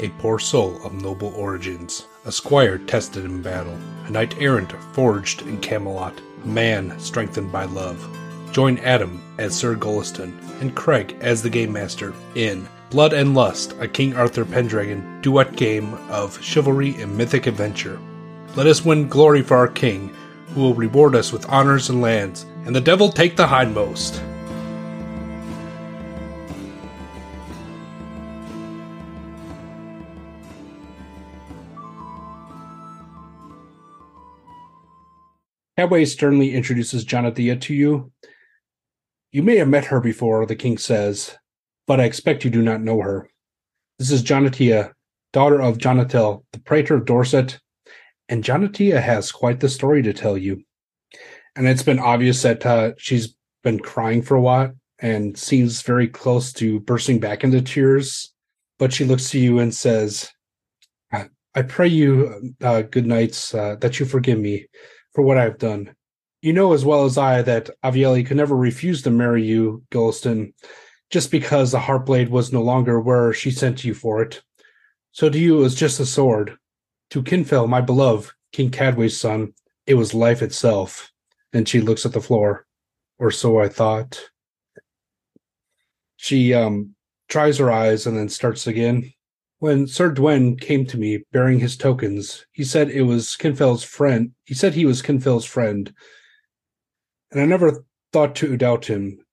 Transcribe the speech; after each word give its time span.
A 0.00 0.08
poor 0.18 0.38
soul 0.38 0.80
of 0.84 0.94
noble 0.94 1.32
origins, 1.36 2.06
a 2.24 2.32
squire 2.32 2.78
tested 2.78 3.24
in 3.24 3.40
battle, 3.40 3.78
a 4.06 4.10
knight 4.10 4.34
errant 4.40 4.72
forged 4.92 5.42
in 5.42 5.60
Camelot, 5.60 6.20
a 6.42 6.46
man 6.48 6.98
strengthened 6.98 7.52
by 7.52 7.66
love. 7.66 8.04
Join 8.50 8.78
Adam 8.78 9.22
as 9.38 9.54
Sir 9.54 9.76
Golliston 9.76 10.36
and 10.60 10.74
Craig 10.74 11.16
as 11.20 11.42
the 11.42 11.50
Game 11.50 11.72
Master 11.72 12.14
in 12.34 12.68
Blood 12.90 13.12
and 13.12 13.34
Lust, 13.34 13.74
a 13.80 13.88
King 13.88 14.14
Arthur 14.14 14.44
Pendragon 14.44 15.20
duet 15.22 15.56
game 15.56 15.94
of 16.10 16.42
chivalry 16.42 17.00
and 17.00 17.16
mythic 17.16 17.46
adventure. 17.46 17.98
Let 18.56 18.66
us 18.66 18.84
win 18.84 19.08
glory 19.08 19.42
for 19.42 19.56
our 19.56 19.68
king, 19.68 20.14
who 20.48 20.60
will 20.60 20.74
reward 20.74 21.14
us 21.14 21.32
with 21.32 21.48
honors 21.48 21.88
and 21.88 22.02
lands, 22.02 22.44
and 22.66 22.76
the 22.76 22.80
devil 22.80 23.08
take 23.08 23.36
the 23.36 23.46
hindmost. 23.46 24.20
Cadway 35.82 36.04
sternly 36.04 36.54
introduces 36.54 37.04
Jonathea 37.04 37.60
to 37.62 37.74
you. 37.74 38.12
You 39.32 39.42
may 39.42 39.56
have 39.56 39.66
met 39.66 39.86
her 39.86 40.00
before, 40.00 40.46
the 40.46 40.54
king 40.54 40.78
says, 40.78 41.36
but 41.88 41.98
I 41.98 42.04
expect 42.04 42.44
you 42.44 42.52
do 42.52 42.62
not 42.62 42.82
know 42.82 43.00
her. 43.00 43.28
This 43.98 44.12
is 44.12 44.22
Jonathea, 44.22 44.92
daughter 45.32 45.60
of 45.60 45.78
Jonatel, 45.78 46.44
the 46.52 46.60
praetor 46.60 46.94
of 46.94 47.04
Dorset, 47.04 47.58
and 48.28 48.44
Jonathea 48.44 49.02
has 49.02 49.32
quite 49.32 49.58
the 49.58 49.68
story 49.68 50.02
to 50.02 50.12
tell 50.12 50.38
you. 50.38 50.62
And 51.56 51.66
it's 51.66 51.82
been 51.82 51.98
obvious 51.98 52.42
that 52.42 52.64
uh, 52.64 52.92
she's 52.96 53.34
been 53.64 53.80
crying 53.80 54.22
for 54.22 54.36
a 54.36 54.40
while 54.40 54.74
and 55.00 55.36
seems 55.36 55.82
very 55.82 56.06
close 56.06 56.52
to 56.52 56.78
bursting 56.78 57.18
back 57.18 57.42
into 57.42 57.60
tears. 57.60 58.32
But 58.78 58.92
she 58.92 59.04
looks 59.04 59.30
to 59.30 59.40
you 59.40 59.58
and 59.58 59.74
says, 59.74 60.30
I 61.54 61.62
pray 61.62 61.88
you, 61.88 62.54
uh, 62.62 62.82
good 62.82 63.04
knights, 63.04 63.52
uh, 63.52 63.76
that 63.80 63.98
you 63.98 64.06
forgive 64.06 64.38
me 64.38 64.68
for 65.14 65.22
what 65.22 65.38
I've 65.38 65.58
done. 65.58 65.94
You 66.40 66.52
know 66.52 66.72
as 66.72 66.84
well 66.84 67.04
as 67.04 67.18
I 67.18 67.42
that 67.42 67.70
Avieli 67.84 68.26
could 68.26 68.36
never 68.36 68.56
refuse 68.56 69.02
to 69.02 69.10
marry 69.10 69.44
you, 69.44 69.84
Golliston, 69.90 70.54
just 71.10 71.30
because 71.30 71.70
the 71.70 71.78
heart 71.78 72.06
blade 72.06 72.30
was 72.30 72.52
no 72.52 72.62
longer 72.62 73.00
where 73.00 73.32
she 73.32 73.50
sent 73.50 73.84
you 73.84 73.94
for 73.94 74.22
it. 74.22 74.42
So 75.12 75.28
to 75.28 75.38
you 75.38 75.58
it 75.58 75.62
was 75.62 75.74
just 75.74 76.00
a 76.00 76.06
sword. 76.06 76.56
To 77.10 77.22
Kinfel, 77.22 77.68
my 77.68 77.80
beloved, 77.80 78.32
King 78.52 78.70
Cadway's 78.70 79.20
son, 79.20 79.52
it 79.86 79.94
was 79.94 80.14
life 80.14 80.42
itself. 80.42 81.12
And 81.52 81.68
she 81.68 81.80
looks 81.80 82.06
at 82.06 82.12
the 82.12 82.20
floor. 82.20 82.66
Or 83.18 83.30
so 83.30 83.60
I 83.60 83.68
thought. 83.68 84.20
She 86.16 86.54
um 86.54 86.94
tries 87.28 87.58
her 87.58 87.70
eyes 87.70 88.06
and 88.06 88.16
then 88.16 88.28
starts 88.28 88.66
again. 88.66 89.12
When 89.62 89.86
Sir 89.86 90.10
Dwyn 90.12 90.56
came 90.60 90.86
to 90.86 90.98
me 90.98 91.22
bearing 91.30 91.60
his 91.60 91.76
tokens, 91.76 92.46
he 92.50 92.64
said 92.64 92.90
it 92.90 93.02
was 93.02 93.36
Kinfel's 93.36 93.84
friend. 93.84 94.32
He 94.42 94.54
said 94.54 94.74
he 94.74 94.84
was 94.84 95.02
Kinfel's 95.02 95.44
friend. 95.44 95.94
And 97.30 97.40
I 97.40 97.44
never 97.44 97.84
thought 98.12 98.34
to 98.34 98.56
doubt 98.56 98.86
him. 98.86 99.24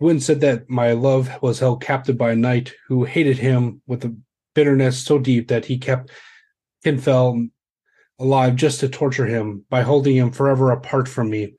Dwyn 0.00 0.20
said 0.20 0.40
that 0.40 0.68
my 0.68 0.90
love 0.90 1.40
was 1.40 1.60
held 1.60 1.84
captive 1.84 2.18
by 2.18 2.32
a 2.32 2.34
knight 2.34 2.74
who 2.88 3.04
hated 3.04 3.38
him 3.38 3.80
with 3.86 4.04
a 4.04 4.16
bitterness 4.56 4.98
so 5.04 5.20
deep 5.20 5.46
that 5.46 5.66
he 5.66 5.78
kept 5.78 6.10
Kinfel 6.84 7.48
alive 8.18 8.56
just 8.56 8.80
to 8.80 8.88
torture 8.88 9.26
him 9.26 9.66
by 9.70 9.82
holding 9.82 10.16
him 10.16 10.32
forever 10.32 10.72
apart 10.72 11.06
from 11.06 11.30
me, 11.30 11.54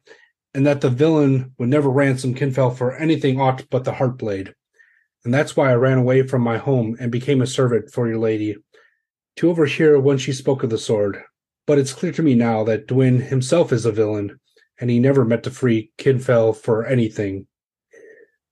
and 0.53 0.68
that 0.68 0.81
the 0.81 0.90
villain 0.90 1.53
would 1.58 1.70
never 1.70 1.90
ransom 1.90 2.36
Kinfel 2.36 2.75
for 2.75 2.94
anything 2.94 3.40
aught 3.40 3.70
but 3.70 3.86
the 3.86 3.94
Heartblade 3.94 4.53
and 5.23 5.33
that's 5.33 5.55
why 5.55 5.72
I 5.72 5.75
ran 5.75 5.97
away 5.97 6.23
from 6.23 6.41
my 6.41 6.58
home 6.58 6.95
and 7.00 7.11
became 7.11 7.41
a 7.41 7.47
servant 7.47 7.91
for 7.91 8.08
your 8.08 8.17
lady, 8.17 8.55
to 9.38 9.50
overhear 9.50 10.00
when 10.00 10.17
she 10.17 10.33
spoke 10.33 10.63
of 10.63 10.69
the 10.69 10.78
sword. 10.78 11.22
But 11.67 11.78
it's 11.78 11.94
clear 11.94 12.12
to 12.13 12.23
me 12.23 12.35
now 12.35 12.63
that 12.63 12.88
Dwyn 12.88 13.22
himself 13.22 13.72
is 13.72 13.85
a 13.85 13.91
villain, 13.91 14.40
and 14.79 14.90
he 14.90 15.00
never 15.00 15.23
meant 15.23 15.44
to 15.44 15.51
free 15.51 15.91
Kinfel 15.97 16.56
for 16.56 16.85
anything. 16.85 17.47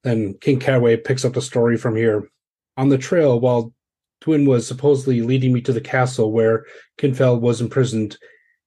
Then 0.04 0.36
King 0.40 0.60
Cadway 0.60 0.98
picks 0.98 1.26
up 1.26 1.34
the 1.34 1.42
story 1.42 1.76
from 1.76 1.96
here. 1.96 2.30
On 2.78 2.90
the 2.90 2.98
trail, 2.98 3.40
while 3.40 3.74
Dwyn 4.22 4.48
was 4.48 4.68
supposedly 4.68 5.22
leading 5.22 5.52
me 5.52 5.62
to 5.62 5.74
the 5.74 5.82
castle 5.82 6.32
where 6.32 6.66
Kinfel 6.98 7.42
was 7.42 7.62
imprisoned, 7.62 8.18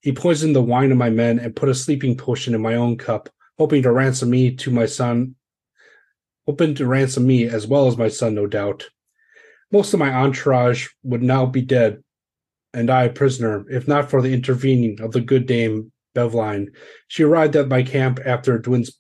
he 0.01 0.13
poisoned 0.13 0.57
the 0.57 0.63
wine 0.63 0.91
of 0.91 0.99
my 0.99 1.11
men 1.11 1.39
and 1.39 1.55
put 1.55 1.69
a 1.69 1.75
sleeping 1.75 2.17
potion 2.17 2.55
in 2.55 2.61
my 2.61 2.75
own 2.75 2.99
cup, 2.99 3.29
hoping 3.59 3.83
to 3.83 3.93
ransom 3.93 4.31
me 4.31 4.55
to 4.57 4.71
my 4.71 4.87
son 4.87 5.37
hoping 6.47 6.75
to 6.75 6.87
ransom 6.87 7.27
me 7.27 7.45
as 7.45 7.67
well 7.67 7.87
as 7.87 7.97
my 7.97 8.09
son, 8.09 8.35
no 8.35 8.47
doubt. 8.47 8.89
Most 9.71 9.95
of 9.95 10.01
my 10.01 10.13
entourage 10.13 10.89
would 11.03 11.23
now 11.23 11.47
be 11.47 11.63
dead, 11.63 12.03
and 12.75 12.91
I 12.91 13.05
a 13.05 13.13
prisoner, 13.13 13.65
if 13.71 13.89
not 13.89 14.11
for 14.11 14.21
the 14.21 14.35
intervening 14.35 15.01
of 15.01 15.13
the 15.13 15.21
good 15.21 15.47
dame 15.47 15.93
Beveline. 16.15 16.69
She 17.09 17.23
arrived 17.23 17.57
at 17.57 17.69
my 17.69 17.83
camp 17.83 18.21
after 18.25 18.59
Dwyn's 18.59 18.99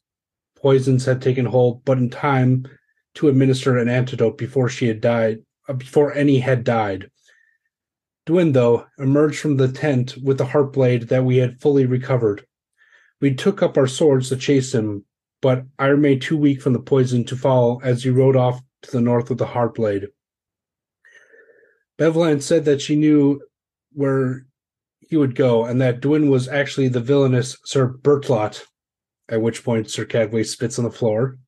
poisons 0.56 1.04
had 1.04 1.20
taken 1.20 1.44
hold, 1.44 1.84
but 1.84 1.98
in 1.98 2.08
time 2.08 2.66
to 3.14 3.28
administer 3.28 3.76
an 3.76 3.88
antidote 3.88 4.38
before 4.38 4.68
she 4.68 4.88
had 4.88 5.00
died, 5.00 5.40
uh, 5.68 5.74
before 5.74 6.14
any 6.14 6.38
had 6.38 6.64
died. 6.64 7.10
Dwyn, 8.26 8.52
though, 8.52 8.86
emerged 8.98 9.40
from 9.40 9.56
the 9.56 9.70
tent 9.70 10.16
with 10.22 10.38
the 10.38 10.46
heart 10.46 10.72
blade 10.72 11.08
that 11.08 11.24
we 11.24 11.38
had 11.38 11.60
fully 11.60 11.86
recovered. 11.86 12.46
We 13.20 13.34
took 13.34 13.62
up 13.62 13.76
our 13.76 13.88
swords 13.88 14.28
to 14.28 14.36
chase 14.36 14.74
him, 14.74 15.04
but 15.42 15.64
I 15.78 15.86
remained 15.86 16.22
too 16.22 16.36
weak 16.38 16.62
from 16.62 16.72
the 16.72 16.78
poison 16.78 17.24
to 17.24 17.36
fall 17.36 17.80
as 17.84 18.02
he 18.02 18.10
rode 18.10 18.36
off 18.36 18.62
to 18.82 18.90
the 18.90 19.00
north 19.00 19.28
with 19.28 19.38
the 19.38 19.46
Heartblade. 19.46 20.06
Beveline 21.98 22.40
said 22.40 22.64
that 22.64 22.80
she 22.80 22.96
knew 22.96 23.42
where 23.92 24.46
he 25.00 25.16
would 25.16 25.34
go, 25.34 25.66
and 25.66 25.80
that 25.80 26.00
Dwyn 26.00 26.30
was 26.30 26.48
actually 26.48 26.88
the 26.88 27.00
villainous 27.00 27.58
Sir 27.64 27.88
Bertlot, 27.88 28.62
at 29.28 29.42
which 29.42 29.62
point 29.62 29.90
Sir 29.90 30.04
Cadway 30.04 30.44
spits 30.44 30.78
on 30.78 30.84
the 30.84 30.90
floor, 30.90 31.38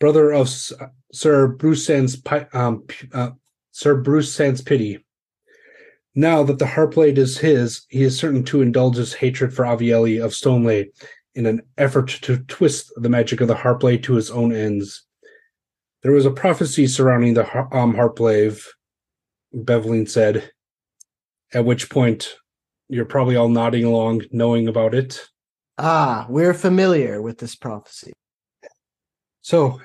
brother 0.00 0.32
of 0.32 0.48
Sir 1.12 1.48
Bruce 1.48 1.86
Sans, 1.86 2.20
um, 2.52 2.84
uh, 3.12 3.30
Sir 3.70 3.96
Bruce 3.96 4.34
Sans 4.34 4.60
Pity. 4.60 5.04
Now 6.14 6.42
that 6.42 6.58
the 6.58 6.64
Heartblade 6.64 7.16
is 7.16 7.38
his, 7.38 7.86
he 7.88 8.02
is 8.02 8.18
certain 8.18 8.44
to 8.44 8.60
indulge 8.60 8.96
his 8.96 9.14
hatred 9.14 9.54
for 9.54 9.64
Avieli 9.64 10.22
of 10.22 10.34
Stoneleigh 10.34 10.90
in 11.34 11.46
an 11.46 11.62
effort 11.78 12.08
to 12.08 12.38
twist 12.38 12.92
the 12.96 13.08
magic 13.08 13.40
of 13.40 13.48
the 13.48 13.54
Heartblade 13.54 14.02
to 14.04 14.14
his 14.14 14.30
own 14.30 14.54
ends. 14.54 15.06
There 16.02 16.12
was 16.12 16.26
a 16.26 16.30
prophecy 16.30 16.86
surrounding 16.86 17.34
the 17.34 17.46
um, 17.74 17.94
Heartblade, 17.94 18.60
Beveline 19.52 20.06
said, 20.06 20.50
at 21.54 21.64
which 21.64 21.90
point 21.90 22.34
you're 22.88 23.04
probably 23.04 23.36
all 23.36 23.48
nodding 23.48 23.84
along, 23.84 24.22
knowing 24.32 24.68
about 24.68 24.94
it. 24.94 25.20
Ah, 25.78 26.26
we're 26.28 26.54
familiar 26.54 27.22
with 27.22 27.38
this 27.38 27.54
prophecy. 27.54 28.12
So, 29.40 29.80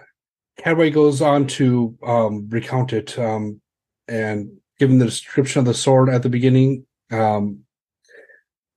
Cadway 0.57 0.89
goes 0.89 1.21
on 1.21 1.47
to 1.47 1.97
um, 2.05 2.49
recount 2.49 2.93
it, 2.93 3.17
um, 3.17 3.61
and 4.07 4.49
given 4.79 4.97
the 4.97 5.05
description 5.05 5.59
of 5.59 5.65
the 5.65 5.73
sword 5.73 6.09
at 6.09 6.23
the 6.23 6.29
beginning, 6.29 6.85
um, 7.11 7.59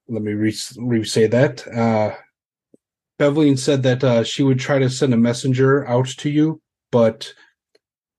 let 0.08 0.22
me 0.22 0.32
re- 0.32 0.54
re-say 0.76 1.26
that. 1.26 1.66
Uh, 1.66 2.14
Beveline 3.20 3.58
said 3.58 3.82
that 3.82 4.02
uh, 4.02 4.24
she 4.24 4.42
would 4.42 4.58
try 4.58 4.78
to 4.78 4.88
send 4.88 5.12
a 5.12 5.18
messenger 5.18 5.86
out 5.86 6.08
to 6.08 6.30
you, 6.30 6.62
but 6.90 7.34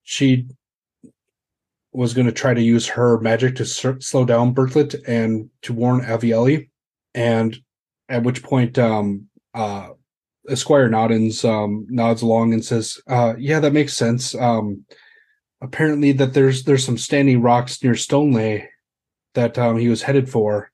she 0.04 0.48
was 1.92 2.14
going 2.14 2.28
to 2.28 2.32
try 2.32 2.54
to 2.54 2.62
use 2.62 2.88
her 2.88 3.20
magic 3.20 3.56
to 3.56 3.66
slow 3.66 4.26
down 4.26 4.54
Bertlot 4.54 4.96
and 5.08 5.50
to 5.64 5.74
warn 5.74 6.02
Avieli. 6.02 6.70
And 7.16 7.58
at 8.10 8.22
which 8.22 8.44
point, 8.44 8.78
um, 8.78 9.28
uh, 9.56 9.90
Esquire 10.48 10.88
Noddins 10.88 11.44
um, 11.50 11.88
nods 11.90 12.22
along 12.22 12.54
and 12.54 12.64
says, 12.64 13.02
uh, 13.08 13.34
"Yeah, 13.40 13.60
that 13.60 13.74
makes 13.74 13.94
sense. 13.94 14.36
Um, 14.36 14.86
apparently, 15.62 16.12
that 16.14 16.34
there's 16.34 16.64
there's 16.64 16.86
some 16.86 16.98
standing 16.98 17.42
rocks 17.42 17.84
near 17.84 17.94
Stoneleigh 17.94 18.68
that 19.34 19.58
um, 19.58 19.78
he 19.78 19.90
was 19.90 20.04
headed 20.04 20.30
for. 20.30 20.72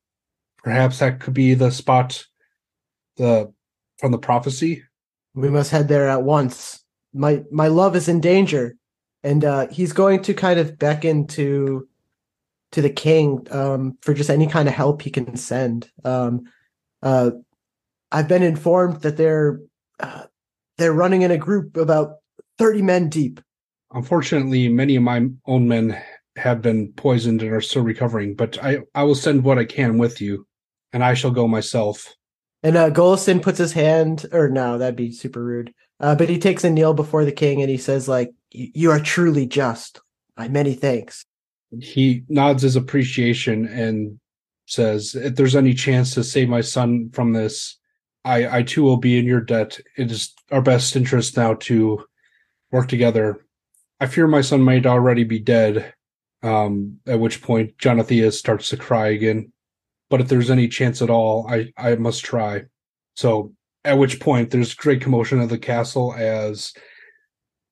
Perhaps 0.63 0.99
that 0.99 1.21
could 1.21 1.33
be 1.33 1.53
the 1.53 1.71
spot 1.71 2.25
the 3.17 3.51
from 3.97 4.11
the 4.11 4.17
prophecy? 4.17 4.83
We 5.35 5.49
must 5.49 5.71
head 5.71 5.87
there 5.87 6.07
at 6.09 6.23
once. 6.23 6.83
My 7.13 7.43
my 7.51 7.67
love 7.67 7.95
is 7.95 8.07
in 8.07 8.19
danger, 8.19 8.75
and 9.23 9.43
uh, 9.43 9.67
he's 9.67 9.93
going 9.93 10.23
to 10.23 10.33
kind 10.33 10.59
of 10.59 10.77
beckon 10.77 11.27
to 11.27 11.87
to 12.71 12.81
the 12.81 12.89
king 12.89 13.47
um, 13.51 13.97
for 14.01 14.13
just 14.13 14.29
any 14.29 14.47
kind 14.47 14.67
of 14.67 14.73
help 14.73 15.01
he 15.01 15.09
can 15.09 15.37
send. 15.37 15.89
Um, 16.03 16.43
uh, 17.01 17.31
I've 18.11 18.27
been 18.27 18.43
informed 18.43 19.01
that 19.01 19.17
they're 19.17 19.61
uh, 19.99 20.23
they're 20.77 20.93
running 20.93 21.21
in 21.21 21.31
a 21.31 21.37
group 21.37 21.77
about 21.77 22.17
thirty 22.57 22.81
men 22.81 23.09
deep. 23.09 23.39
Unfortunately, 23.91 24.67
many 24.67 24.95
of 24.95 25.03
my 25.03 25.27
own 25.45 25.67
men 25.67 26.01
have 26.35 26.61
been 26.61 26.91
poisoned 26.93 27.41
and 27.41 27.51
are 27.51 27.61
still 27.61 27.83
recovering. 27.83 28.35
But 28.35 28.61
I 28.63 28.79
I 28.93 29.03
will 29.03 29.15
send 29.15 29.43
what 29.43 29.57
I 29.57 29.65
can 29.65 29.97
with 29.97 30.21
you, 30.21 30.45
and 30.93 31.03
I 31.03 31.13
shall 31.13 31.31
go 31.31 31.47
myself. 31.47 32.13
And 32.63 32.75
uh, 32.75 32.89
Golliston 32.89 33.41
puts 33.41 33.59
his 33.59 33.73
hand, 33.73 34.25
or 34.31 34.49
no, 34.49 34.77
that'd 34.77 34.95
be 34.95 35.11
super 35.11 35.43
rude. 35.43 35.73
Uh, 35.99 36.15
but 36.15 36.29
he 36.29 36.39
takes 36.39 36.63
a 36.63 36.69
kneel 36.69 36.93
before 36.93 37.25
the 37.25 37.31
king 37.31 37.61
and 37.61 37.69
he 37.69 37.77
says, 37.77 38.07
like, 38.07 38.33
"You 38.51 38.91
are 38.91 38.99
truly 38.99 39.45
just. 39.45 40.01
My 40.37 40.47
many 40.47 40.75
thanks. 40.75 41.25
He 41.81 42.23
nods 42.29 42.61
his 42.61 42.75
appreciation 42.75 43.67
and 43.67 44.19
says, 44.67 45.15
If 45.15 45.35
there's 45.35 45.55
any 45.55 45.73
chance 45.73 46.13
to 46.13 46.23
save 46.23 46.47
my 46.47 46.61
son 46.61 47.09
from 47.11 47.33
this, 47.33 47.77
I, 48.23 48.59
I 48.59 48.63
too 48.63 48.83
will 48.83 48.97
be 48.97 49.17
in 49.17 49.25
your 49.25 49.41
debt. 49.41 49.79
It 49.97 50.11
is 50.11 50.33
our 50.51 50.61
best 50.61 50.95
interest 50.95 51.35
now 51.35 51.55
to 51.55 52.05
work 52.71 52.87
together. 52.87 53.45
I 53.99 54.05
fear 54.05 54.27
my 54.27 54.41
son 54.41 54.61
might 54.61 54.85
already 54.85 55.23
be 55.23 55.39
dead. 55.39 55.93
Um, 56.43 56.99
at 57.07 57.19
which 57.19 57.41
point 57.41 57.75
Jonathea 57.79 58.31
starts 58.31 58.69
to 58.69 58.77
cry 58.77 59.07
again. 59.07 59.51
But 60.09 60.21
if 60.21 60.27
there's 60.27 60.49
any 60.49 60.67
chance 60.67 61.01
at 61.01 61.09
all, 61.09 61.47
I, 61.49 61.71
I 61.77 61.95
must 61.95 62.23
try. 62.23 62.63
So 63.15 63.53
at 63.83 63.97
which 63.97 64.19
point 64.19 64.51
there's 64.51 64.73
great 64.73 65.01
commotion 65.01 65.39
of 65.39 65.49
the 65.49 65.57
castle 65.57 66.13
as 66.17 66.73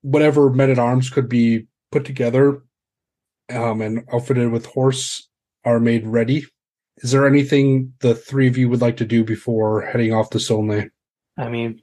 whatever 0.02 0.50
men 0.50 0.70
at 0.70 0.80
arms 0.80 1.10
could 1.10 1.30
be 1.30 1.68
put 1.92 2.06
together 2.06 2.64
um, 3.50 3.82
and 3.82 4.04
outfitted 4.12 4.52
with 4.52 4.66
horse 4.66 5.28
are 5.64 5.80
made 5.80 6.06
ready. 6.06 6.46
Is 6.98 7.12
there 7.12 7.28
anything 7.28 7.94
the 8.00 8.16
three 8.16 8.48
of 8.48 8.58
you 8.58 8.70
would 8.70 8.82
like 8.82 8.98
to 8.98 9.06
do 9.06 9.24
before 9.24 9.82
heading 9.82 10.14
off 10.14 10.30
to 10.32 10.38
Solnay? 10.38 10.90
I 11.38 11.50
mean, 11.50 11.82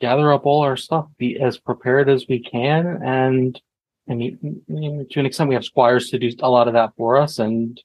gather 0.00 0.32
up 0.32 0.46
all 0.46 0.62
our 0.62 0.76
stuff, 0.76 1.06
be 1.18 1.40
as 1.40 1.58
prepared 1.58 2.08
as 2.08 2.26
we 2.28 2.40
can, 2.40 3.00
and 3.02 3.60
I 4.08 4.14
mean, 4.14 4.64
to 5.10 5.20
an 5.20 5.26
extent, 5.26 5.48
we 5.48 5.56
have 5.56 5.64
squires 5.64 6.10
to 6.10 6.18
do 6.18 6.30
a 6.40 6.48
lot 6.48 6.68
of 6.68 6.74
that 6.74 6.92
for 6.96 7.16
us, 7.16 7.40
and 7.40 7.80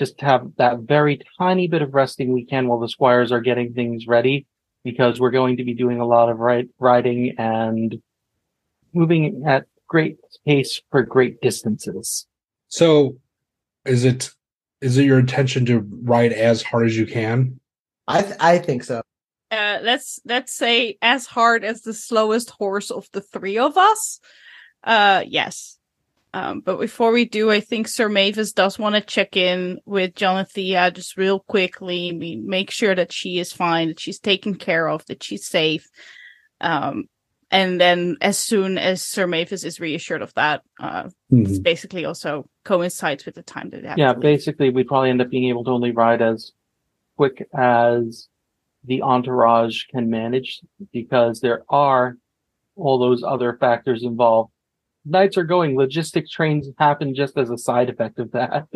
just 0.00 0.18
have 0.22 0.50
that 0.56 0.78
very 0.78 1.20
tiny 1.38 1.68
bit 1.68 1.82
of 1.82 1.92
resting 1.92 2.32
we 2.32 2.46
can 2.46 2.66
while 2.66 2.80
the 2.80 2.88
squires 2.88 3.30
are 3.30 3.42
getting 3.42 3.74
things 3.74 4.06
ready, 4.06 4.46
because 4.82 5.20
we're 5.20 5.30
going 5.30 5.58
to 5.58 5.64
be 5.64 5.74
doing 5.74 6.00
a 6.00 6.06
lot 6.06 6.30
of 6.30 6.38
ride, 6.38 6.70
riding 6.78 7.34
and 7.36 8.00
moving 8.94 9.44
at 9.46 9.66
great 9.86 10.16
pace 10.46 10.80
for 10.90 11.02
great 11.02 11.42
distances. 11.42 12.26
So, 12.68 13.18
is 13.84 14.06
it 14.06 14.30
is 14.80 14.96
it 14.96 15.04
your 15.04 15.18
intention 15.18 15.66
to 15.66 15.80
ride 16.02 16.32
as 16.32 16.62
hard 16.62 16.86
as 16.86 16.96
you 16.96 17.06
can? 17.06 17.60
I 18.08 18.22
th- 18.22 18.36
I 18.40 18.56
think 18.56 18.84
so. 18.84 19.02
Uh, 19.50 19.80
let's 19.82 20.18
let's 20.24 20.54
say 20.54 20.96
as 21.02 21.26
hard 21.26 21.62
as 21.62 21.82
the 21.82 21.92
slowest 21.92 22.48
horse 22.48 22.90
of 22.90 23.06
the 23.12 23.20
three 23.20 23.58
of 23.58 23.76
us. 23.76 24.18
Uh, 24.82 25.22
yes. 25.26 25.76
Um, 26.32 26.60
but 26.60 26.78
before 26.78 27.10
we 27.10 27.24
do, 27.24 27.50
I 27.50 27.60
think 27.60 27.88
Sir 27.88 28.08
Mavis 28.08 28.52
does 28.52 28.78
want 28.78 28.94
to 28.94 29.00
check 29.00 29.36
in 29.36 29.80
with 29.84 30.14
Jonathea 30.14 30.94
just 30.94 31.16
real 31.16 31.40
quickly. 31.40 32.16
We 32.16 32.36
make 32.36 32.70
sure 32.70 32.94
that 32.94 33.12
she 33.12 33.38
is 33.40 33.52
fine, 33.52 33.88
that 33.88 34.00
she's 34.00 34.20
taken 34.20 34.54
care 34.54 34.88
of, 34.88 35.04
that 35.06 35.24
she's 35.24 35.46
safe. 35.46 35.86
Um, 36.60 37.04
and 37.50 37.80
then 37.80 38.16
as 38.20 38.38
soon 38.38 38.78
as 38.78 39.02
Sir 39.02 39.26
Mavis 39.26 39.64
is 39.64 39.80
reassured 39.80 40.22
of 40.22 40.32
that, 40.34 40.62
uh, 40.78 41.04
mm-hmm. 41.04 41.46
it's 41.46 41.58
basically 41.58 42.04
also 42.04 42.48
coincides 42.64 43.26
with 43.26 43.34
the 43.34 43.42
time 43.42 43.70
that. 43.70 43.98
Yeah, 43.98 44.12
basically, 44.12 44.70
we'd 44.70 44.86
probably 44.86 45.10
end 45.10 45.20
up 45.20 45.30
being 45.30 45.48
able 45.48 45.64
to 45.64 45.70
only 45.70 45.90
ride 45.90 46.22
as 46.22 46.52
quick 47.16 47.48
as 47.52 48.28
the 48.84 49.02
entourage 49.02 49.84
can 49.90 50.10
manage 50.10 50.60
because 50.92 51.40
there 51.40 51.64
are 51.68 52.16
all 52.76 52.98
those 52.98 53.22
other 53.24 53.56
factors 53.58 54.04
involved. 54.04 54.52
Knights 55.04 55.36
are 55.36 55.44
going. 55.44 55.76
Logistic 55.76 56.28
trains 56.30 56.68
happen 56.78 57.14
just 57.14 57.38
as 57.38 57.50
a 57.50 57.58
side 57.58 57.88
effect 57.88 58.18
of 58.18 58.32
that. 58.32 58.66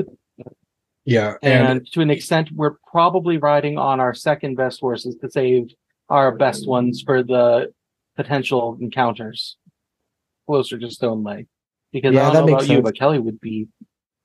Yeah, 1.05 1.35
and, 1.43 1.69
and 1.69 1.93
to 1.93 2.01
an 2.01 2.11
extent, 2.11 2.51
we're 2.53 2.77
probably 2.91 3.39
riding 3.39 3.79
on 3.79 4.01
our 4.01 4.15
second 4.15 4.57
best 4.57 4.81
horses 4.81 5.17
to 5.17 5.31
save 5.31 5.75
our 6.09 6.37
best 6.37 6.67
ones 6.67 7.03
for 7.05 7.23
the 7.23 7.73
potential 8.17 8.79
encounters 8.81 9.57
closer 10.47 10.79
to 10.79 10.87
Stoneleigh. 10.87 11.47
Because 11.93 12.15
yeah, 12.15 12.29
I 12.29 12.33
don't 12.33 12.47
know 12.47 12.55
about 12.55 12.63
sense. 12.63 12.73
you, 12.73 12.83
but 12.83 12.99
Kelly 12.99 13.19
would 13.19 13.41
be 13.41 13.69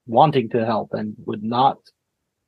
wanting 0.08 0.50
to 0.50 0.66
help 0.66 0.94
and 0.94 1.16
would 1.26 1.44
not 1.44 1.78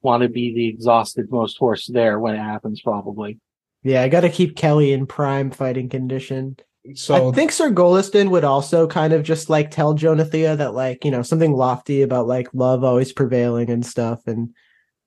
want 0.01 0.23
to 0.23 0.29
be 0.29 0.53
the 0.53 0.67
exhausted 0.67 1.31
most 1.31 1.57
horse 1.57 1.87
there 1.87 2.19
when 2.19 2.33
it 2.35 2.39
happens, 2.39 2.81
probably. 2.81 3.39
Yeah, 3.83 4.01
I 4.01 4.09
got 4.09 4.21
to 4.21 4.29
keep 4.29 4.55
Kelly 4.55 4.91
in 4.91 5.05
prime 5.05 5.51
fighting 5.51 5.89
condition. 5.89 6.57
So 6.95 7.29
I 7.29 7.31
think 7.33 7.51
Sir 7.51 7.71
Golliston 7.71 8.31
would 8.31 8.43
also 8.43 8.87
kind 8.87 9.13
of 9.13 9.23
just 9.23 9.49
like 9.49 9.69
tell 9.69 9.93
Jonathea 9.93 10.57
that 10.57 10.73
like, 10.73 11.05
you 11.05 11.11
know, 11.11 11.21
something 11.21 11.53
lofty 11.53 12.01
about 12.01 12.27
like 12.27 12.47
love 12.53 12.83
always 12.83 13.13
prevailing 13.13 13.69
and 13.69 13.85
stuff 13.85 14.21
and 14.25 14.49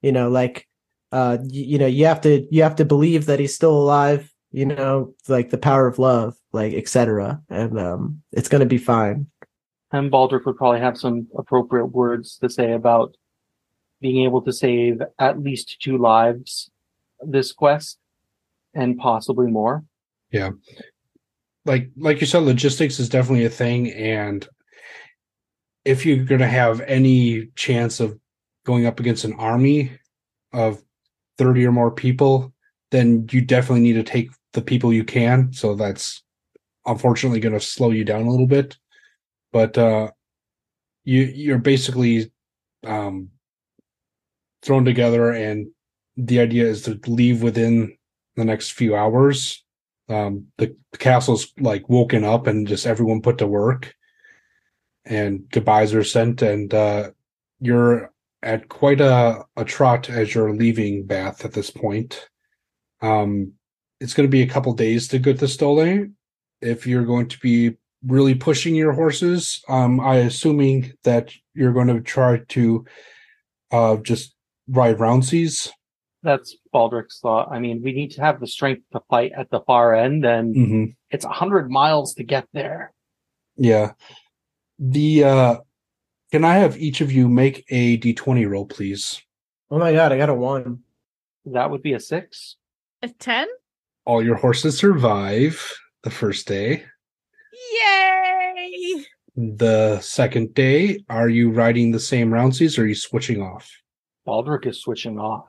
you 0.01 0.13
know, 0.13 0.29
like 0.29 0.69
uh 1.11 1.39
you, 1.43 1.65
you 1.65 1.79
know, 1.79 1.87
you 1.87 2.07
have 2.07 2.21
to 2.21 2.47
you 2.51 2.63
have 2.63 2.77
to 2.77 2.85
believe 2.85 3.27
that 3.27 3.41
he's 3.41 3.55
still 3.55 3.77
alive 3.77 4.31
you 4.55 4.65
know, 4.65 5.13
like 5.27 5.51
the 5.51 5.59
power 5.59 5.89
of 5.89 5.99
love, 5.99 6.37
like 6.53 6.75
etc. 6.75 7.43
And 7.51 7.77
um, 7.77 8.23
it's 8.31 8.49
going 8.49 8.61
to 8.61 8.67
be 8.67 8.79
fine. 8.79 9.27
And 9.91 10.13
Baldric 10.13 10.47
would 10.47 10.57
probably 10.57 10.79
have 10.79 10.97
some 10.97 11.27
appropriate 11.37 11.87
words 11.87 12.39
to 12.39 12.49
say 12.49 12.73
about 12.73 13.17
being 14.01 14.25
able 14.25 14.43
to 14.43 14.53
save 14.53 15.03
at 15.19 15.43
least 15.43 15.81
two 15.81 15.99
lives 15.99 16.71
this 17.21 17.51
quest 17.53 17.99
and 18.75 18.97
possibly 18.97 19.49
more. 19.49 19.83
Yeah. 20.31 20.51
Like 21.65 21.91
like 21.97 22.21
you 22.21 22.27
said, 22.27 22.43
logistics 22.43 22.99
is 23.01 23.09
definitely 23.09 23.45
a 23.45 23.51
thing. 23.51 23.91
And 23.93 24.47
if 25.85 26.05
you're 26.05 26.25
gonna 26.25 26.49
have 26.49 26.81
any 26.83 27.47
chance 27.57 28.01
of 28.01 28.19
going 28.65 28.87
up 28.87 29.01
against 29.01 29.25
an 29.25 29.35
army 29.35 29.93
of 30.53 30.83
30 31.39 31.67
or 31.67 31.73
more 31.73 31.91
people, 31.91 32.53
then 32.91 33.27
you 33.31 33.41
definitely 33.41 33.81
need 33.81 33.95
to 33.95 34.03
take 34.03 34.31
the 34.53 34.63
people 34.63 34.93
you 34.93 35.05
can. 35.05 35.53
So 35.53 35.75
that's 35.75 36.23
unfortunately 36.87 37.41
going 37.41 37.55
to 37.55 37.61
slow 37.61 37.91
you 37.91 38.05
down 38.05 38.23
a 38.23 38.31
little 38.31 38.47
bit. 38.47 38.77
But 39.53 39.77
uh, 39.79 40.11
you 41.05 41.23
you're 41.23 41.59
basically 41.59 42.33
um, 42.85 43.31
thrown 44.63 44.85
together, 44.85 45.31
and 45.31 45.69
the 46.17 46.41
idea 46.41 46.67
is 46.67 46.83
to 46.83 47.01
leave 47.07 47.43
within 47.43 47.97
the 48.37 48.45
next 48.45 48.73
few 48.73 48.97
hours. 48.97 49.64
Um, 50.09 50.49
the, 50.59 50.77
the 50.93 50.99
castle's 50.99 51.53
like 51.59 51.89
woken 51.89 52.25
up, 52.25 52.47
and 52.47 52.67
just 52.67 52.87
everyone 52.87 53.23
put 53.23 53.39
to 53.39 53.47
work, 53.47 53.95
and 55.05 55.49
goodbyes 55.51 55.95
are 55.95 56.05
sent, 56.05 56.43
and 56.43 56.73
uh, 56.75 57.11
you're 57.61 58.13
at 58.43 58.69
quite 58.69 59.01
a, 59.01 59.43
a 59.57 59.65
trot 59.65 60.11
as 60.11 60.35
you're 60.35 60.55
leaving 60.55 61.07
Bath 61.07 61.45
at 61.45 61.55
this 61.55 61.71
point. 61.71 62.29
Um, 63.01 63.53
it's 64.01 64.13
going 64.13 64.27
to 64.27 64.31
be 64.31 64.43
a 64.43 64.49
couple 64.49 64.73
days 64.75 65.09
to 65.09 65.19
get 65.19 65.39
to 65.39 65.49
Stole. 65.49 66.09
If 66.61 66.87
you're 66.87 67.07
going 67.07 67.29
to 67.29 67.39
be 67.39 67.77
really 68.07 68.35
pushing 68.35 68.75
your 68.75 68.93
horses, 68.93 69.63
um, 69.69 70.01
I 70.01 70.17
assuming 70.17 70.93
that 71.05 71.33
you're 71.55 71.73
going 71.73 71.89
to 71.89 72.01
try 72.01 72.39
to 72.49 72.85
uh, 73.71 73.97
just 73.97 74.35
ride 74.69 75.01
rouncies. 75.01 75.73
That's 76.25 76.57
Baldric's 76.75 77.21
thought. 77.21 77.49
I 77.53 77.61
mean, 77.61 77.83
we 77.83 77.93
need 77.93 78.11
to 78.13 78.21
have 78.23 78.41
the 78.41 78.47
strength 78.47 78.83
to 78.93 79.01
fight 79.09 79.33
at 79.37 79.51
the 79.51 79.61
far 79.61 79.95
end, 79.95 80.25
and 80.25 80.55
mm-hmm. 80.55 80.85
it's 81.11 81.25
a 81.25 81.29
hundred 81.29 81.71
miles 81.71 82.15
to 82.15 82.25
get 82.25 82.49
there. 82.53 82.93
Yeah. 83.57 83.93
The 84.81 85.25
uh 85.25 85.57
can 86.33 86.45
I 86.45 86.55
have 86.55 86.77
each 86.77 87.01
of 87.01 87.13
you 87.13 87.29
make 87.29 87.65
a 87.69 87.97
D 87.99 88.13
twenty 88.13 88.47
roll, 88.47 88.67
please? 88.67 89.23
Oh 89.71 89.79
my 89.79 89.93
god, 89.93 90.11
I 90.11 90.19
got 90.19 90.29
a 90.29 90.35
one. 90.35 90.81
That 91.45 91.71
would 91.71 91.83
be 91.83 91.93
a 91.93 92.01
six. 92.01 92.57
A 93.03 93.09
ten? 93.09 93.47
all 94.05 94.23
your 94.23 94.37
horses 94.37 94.79
survive 94.79 95.73
the 96.03 96.11
first 96.11 96.47
day. 96.47 96.85
Yay! 97.73 99.05
The 99.37 100.01
second 100.01 100.55
day, 100.55 101.05
are 101.09 101.29
you 101.29 101.51
riding 101.51 101.91
the 101.91 102.01
same 102.01 102.33
rouncies 102.33 102.79
or 102.79 102.83
are 102.83 102.87
you 102.87 102.95
switching 102.95 103.41
off? 103.41 103.71
Baldric 104.27 104.67
is 104.67 104.81
switching 104.81 105.19
off. 105.19 105.47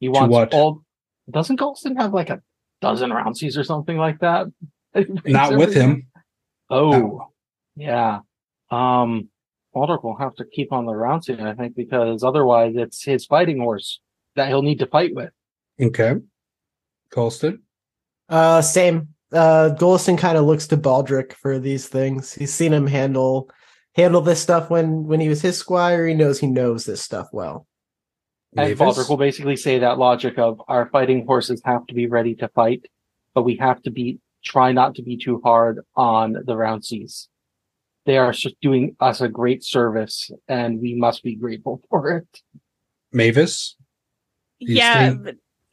He 0.00 0.08
wants 0.08 0.32
what? 0.32 0.52
all. 0.52 0.82
Doesn't 1.30 1.60
Golston 1.60 1.96
have 1.98 2.12
like 2.12 2.30
a 2.30 2.42
dozen 2.80 3.12
rouncies 3.12 3.56
or 3.56 3.62
something 3.64 3.96
like 3.96 4.18
that? 4.20 4.48
Not 5.24 5.56
with 5.56 5.74
him. 5.74 6.08
Oh, 6.68 6.90
no. 6.90 7.32
yeah. 7.76 8.20
Um, 8.70 9.28
Baldric 9.74 10.02
will 10.02 10.16
have 10.16 10.34
to 10.36 10.44
keep 10.44 10.72
on 10.72 10.86
the 10.86 10.92
rouncy, 10.92 11.40
I 11.40 11.54
think, 11.54 11.76
because 11.76 12.24
otherwise 12.24 12.74
it's 12.76 13.04
his 13.04 13.26
fighting 13.26 13.60
horse 13.60 14.00
that 14.34 14.48
he'll 14.48 14.62
need 14.62 14.80
to 14.80 14.86
fight 14.86 15.14
with. 15.14 15.30
Okay. 15.80 16.14
Colston? 17.10 17.62
Uh, 18.28 18.62
same. 18.62 19.08
Uh, 19.32 19.70
Golliston 19.78 20.18
kind 20.18 20.38
of 20.38 20.44
looks 20.44 20.66
to 20.68 20.76
Baldric 20.76 21.32
for 21.34 21.58
these 21.58 21.88
things. 21.88 22.32
He's 22.34 22.52
seen 22.52 22.72
him 22.72 22.86
handle 22.86 23.50
handle 23.96 24.20
this 24.20 24.40
stuff 24.40 24.70
when 24.70 25.04
when 25.04 25.20
he 25.20 25.28
was 25.28 25.42
his 25.42 25.56
squire. 25.56 26.06
He 26.06 26.14
knows 26.14 26.40
he 26.40 26.46
knows 26.46 26.84
this 26.84 27.02
stuff 27.02 27.28
well. 27.32 27.66
And 28.56 28.76
Baldric 28.76 29.08
will 29.08 29.16
basically 29.16 29.56
say 29.56 29.78
that 29.78 29.98
logic 29.98 30.38
of 30.38 30.60
our 30.66 30.88
fighting 30.90 31.24
horses 31.24 31.62
have 31.64 31.86
to 31.86 31.94
be 31.94 32.06
ready 32.06 32.34
to 32.36 32.48
fight, 32.48 32.86
but 33.34 33.42
we 33.42 33.56
have 33.56 33.80
to 33.82 33.90
be 33.90 34.18
try 34.44 34.72
not 34.72 34.94
to 34.96 35.02
be 35.02 35.16
too 35.16 35.40
hard 35.44 35.80
on 35.94 36.36
the 36.44 36.56
rouncies. 36.56 37.28
They 38.06 38.16
are 38.16 38.32
just 38.32 38.60
doing 38.60 38.96
us 38.98 39.20
a 39.20 39.28
great 39.28 39.62
service, 39.62 40.30
and 40.48 40.80
we 40.80 40.94
must 40.94 41.22
be 41.22 41.36
grateful 41.36 41.80
for 41.90 42.16
it. 42.16 42.42
Mavis, 43.12 43.76
yeah, 44.58 45.14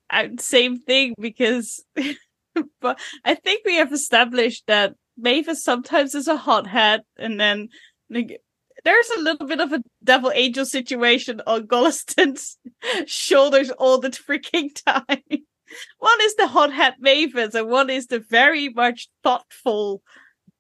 I, 0.10 0.26
uh, 0.26 0.30
same 0.40 0.80
thing 0.80 1.16
because 1.20 1.84
but 2.82 3.00
I 3.26 3.36
think 3.36 3.64
we 3.66 3.76
have 3.76 3.94
established 3.94 4.64
that 4.68 4.94
Mavis 5.18 5.64
sometimes 5.64 6.14
is 6.14 6.28
a 6.28 6.38
hothead, 6.38 7.02
and 7.18 7.40
then 7.40 7.70
like, 8.10 8.40
there's 8.88 9.10
a 9.10 9.20
little 9.20 9.46
bit 9.46 9.60
of 9.60 9.74
a 9.74 9.84
devil 10.02 10.32
angel 10.34 10.66
situation 10.66 11.42
on 11.46 11.68
Golliston's 11.68 12.58
shoulders 13.06 13.70
all 13.72 13.98
the 13.98 14.12
freaking 14.12 14.74
time. 14.86 15.24
one 16.00 16.22
is 16.22 16.36
the 16.36 16.48
hot 16.48 16.72
hothead 16.72 16.96
Mavis, 17.02 17.54
and 17.54 17.68
one 17.68 17.90
is 17.90 18.08
the 18.08 18.20
very 18.20 18.70
much 18.70 19.10
thoughtful 19.24 20.02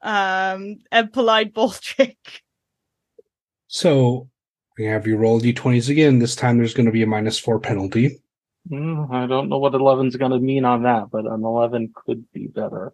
um 0.02 0.76
and 0.92 1.12
polite 1.14 1.54
Baldric. 1.54 2.18
So 3.68 4.30
we 4.78 4.86
have 4.86 5.08
you 5.08 5.16
roll 5.16 5.40
d20s 5.40 5.90
again. 5.90 6.20
This 6.20 6.36
time 6.36 6.58
there's 6.58 6.74
going 6.74 6.86
to 6.86 6.92
be 6.92 7.04
a 7.04 7.08
minus 7.08 7.40
four 7.40 7.60
penalty. 7.60 8.20
Mm, 8.70 9.10
I 9.10 9.26
don't 9.26 9.48
know 9.48 9.58
what 9.58 9.72
11's 9.72 10.18
going 10.18 10.34
to 10.34 10.40
mean 10.40 10.66
on 10.66 10.84
that, 10.84 11.06
but 11.10 11.26
an 11.26 11.46
11 11.46 11.94
could 11.96 12.30
be 12.34 12.48
better. 12.48 12.94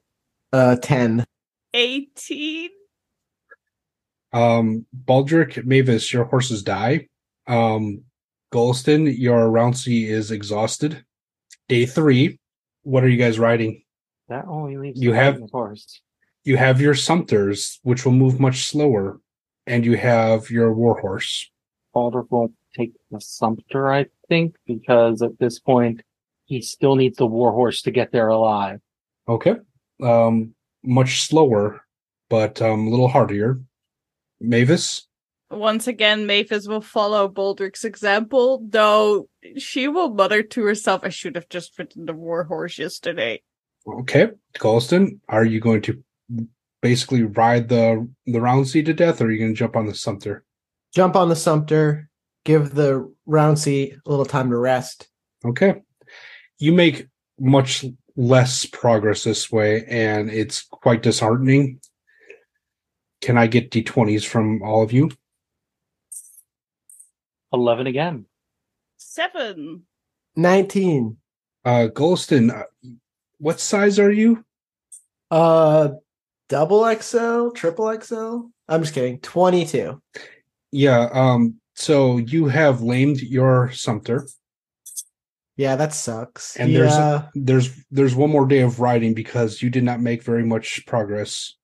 Uh, 0.52 0.75
ten. 0.75 1.25
18. 1.74 2.70
Um, 4.34 4.86
Baldric, 5.06 5.63
Mavis, 5.66 6.12
your 6.12 6.25
horses 6.25 6.63
die. 6.63 7.08
Um, 7.48 8.02
Golston, 8.52 9.13
your 9.18 9.50
Rouncy 9.50 10.08
is 10.08 10.32
exhausted. 10.32 11.04
Day 11.70 11.86
three. 11.86 12.40
What 12.84 13.04
are 13.04 13.10
you 13.10 13.18
guys 13.18 13.40
riding? 13.40 13.84
That 14.30 14.46
only 14.48 14.78
leaves 14.78 15.02
You 15.02 15.13
have- 15.13 15.40
horse. 15.52 16.02
You 16.44 16.58
have 16.58 16.82
your 16.82 16.94
Sumpters, 16.94 17.80
which 17.84 18.04
will 18.04 18.12
move 18.12 18.40
much 18.40 18.66
slower, 18.66 19.22
and 19.66 19.86
you 19.86 19.96
have 19.96 20.50
your 20.50 20.74
Warhorse. 20.74 21.50
Baldric 21.96 22.28
won't 22.32 22.52
take 22.75 22.92
the 23.12 23.22
Sumpter, 23.22 23.90
I 23.94 24.08
think, 24.28 24.56
because 24.68 25.22
at 25.22 25.40
this 25.40 25.60
point 25.60 26.02
he 26.46 26.62
still 26.62 26.96
needs 26.98 27.18
the 27.18 27.28
Warhorse 27.28 27.82
to 27.84 27.92
get 27.92 28.12
there 28.12 28.28
alive. 28.28 28.82
Okay. 29.30 29.56
Um, 30.02 30.54
much 30.84 31.22
slower, 31.22 31.86
but 32.30 32.62
um, 32.62 32.88
a 32.88 32.90
little 32.90 33.08
hardier. 33.08 33.62
Mavis. 34.43 35.07
Once 35.50 35.88
again, 35.88 36.25
Mavis 36.25 36.67
will 36.67 36.81
follow 36.81 37.29
Baldric's 37.29 37.85
example, 37.85 38.63
though 38.67 39.29
she 39.57 39.88
will 39.88 40.13
mutter 40.13 40.41
to 40.41 40.63
herself, 40.63 41.01
I 41.03 41.09
should 41.09 41.35
have 41.35 41.50
just 41.50 41.77
ridden 41.77 42.05
the 42.05 42.13
warhorse 42.13 42.77
yesterday. 42.77 43.41
Okay. 43.88 44.29
Golston, 44.57 45.19
are 45.29 45.45
you 45.45 45.59
going 45.59 45.81
to 45.83 46.03
basically 46.81 47.23
ride 47.23 47.69
the 47.69 48.07
the 48.25 48.39
Rouncy 48.39 48.83
to 48.85 48.93
death, 48.93 49.21
or 49.21 49.25
are 49.25 49.31
you 49.31 49.39
going 49.39 49.53
to 49.53 49.57
jump 49.57 49.75
on 49.75 49.85
the 49.85 49.95
Sumpter? 49.95 50.43
Jump 50.93 51.15
on 51.15 51.29
the 51.29 51.35
Sumpter. 51.35 52.09
Give 52.45 52.73
the 52.73 53.12
Rouncy 53.27 53.97
a 54.05 54.09
little 54.09 54.25
time 54.25 54.50
to 54.50 54.57
rest. 54.57 55.07
Okay. 55.45 55.81
You 56.57 56.73
make 56.73 57.07
much 57.39 57.85
less 58.15 58.65
progress 58.65 59.23
this 59.23 59.51
way, 59.51 59.85
and 59.85 60.29
it's 60.29 60.63
quite 60.63 61.03
disheartening. 61.03 61.79
Can 63.24 63.38
I 63.38 63.48
get 63.48 63.72
d20s 63.72 64.25
from 64.25 64.62
all 64.62 64.84
of 64.84 64.92
you? 64.92 65.10
11 67.53 67.88
again. 67.88 68.25
Seven. 68.98 69.84
Nineteen. 70.36 71.18
Uh, 71.63 71.88
Golston, 71.94 72.51
uh, 72.51 72.63
what 73.38 73.60
size 73.60 74.00
are 74.00 74.12
you? 74.12 74.44
Uh, 75.30 75.89
double 76.50 76.84
XL, 77.00 77.50
triple 77.51 77.96
XL. 78.01 78.48
I'm 78.68 78.82
just 78.82 78.94
kidding. 78.94 79.20
Twenty-two. 79.20 80.01
Yeah. 80.72 81.10
Um. 81.13 81.56
So 81.75 82.18
you 82.18 82.48
have 82.48 82.82
lamed 82.82 83.22
your 83.22 83.72
Sumpter, 83.72 84.27
Yeah, 85.58 85.75
that 85.75 85.94
sucks. 85.94 86.56
and 86.58 86.75
there's 86.75 86.92
yeah. 86.92 87.27
there's 87.36 87.70
there's 87.92 88.15
one 88.15 88.32
more 88.32 88.48
day 88.48 88.62
of 88.62 88.80
riding 88.80 89.13
because 89.13 89.62
you 89.62 89.70
did 89.70 89.84
not 89.84 90.01
make 90.01 90.24
very 90.24 90.44
much 90.44 90.84
progress. 90.88 91.56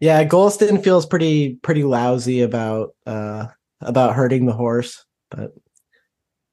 Yeah, 0.00 0.24
Golston 0.24 0.82
feels 0.82 1.06
pretty 1.06 1.56
pretty 1.56 1.84
lousy 1.84 2.40
about 2.40 2.94
uh 3.06 3.46
about 3.80 4.14
hurting 4.14 4.46
the 4.46 4.52
horse, 4.52 5.04
but 5.30 5.52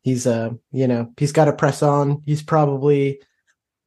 he's 0.01 0.27
uh 0.27 0.51
you 0.72 0.88
know 0.88 1.12
he's 1.18 1.32
got 1.32 1.46
to 1.46 1.54
press 1.54 1.82
on. 1.82 2.22
He's 2.25 2.44
probably 2.44 3.22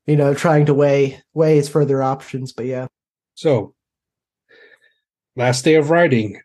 you 0.07 0.17
know 0.17 0.35
trying 0.35 0.67
to 0.67 0.75
weigh 0.75 1.23
weigh 1.35 1.57
his 1.57 1.69
further 1.69 2.02
options, 2.02 2.52
but 2.52 2.67
yeah. 2.67 2.87
So, 3.35 3.75
last 5.37 5.64
day 5.64 5.75
of 5.76 5.90
riding. 5.90 6.40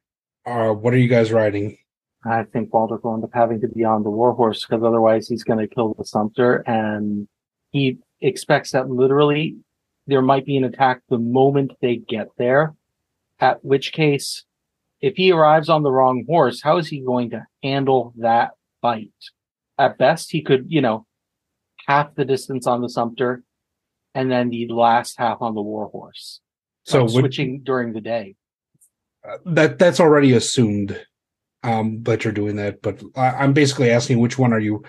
Uh, 0.46 0.72
what 0.72 0.94
are 0.94 0.98
you 0.98 1.08
guys 1.08 1.32
riding? 1.32 1.78
I 2.26 2.44
think 2.44 2.70
Baldric 2.70 3.04
will 3.04 3.16
end 3.16 3.24
up 3.24 3.32
having 3.34 3.62
to 3.62 3.68
be 3.68 3.84
on 3.84 4.04
the 4.04 4.10
Warhorse 4.10 4.66
because 4.66 4.84
otherwise 4.84 5.28
he's 5.28 5.44
going 5.44 5.60
to 5.60 5.68
kill 5.68 5.94
the 5.94 6.06
Sumpter 6.06 6.64
and 6.68 7.28
he 7.72 8.00
expects 8.22 8.72
that 8.72 8.90
literally 8.90 9.58
there 10.08 10.22
might 10.22 10.46
be 10.46 10.58
an 10.58 10.64
attack 10.64 11.02
the 11.10 11.18
moment 11.18 11.74
they 11.82 11.98
get 11.98 12.28
there. 12.38 12.74
At 13.40 13.64
which 13.66 13.92
case, 13.92 14.44
if 15.02 15.16
he 15.16 15.32
arrives 15.32 15.70
on 15.70 15.84
the 15.84 15.92
wrong 15.92 16.24
horse, 16.28 16.62
how 16.62 16.78
is 16.78 16.88
he 16.88 17.02
going 17.02 17.32
to 17.32 17.46
handle 17.62 18.14
that 18.18 18.52
fight? 18.82 19.12
At 19.78 19.98
best, 19.98 20.32
he 20.32 20.42
could, 20.42 20.66
you 20.70 20.82
know, 20.82 21.06
half 21.88 22.16
the 22.16 22.26
distance 22.26 22.66
on 22.66 22.82
the 22.82 22.90
Sumpter 22.90 23.44
and 24.14 24.32
then 24.32 24.50
the 24.50 24.68
last 24.70 25.18
half 25.18 25.42
on 25.42 25.54
the 25.54 25.62
Warhorse. 25.62 26.40
So 26.84 27.04
like 27.04 27.14
would- 27.14 27.20
switching 27.22 27.62
during 27.64 27.94
the 27.94 28.02
day. 28.02 28.36
uh, 29.28 29.38
that 29.46 29.80
that's 29.80 30.00
already 30.00 30.34
assumed 30.34 31.06
um 31.64 32.04
that 32.04 32.24
you're 32.24 32.32
doing 32.34 32.58
that 32.58 32.80
but 32.84 33.02
I, 33.16 33.30
i'm 33.42 33.54
basically 33.54 33.90
asking 33.90 34.20
which 34.20 34.38
one 34.38 34.54
are 34.54 34.60
you 34.60 34.84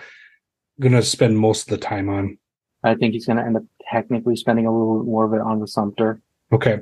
gonna 0.79 1.01
spend 1.01 1.39
most 1.39 1.63
of 1.63 1.69
the 1.69 1.83
time 1.83 2.07
on 2.07 2.37
I 2.83 2.93
think 2.93 3.13
he's 3.15 3.25
going 3.25 3.37
to 3.37 3.43
end 3.43 3.57
up 3.57 3.63
technically 3.91 4.35
spending 4.35 4.67
a 4.67 4.71
little 4.71 4.99
bit 4.99 5.09
more 5.09 5.25
of 5.25 5.33
it 5.33 5.41
on 5.41 5.59
the 5.59 5.67
Sumpter. 5.67 6.21
okay 6.53 6.81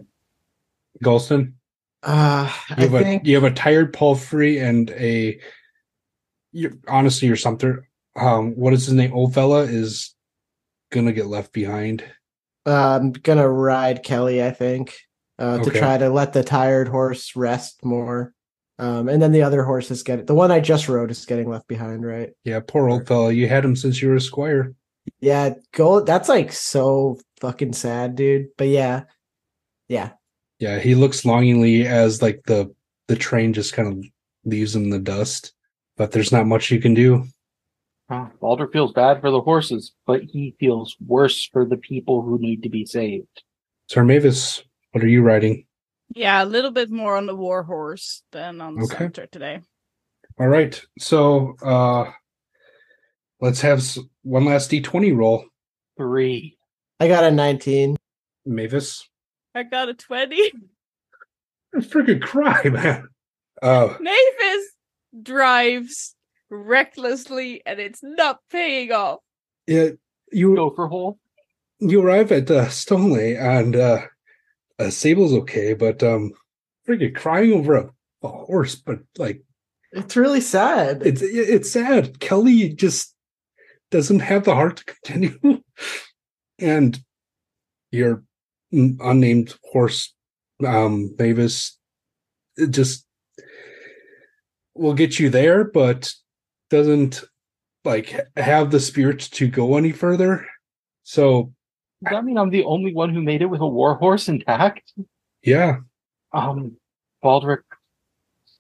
Golston, 1.03 1.53
Uh 2.03 2.51
you 2.69 2.75
have 2.83 2.93
a 2.93 3.03
think 3.03 3.25
you 3.25 3.35
have 3.35 3.43
a 3.43 3.51
tired 3.55 3.93
palfrey 3.93 4.59
and 4.59 4.89
a 4.91 5.39
you 6.51 6.79
honestly 6.87 7.27
your 7.27 7.37
Sumpter 7.37 7.87
um 8.15 8.51
what 8.55 8.73
is 8.73 8.85
his 8.85 8.93
name 8.93 9.13
old 9.13 9.33
fella 9.33 9.63
is 9.63 10.15
gonna 10.91 11.11
get 11.11 11.25
left 11.27 11.51
behind 11.51 12.03
uh, 12.65 12.97
I'm 12.99 13.11
gonna 13.11 13.47
ride 13.47 14.03
Kelly, 14.03 14.43
I 14.43 14.51
think. 14.51 14.95
Uh 15.37 15.59
to 15.59 15.69
try 15.69 15.97
to 15.97 16.09
let 16.09 16.33
the 16.33 16.43
tired 16.43 16.87
horse 16.87 17.35
rest 17.35 17.83
more. 17.83 18.33
Um 18.79 19.09
and 19.09 19.21
then 19.21 19.31
the 19.33 19.43
other 19.43 19.63
horse 19.63 19.91
is 19.91 20.03
getting 20.03 20.25
the 20.25 20.33
one 20.35 20.51
I 20.51 20.59
just 20.61 20.87
rode 20.87 21.11
is 21.11 21.25
getting 21.25 21.49
left 21.49 21.67
behind, 21.67 22.05
right? 22.05 22.29
yeah 22.43 22.61
poor 22.65 22.89
old 22.89 23.07
fella 23.07 23.31
you 23.31 23.47
had 23.47 23.65
him 23.65 23.75
since 23.75 24.01
you 24.01 24.09
were 24.09 24.15
a 24.15 24.21
squire 24.21 24.73
Yeah, 25.19 25.55
go 25.73 25.99
that's 26.01 26.29
like 26.29 26.53
so 26.53 27.19
fucking 27.41 27.73
sad, 27.73 28.15
dude. 28.15 28.47
But 28.57 28.69
yeah. 28.69 29.03
Yeah. 29.87 30.11
Yeah 30.59 30.79
he 30.79 30.95
looks 30.95 31.25
longingly 31.25 31.85
as 31.87 32.21
like 32.21 32.41
the 32.45 32.73
the 33.07 33.15
train 33.15 33.53
just 33.53 33.73
kind 33.73 33.87
of 33.87 34.03
leaves 34.45 34.75
him 34.75 34.83
in 34.83 34.89
the 34.89 34.99
dust 34.99 35.53
but 35.97 36.11
there's 36.11 36.31
not 36.31 36.47
much 36.47 36.71
you 36.71 36.79
can 36.79 36.93
do 36.93 37.25
Uh, 38.09 38.27
Balder 38.39 38.67
feels 38.67 38.93
bad 38.93 39.19
for 39.19 39.31
the 39.31 39.41
horses, 39.41 39.93
but 40.05 40.21
he 40.21 40.53
feels 40.59 40.95
worse 41.07 41.49
for 41.51 41.65
the 41.65 41.77
people 41.77 42.21
who 42.21 42.37
need 42.37 42.61
to 42.61 42.69
be 42.69 42.85
saved. 42.85 43.41
Sir 43.89 44.03
Mavis, 44.03 44.61
what 44.91 45.03
are 45.03 45.07
you 45.07 45.23
riding? 45.23 45.65
Yeah, 46.13 46.43
a 46.43 46.45
little 46.45 46.69
bit 46.69 46.91
more 46.91 47.17
on 47.17 47.25
the 47.25 47.33
warhorse 47.35 48.21
than 48.31 48.61
on 48.61 48.75
the 48.75 48.83
Okay. 48.83 49.05
Sumpter 49.05 49.25
today. 49.25 49.61
All 50.39 50.47
right. 50.47 50.79
So 50.99 51.55
uh 51.65 52.11
let's 53.41 53.61
have 53.61 53.81
one 54.21 54.45
last 54.45 54.69
D20 54.69 55.15
roll. 55.17 55.45
Three. 55.97 56.59
I 56.99 57.07
got 57.07 57.23
a 57.23 57.31
19. 57.31 57.97
Mavis. 58.45 59.09
I 59.55 59.63
got 59.63 59.89
a 59.89 59.93
20. 59.93 60.51
I 61.75 61.79
Freaking 61.79 62.21
cry, 62.21 62.61
man. 62.69 63.07
Uh 63.61 63.95
Mavis 63.99 64.65
drives 65.23 66.15
recklessly 66.49 67.61
and 67.65 67.79
it's 67.79 68.01
not 68.03 68.39
paying 68.51 68.91
off. 68.91 69.19
yeah, 69.67 69.89
you 70.31 70.55
Gopher 70.55 70.87
hole. 70.87 71.17
you 71.79 72.01
arrive 72.01 72.31
at 72.31 72.51
uh, 72.51 72.67
Stoneleigh 72.67 73.37
and 73.39 73.75
uh, 73.75 74.01
uh 74.79 74.89
Sable's 74.89 75.33
okay, 75.33 75.73
but 75.73 76.03
um 76.03 76.31
freaking 76.87 77.15
crying 77.15 77.53
over 77.53 77.75
a, 77.75 77.89
a 78.23 78.27
horse, 78.27 78.75
but 78.75 78.99
like 79.17 79.41
It's 79.93 80.15
really 80.17 80.41
sad. 80.41 81.01
it's 81.05 81.21
it's 81.21 81.71
sad. 81.71 82.19
Kelly 82.19 82.69
just 82.69 83.15
doesn't 83.91 84.19
have 84.19 84.43
the 84.43 84.53
heart 84.53 84.77
to 84.77 84.85
continue, 84.85 85.61
and 86.59 86.99
your 87.91 88.11
n- 88.17 88.23
unnamed 88.71 89.53
horse, 89.71 90.13
um, 90.65 91.15
Mavis, 91.17 91.77
just 92.69 93.05
will 94.73 94.93
get 94.93 95.19
you 95.19 95.29
there, 95.29 95.63
but 95.63 96.11
doesn't 96.69 97.23
like 97.83 98.19
have 98.35 98.71
the 98.71 98.79
spirit 98.79 99.19
to 99.19 99.47
go 99.47 99.77
any 99.77 99.91
further. 99.91 100.45
So 101.03 101.53
Does 102.03 102.11
that 102.11 102.25
mean 102.25 102.37
I'm 102.37 102.49
the 102.49 102.63
only 102.63 102.93
one 102.93 103.13
who 103.13 103.21
made 103.21 103.41
it 103.41 103.45
with 103.49 103.61
a 103.61 103.67
war 103.67 103.95
horse 103.95 104.27
intact? 104.27 104.93
yeah, 105.43 105.77
Um, 106.33 106.77
Baldric 107.23 107.61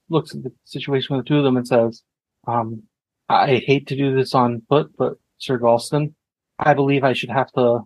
looks 0.09 0.35
at 0.35 0.43
the 0.43 0.51
situation 0.65 1.15
with 1.15 1.25
the 1.25 1.29
two 1.29 1.37
of 1.37 1.43
them 1.43 1.57
and 1.57 1.67
says, 1.67 2.03
um, 2.47 2.83
I 3.27 3.55
hate 3.65 3.87
to 3.87 3.95
do 3.95 4.15
this 4.15 4.35
on 4.35 4.61
foot, 4.69 4.91
but 4.97 5.15
Sir 5.39 5.57
Galston, 5.57 6.13
I 6.59 6.75
believe 6.75 7.03
I 7.03 7.13
should 7.13 7.31
have 7.31 7.51
to 7.53 7.79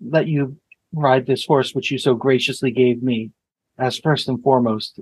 let 0.00 0.28
you 0.28 0.56
ride 0.96 1.26
this 1.26 1.46
horse 1.46 1.74
which 1.74 1.90
you 1.90 1.98
so 1.98 2.14
graciously 2.14 2.70
gave 2.70 3.02
me. 3.02 3.30
As 3.78 3.98
first 3.98 4.26
and 4.28 4.42
foremost, 4.42 5.00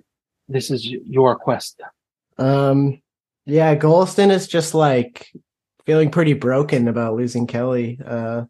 this 0.48 0.70
is 0.70 0.84
your 0.84 1.36
quest. 1.36 1.80
Um, 2.38 3.00
yeah, 3.46 3.76
Golston 3.76 4.30
is 4.30 4.48
just 4.48 4.74
like 4.74 5.30
feeling 5.86 6.10
pretty 6.10 6.32
broken 6.32 6.88
about 6.88 7.14
losing 7.14 7.46
Kelly. 7.46 8.00
Uh, 8.04 8.44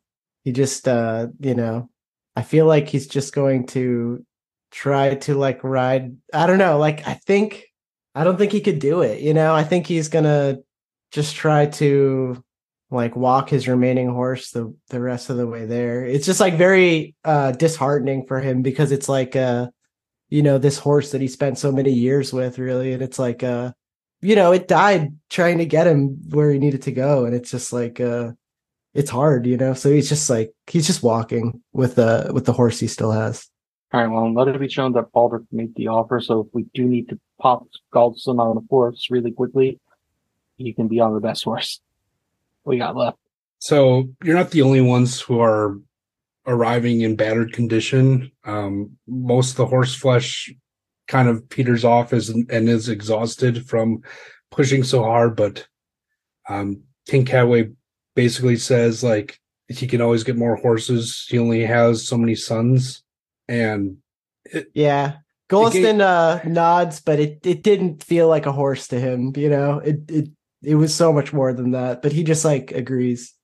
he 0.45 0.53
just, 0.53 0.89
uh, 0.89 1.27
you 1.41 1.55
know, 1.55 1.91
I 2.37 2.43
feel 2.43 2.67
like 2.67 2.89
he's 2.89 3.07
just 3.07 3.35
going 3.35 3.67
to 3.69 4.25
try 4.71 5.15
to 5.15 5.35
like 5.35 5.63
ride. 5.63 6.17
I 6.33 6.47
don't 6.47 6.59
know. 6.59 6.79
Like, 6.79 7.07
I 7.07 7.15
think, 7.15 7.65
I 8.15 8.25
don't 8.25 8.37
think 8.39 8.53
he 8.53 8.61
could 8.61 8.79
do 8.79 9.03
it. 9.03 9.21
You 9.21 9.35
know, 9.35 9.55
I 9.55 9.65
think 9.65 9.87
he's 9.87 10.09
gonna 10.09 10.59
just 11.11 11.35
try 11.35 11.67
to 11.67 12.44
like 12.95 13.17
walk 13.17 13.51
his 13.51 13.69
remaining 13.69 14.09
horse 14.09 14.51
the 14.51 14.75
the 14.89 15.01
rest 15.01 15.29
of 15.29 15.37
the 15.37 15.47
way 15.47 15.67
there. 15.67 16.07
It's 16.07 16.27
just 16.27 16.41
like 16.41 16.55
very 16.55 17.15
uh 17.25 17.53
disheartening 17.53 18.27
for 18.27 18.41
him 18.41 18.63
because 18.63 18.93
it's 18.93 19.09
like 19.09 19.37
uh 19.37 19.69
you 20.29 20.43
know 20.43 20.59
this 20.59 20.79
horse 20.79 21.11
that 21.13 21.21
he 21.21 21.29
spent 21.29 21.59
so 21.59 21.73
many 21.73 21.93
years 21.93 22.33
with 22.33 22.59
really. 22.59 22.93
And 22.93 23.03
it's 23.03 23.19
like 23.19 23.43
uh 23.43 23.73
you 24.23 24.37
know 24.37 24.53
it 24.53 24.69
died 24.69 25.15
trying 25.29 25.59
to 25.59 25.67
get 25.67 25.87
him 25.87 26.19
where 26.31 26.51
he 26.51 26.59
needed 26.59 26.83
to 26.83 26.93
go. 26.93 27.25
And 27.25 27.35
it's 27.35 27.51
just 27.51 27.73
like 27.73 28.01
uh 28.01 28.33
it's 28.95 29.11
hard 29.11 29.47
you 29.47 29.57
know? 29.57 29.75
So 29.75 29.91
he's 29.91 30.09
just 30.09 30.31
like 30.31 30.53
he's 30.67 30.87
just 30.87 31.03
walking 31.03 31.63
with 31.73 31.99
uh 31.99 32.31
with 32.33 32.47
the 32.47 32.53
horse 32.53 32.81
he 32.81 32.87
still 32.87 33.13
has. 33.13 33.49
All 33.93 34.01
right, 34.01 34.09
well, 34.09 34.35
let 34.35 34.49
it 34.49 34.59
be 34.59 34.69
shown 34.69 34.93
that 34.95 35.13
Balder 35.13 35.45
made 35.53 35.77
the 35.77 35.87
offer, 35.87 36.21
so 36.21 36.41
if 36.41 36.47
we 36.53 36.65
do 36.75 36.85
need 36.85 37.09
to 37.11 37.21
pop 37.41 37.69
Galdston 37.95 38.41
on 38.41 38.57
the 38.57 38.67
horse 38.69 39.07
really 39.09 39.31
quickly, 39.31 39.79
he 40.57 40.73
can 40.73 40.89
be 40.89 40.99
on 40.99 41.15
the 41.15 41.21
best 41.21 41.45
horse 41.45 41.81
we 42.65 42.79
got 42.79 42.97
left. 42.97 43.19
So 43.59 44.09
you're 44.23 44.37
not 44.37 44.51
the 44.51 44.63
only 44.63 44.81
ones 44.81 45.21
who 45.21 45.41
are 45.41 45.79
arriving 46.47 47.01
in 47.01 47.17
battered 47.17 47.53
condition. 47.53 48.31
Um, 48.45 48.97
most 49.07 49.53
of 49.53 49.57
the 49.57 49.67
horse 49.67 49.95
flesh 49.95 50.53
kind 51.09 51.29
of 51.29 51.49
peters 51.49 51.85
off 51.85 52.13
as, 52.13 52.29
and 52.29 52.51
is 52.51 52.89
exhausted 52.89 53.67
from 53.67 54.03
pushing 54.51 54.83
so 54.85 55.03
hard. 55.03 55.37
But 55.37 55.67
um, 56.49 56.83
King 57.07 57.25
Cadway 57.25 57.71
basically 58.15 58.57
says 58.57 59.03
like 59.03 59.41
he 59.69 59.87
can 59.87 60.01
always 60.01 60.25
get 60.25 60.37
more 60.37 60.57
horses. 60.57 61.27
He 61.29 61.39
only 61.39 61.65
has 61.65 62.07
so 62.07 62.19
many 62.19 62.35
sons, 62.35 63.03
and 63.49 63.97
yeah 64.75 65.17
Golston 65.51 66.01
uh 66.01 66.41
nods 66.49 67.01
but 67.01 67.19
it 67.19 67.41
it 67.45 67.63
didn't 67.63 68.03
feel 68.03 68.29
like 68.29 68.47
a 68.47 68.53
horse 68.53 68.89
to 68.89 69.01
him 69.01 69.33
you 69.37 69.49
know 69.49 69.79
it 69.79 70.01
it 70.09 70.29
it 70.65 70.75
was 70.75 70.95
so 70.95 71.13
much 71.13 71.33
more 71.33 71.53
than 71.53 71.73
that 71.73 72.03
but 72.03 72.13
he 72.13 72.23
just 72.23 72.45
like 72.45 72.73
agrees 72.73 73.35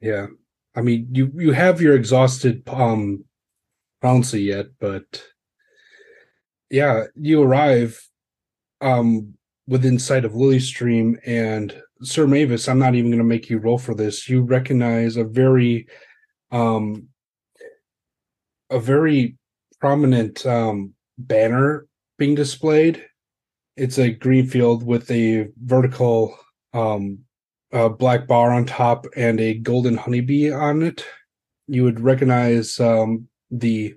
yeah, 0.00 0.28
I 0.74 0.80
mean 0.80 1.08
you 1.12 1.30
you 1.36 1.52
have 1.52 1.80
your 1.80 1.94
exhausted 1.94 2.62
um 2.68 3.24
Rouncy 4.02 4.46
yet, 4.46 4.66
but 4.80 5.22
yeah, 6.70 7.04
you 7.14 7.42
arrive 7.42 8.00
um 8.80 9.34
within 9.66 9.98
sight 9.98 10.24
of 10.24 10.34
Lily 10.34 10.58
Stream 10.58 11.18
and 11.26 11.80
Sir 12.02 12.26
Mavis, 12.26 12.66
I'm 12.66 12.78
not 12.78 12.94
even 12.94 13.10
going 13.10 13.18
to 13.18 13.24
make 13.24 13.50
you 13.50 13.58
roll 13.58 13.76
for 13.76 13.94
this. 13.94 14.26
You 14.28 14.42
recognize 14.42 15.16
a 15.16 15.24
very 15.24 15.86
um 16.50 17.08
a 18.70 18.80
very 18.80 19.36
prominent 19.80 20.46
um 20.46 20.94
banner 21.18 21.86
being 22.16 22.34
displayed. 22.34 23.04
It's 23.76 23.98
a 23.98 24.10
green 24.10 24.46
field 24.46 24.84
with 24.84 25.10
a 25.10 25.48
vertical 25.62 26.38
um 26.72 27.20
uh, 27.72 27.88
black 27.88 28.26
bar 28.26 28.52
on 28.52 28.64
top 28.66 29.06
and 29.16 29.40
a 29.40 29.54
golden 29.54 29.96
honeybee 29.96 30.50
on 30.50 30.82
it. 30.82 31.04
You 31.68 31.84
would 31.84 32.00
recognize 32.00 32.80
um 32.80 33.28
the 33.50 33.94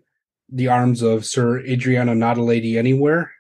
the 0.50 0.68
arms 0.68 1.02
of 1.02 1.26
Sir 1.26 1.60
Adriana 1.62 2.14
Not 2.14 2.38
a 2.38 2.44
Lady 2.44 2.78
Anywhere, 2.78 3.32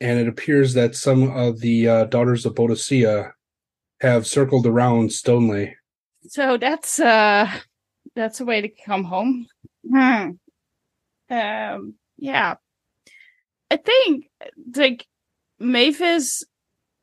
and 0.00 0.18
it 0.18 0.28
appears 0.28 0.74
that 0.74 0.94
some 0.94 1.30
of 1.30 1.60
the 1.60 1.88
uh, 1.88 2.04
daughters 2.04 2.44
of 2.44 2.54
Boadicea 2.54 3.32
have 4.00 4.26
circled 4.26 4.66
around 4.66 5.10
Stoneleigh. 5.10 5.74
So 6.28 6.56
that's 6.58 7.00
uh 7.00 7.50
that's 8.14 8.40
a 8.40 8.44
way 8.44 8.60
to 8.60 8.68
come 8.68 9.04
home. 9.04 9.46
Hmm. 9.90 10.30
Um 11.30 11.94
yeah. 12.16 12.56
I 13.70 13.76
think 13.76 14.30
like 14.74 15.06
Mavis 15.58 16.44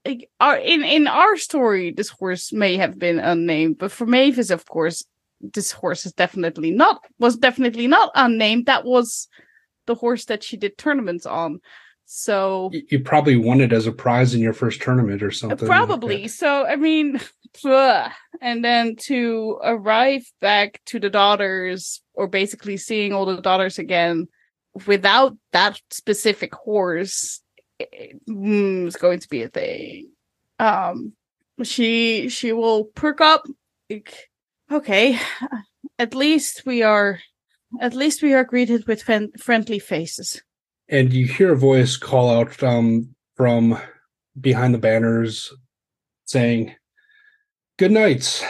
like 0.06 0.30
our 0.40 0.58
in 0.58 0.84
in 0.84 1.08
our 1.08 1.36
story 1.38 1.92
this 1.92 2.10
horse 2.10 2.54
may 2.54 2.78
have 2.78 2.98
been 3.00 3.20
unnamed, 3.20 3.78
but 3.78 3.92
for 3.92 4.06
Mavis 4.06 4.50
of 4.52 4.66
course 4.66 5.04
this 5.42 5.72
horse 5.72 6.06
is 6.06 6.14
definitely 6.14 6.72
not 6.72 7.02
was 7.20 7.38
definitely 7.38 7.88
not 7.88 8.12
unnamed. 8.16 8.66
That 8.68 8.86
was 8.86 9.28
the 9.86 9.96
horse 9.96 10.26
that 10.26 10.44
she 10.44 10.58
did 10.58 10.78
tournaments 10.78 11.26
on. 11.26 11.60
So 12.06 12.72
You 12.90 13.00
probably 13.00 13.36
won 13.36 13.62
it 13.62 13.74
as 13.74 13.88
a 13.88 13.92
prize 13.92 14.36
in 14.36 14.42
your 14.42 14.54
first 14.54 14.82
tournament 14.82 15.24
or 15.24 15.30
Uh, 15.30 15.32
something. 15.32 15.68
Probably. 15.68 16.24
that. 16.24 16.30
so, 16.30 16.66
I 16.66 16.76
mean, 16.76 17.20
and 18.42 18.64
then 18.64 18.96
to 19.08 19.60
arrive 19.64 20.24
back 20.40 20.82
to 20.88 21.00
the 21.00 21.10
daughters, 21.10 22.02
or 22.14 22.28
basically 22.28 22.78
seeing 22.78 23.12
all 23.12 23.26
the 23.26 23.42
daughters 23.42 23.80
again 23.80 24.28
without 24.86 25.36
that 25.52 25.82
specific 25.90 26.54
horse, 26.54 27.42
is 27.80 28.96
going 28.96 29.20
to 29.20 29.30
be 29.30 29.44
a 29.44 29.50
thing. 29.50 30.10
Um, 30.60 31.14
she 31.64 32.30
she 32.30 32.52
will 32.54 32.86
perk 32.86 33.22
up. 33.22 33.46
like, 33.90 34.30
Okay, 34.72 35.20
at 36.00 36.16
least 36.16 36.64
we 36.66 36.82
are, 36.84 37.20
at 37.80 37.94
least 37.94 38.24
we 38.24 38.34
are 38.34 38.44
greeted 38.44 38.88
with 38.88 39.04
fen- 39.04 39.32
friendly 39.38 39.80
faces. 39.80 40.42
and 40.90 41.14
you 41.14 41.26
hear 41.28 41.54
a 41.54 41.58
voice 41.58 41.98
call 41.98 42.30
out 42.30 42.62
um, 42.64 43.10
from 43.36 43.78
behind 44.40 44.74
the 44.74 44.78
banners 44.80 45.52
saying, 46.26 46.74
Good 47.78 47.92
night. 47.92 48.44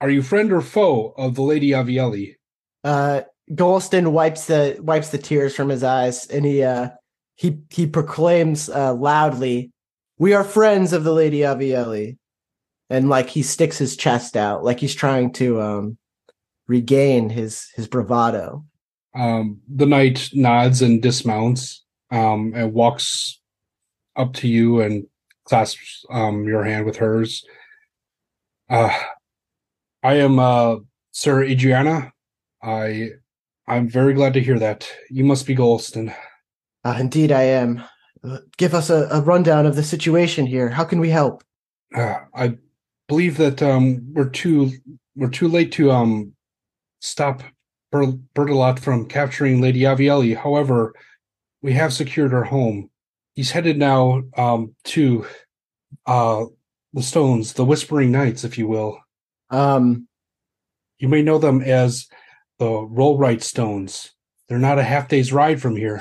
Are 0.00 0.10
you 0.10 0.22
friend 0.22 0.52
or 0.52 0.60
foe 0.60 1.14
of 1.16 1.34
the 1.34 1.42
Lady 1.42 1.70
Avieli? 1.70 2.36
uh 2.84 3.22
Golston 3.52 4.12
wipes 4.12 4.46
the 4.46 4.76
wipes 4.80 5.08
the 5.10 5.18
tears 5.18 5.54
from 5.56 5.68
his 5.70 5.82
eyes 5.82 6.26
and 6.26 6.44
he 6.44 6.62
uh 6.62 6.90
he 7.34 7.58
he 7.70 7.86
proclaims 7.86 8.68
uh 8.68 8.94
loudly 8.94 9.70
we 10.18 10.32
are 10.32 10.44
friends 10.44 10.92
of 10.92 11.04
the 11.04 11.12
lady 11.12 11.40
avieli 11.40 12.16
and 12.90 13.08
like 13.08 13.28
he 13.28 13.42
sticks 13.42 13.78
his 13.78 13.96
chest 13.96 14.36
out 14.36 14.62
like 14.64 14.78
he's 14.80 14.94
trying 14.94 15.32
to 15.32 15.60
um 15.60 15.98
regain 16.68 17.28
his 17.30 17.68
his 17.76 17.86
bravado 17.88 18.64
Um, 19.14 19.60
the 19.68 19.86
knight 19.86 20.30
nods 20.32 20.82
and 20.82 21.00
dismounts 21.02 21.84
um, 22.10 22.52
and 22.54 22.72
walks 22.72 23.40
up 24.16 24.32
to 24.34 24.48
you 24.48 24.80
and 24.80 25.06
clasps 25.44 26.04
um, 26.10 26.44
your 26.48 26.64
hand 26.64 26.84
with 26.86 26.96
hers. 26.96 27.44
Uh, 28.68 28.90
I 30.02 30.14
am 30.14 30.38
uh, 30.38 30.76
Sir 31.12 31.44
Adriana. 31.44 32.12
I 32.62 33.10
I'm 33.68 33.88
very 33.88 34.14
glad 34.14 34.34
to 34.34 34.40
hear 34.42 34.58
that. 34.58 34.88
You 35.10 35.24
must 35.24 35.46
be 35.46 35.54
Golston. 35.54 36.14
Uh, 36.84 36.96
indeed 36.98 37.32
i 37.32 37.42
am 37.42 37.82
Uh, 38.24 38.38
give 38.56 38.72
us 38.74 38.88
a, 38.88 39.06
a 39.12 39.20
rundown 39.20 39.66
of 39.66 39.76
the 39.76 39.82
situation 39.82 40.46
here 40.46 40.68
how 40.70 40.84
can 40.84 40.98
we 41.00 41.10
help 41.10 41.42
Uh, 41.94 42.20
I 42.34 42.56
believe 43.08 43.36
that 43.36 43.62
um, 43.62 43.84
we're 44.14 44.30
too 44.30 44.70
we're 45.14 45.30
too 45.40 45.48
late 45.48 45.70
to 45.72 45.92
um, 45.92 46.32
stop 47.00 47.42
Ber- 47.92 48.18
Bertolot 48.34 48.78
from 48.80 49.06
capturing 49.06 49.60
Lady 49.60 49.80
Avieli. 49.84 50.34
However, 50.34 50.94
we 51.62 51.72
have 51.74 51.92
secured 51.92 52.32
her 52.32 52.44
home. 52.44 52.90
He's 53.36 53.52
headed 53.52 53.78
now 53.78 54.22
um, 54.36 54.74
to 54.94 55.26
uh, 56.06 56.44
the 56.94 57.02
Stones, 57.02 57.52
the 57.52 57.64
Whispering 57.64 58.10
Knights, 58.10 58.42
if 58.44 58.56
you 58.58 58.66
will. 58.74 58.98
um 59.50 60.08
You 60.98 61.08
may 61.08 61.22
know 61.22 61.38
them 61.38 61.60
as 61.62 62.08
the 62.58 62.66
Rollright 62.98 63.42
Stones. 63.42 64.14
They're 64.48 64.66
not 64.68 64.78
a 64.78 64.82
half 64.92 65.06
day's 65.08 65.30
ride 65.32 65.60
from 65.60 65.76
here. 65.76 66.00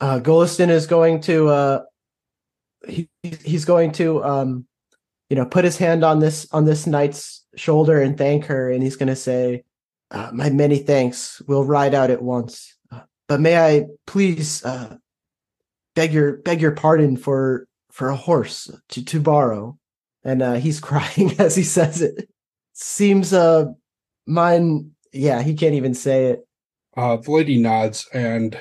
Uh 0.00 0.20
Golliston 0.20 0.70
is 0.70 0.86
going 0.86 1.20
to 1.22 1.48
uh 1.48 1.82
he 2.86 3.08
he's 3.22 3.64
going 3.64 3.92
to 3.92 4.22
um 4.22 4.66
you 5.28 5.36
know 5.36 5.44
put 5.44 5.64
his 5.64 5.76
hand 5.76 6.04
on 6.04 6.20
this 6.20 6.46
on 6.52 6.64
this 6.64 6.86
knight's 6.86 7.44
shoulder 7.56 8.00
and 8.00 8.16
thank 8.16 8.46
her. 8.46 8.70
And 8.70 8.82
he's 8.82 8.96
going 8.96 9.08
to 9.08 9.16
say 9.16 9.64
uh, 10.10 10.30
my 10.32 10.50
many 10.50 10.78
thanks. 10.78 11.42
We'll 11.46 11.64
ride 11.64 11.94
out 11.94 12.10
at 12.10 12.22
once. 12.22 12.76
Uh, 12.90 13.00
but 13.26 13.40
may 13.40 13.58
i 13.58 13.86
please 14.06 14.64
uh 14.64 14.96
beg 15.94 16.12
your 16.12 16.38
beg 16.38 16.60
your 16.60 16.72
pardon 16.72 17.16
for 17.16 17.66
for 17.90 18.08
a 18.08 18.16
horse 18.16 18.70
to 18.90 19.04
to 19.04 19.20
borrow? 19.20 19.78
And 20.24 20.42
uh 20.42 20.54
he's 20.54 20.80
crying 20.88 21.34
as 21.38 21.56
he 21.56 21.64
says 21.64 22.00
it. 22.02 22.28
Seems 22.72 23.32
uh 23.32 23.66
mine 24.26 24.92
yeah 25.12 25.42
he 25.42 25.54
can't 25.54 25.74
even 25.74 25.94
say 25.94 26.26
it. 26.26 26.44
Uh, 26.96 27.16
the 27.16 27.30
lady 27.30 27.58
nods, 27.58 28.08
and 28.12 28.58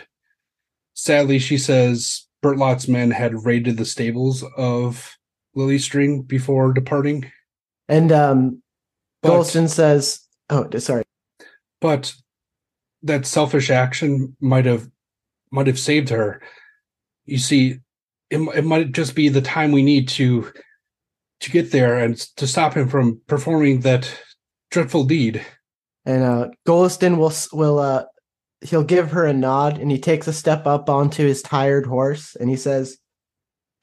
sadly, 0.98 1.40
she 1.40 1.58
says 1.58 2.28
Bertlot's 2.42 2.88
men 2.88 3.12
had 3.12 3.46
raided 3.46 3.78
the 3.78 3.86
stables 3.86 4.44
of 4.58 5.16
Lily 5.56 5.78
String 5.78 6.24
before 6.24 6.74
departing. 6.74 7.32
and 7.88 8.12
um 8.12 8.62
But, 9.22 9.30
Golston 9.30 9.70
says 9.70 10.20
oh 10.50 10.70
sorry 10.78 11.04
but 11.80 12.14
that 13.04 13.26
selfish 13.26 13.70
action 13.70 14.36
might 14.42 14.66
have 14.66 14.90
might 15.52 15.68
have 15.68 15.80
saved 15.80 16.10
her. 16.10 16.42
You 17.26 17.38
see, 17.38 17.80
it, 18.30 18.40
it 18.56 18.66
might 18.66 18.92
just 18.92 19.16
be 19.16 19.30
the 19.30 19.42
time 19.42 19.72
we 19.72 19.84
need 19.84 20.10
to 20.10 20.52
to 21.42 21.52
get 21.52 21.72
there 21.72 22.00
and 22.00 22.18
to 22.38 22.48
stop 22.48 22.74
him 22.74 22.90
from 22.90 23.22
performing 23.28 23.82
that 23.82 24.12
dreadful 24.72 25.06
deed. 25.06 25.46
And 26.06 26.24
uh 26.24 26.48
Golliston 26.68 27.18
will 27.18 27.34
will 27.54 27.80
uh 27.80 28.06
he'll 28.62 28.84
give 28.84 29.12
her 29.12 29.26
a 29.26 29.34
nod 29.34 29.78
and 29.78 29.92
he 29.92 30.00
takes 30.00 30.28
a 30.28 30.34
step 30.34 30.66
up 30.66 30.90
onto 30.90 31.26
his 31.26 31.42
tired 31.42 31.86
horse 31.86 32.36
and 32.36 32.50
he 32.50 32.56
says, 32.56 32.98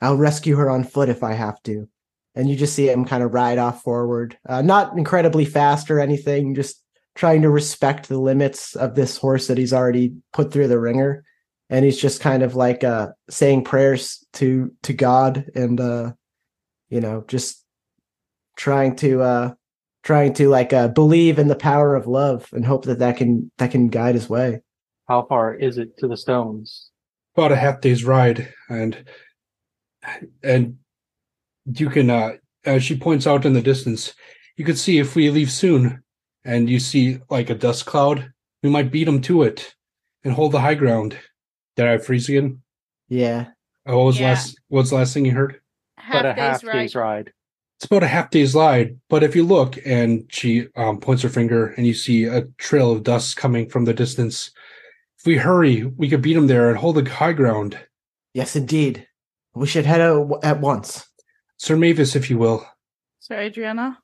I'll 0.00 0.16
rescue 0.16 0.56
her 0.56 0.68
on 0.68 0.84
foot 0.84 1.08
if 1.08 1.22
I 1.22 1.32
have 1.32 1.62
to. 1.64 1.88
And 2.34 2.50
you 2.50 2.56
just 2.56 2.74
see 2.74 2.90
him 2.90 3.04
kind 3.04 3.22
of 3.22 3.32
ride 3.32 3.58
off 3.58 3.82
forward. 3.82 4.36
Uh, 4.48 4.60
not 4.60 4.96
incredibly 4.98 5.44
fast 5.44 5.90
or 5.90 6.00
anything, 6.00 6.54
just 6.54 6.82
trying 7.14 7.42
to 7.42 7.50
respect 7.50 8.08
the 8.08 8.18
limits 8.18 8.74
of 8.74 8.94
this 8.94 9.16
horse 9.16 9.46
that 9.46 9.58
he's 9.58 9.72
already 9.72 10.14
put 10.32 10.52
through 10.52 10.68
the 10.68 10.80
ringer. 10.80 11.24
And 11.70 11.84
he's 11.84 11.98
just 11.98 12.20
kind 12.20 12.42
of 12.42 12.56
like 12.56 12.84
uh 12.84 13.10
saying 13.30 13.64
prayers 13.64 14.24
to 14.34 14.72
to 14.82 14.92
God 14.92 15.46
and 15.54 15.80
uh 15.80 16.12
you 16.90 17.00
know, 17.00 17.24
just 17.26 17.64
trying 18.56 18.96
to 18.96 19.22
uh 19.22 19.54
trying 20.04 20.34
to 20.34 20.48
like 20.48 20.72
uh 20.72 20.88
believe 20.88 21.38
in 21.38 21.48
the 21.48 21.56
power 21.56 21.96
of 21.96 22.06
love 22.06 22.48
and 22.52 22.64
hope 22.64 22.84
that 22.84 23.00
that 23.00 23.16
can 23.16 23.50
that 23.58 23.72
can 23.72 23.88
guide 23.88 24.14
his 24.14 24.28
way. 24.28 24.60
How 25.08 25.26
far 25.26 25.54
is 25.54 25.78
it 25.78 25.96
to 25.98 26.06
the 26.06 26.16
stones? 26.16 26.90
About 27.36 27.50
a 27.52 27.56
half 27.56 27.80
day's 27.80 28.04
ride, 28.04 28.52
and 28.68 29.04
and 30.42 30.76
you 31.66 31.90
can 31.90 32.10
uh 32.10 32.34
as 32.64 32.84
she 32.84 32.96
points 32.96 33.26
out 33.26 33.44
in 33.44 33.52
the 33.52 33.60
distance, 33.62 34.14
you 34.56 34.64
could 34.64 34.78
see 34.78 34.98
if 34.98 35.16
we 35.16 35.30
leave 35.30 35.50
soon 35.50 36.02
and 36.44 36.70
you 36.70 36.78
see 36.78 37.18
like 37.28 37.50
a 37.50 37.54
dust 37.54 37.86
cloud, 37.86 38.30
we 38.62 38.70
might 38.70 38.92
beat 38.92 39.04
them 39.04 39.20
to 39.22 39.42
it 39.42 39.74
and 40.22 40.32
hold 40.32 40.52
the 40.52 40.60
high 40.60 40.74
ground. 40.74 41.18
Did 41.76 41.86
I 41.86 41.98
freeze 41.98 42.28
again? 42.28 42.62
Yeah. 43.08 43.48
Oh, 43.86 43.98
what 43.98 44.04
was 44.04 44.20
Yeah. 44.20 44.28
last 44.28 44.58
what's 44.68 44.90
the 44.90 44.96
last 44.96 45.12
thing 45.14 45.26
you 45.26 45.32
heard? 45.32 45.60
Half 45.98 46.12
but 46.22 46.26
a 46.26 46.34
days 46.34 46.38
half 46.38 46.64
right. 46.64 46.72
day's 46.80 46.94
ride. 46.94 47.32
It's 47.84 47.90
about 47.90 48.02
a 48.02 48.06
half 48.06 48.30
day's 48.30 48.54
ride, 48.54 48.98
but 49.10 49.22
if 49.22 49.36
you 49.36 49.44
look 49.44 49.76
and 49.84 50.24
she 50.30 50.68
um, 50.74 51.00
points 51.00 51.22
her 51.22 51.28
finger 51.28 51.74
and 51.76 51.86
you 51.86 51.92
see 51.92 52.24
a 52.24 52.46
trail 52.56 52.90
of 52.90 53.02
dust 53.02 53.36
coming 53.36 53.68
from 53.68 53.84
the 53.84 53.92
distance, 53.92 54.52
if 55.18 55.26
we 55.26 55.36
hurry, 55.36 55.84
we 55.84 56.08
could 56.08 56.22
beat 56.22 56.32
them 56.32 56.46
there 56.46 56.70
and 56.70 56.78
hold 56.78 56.96
the 56.96 57.10
high 57.10 57.34
ground. 57.34 57.78
Yes, 58.32 58.56
indeed. 58.56 59.06
We 59.54 59.66
should 59.66 59.84
head 59.84 60.00
out 60.00 60.42
at 60.42 60.60
once. 60.60 61.06
Sir 61.58 61.76
Mavis, 61.76 62.16
if 62.16 62.30
you 62.30 62.38
will, 62.38 62.66
Sir 63.20 63.38
Adriana? 63.38 63.98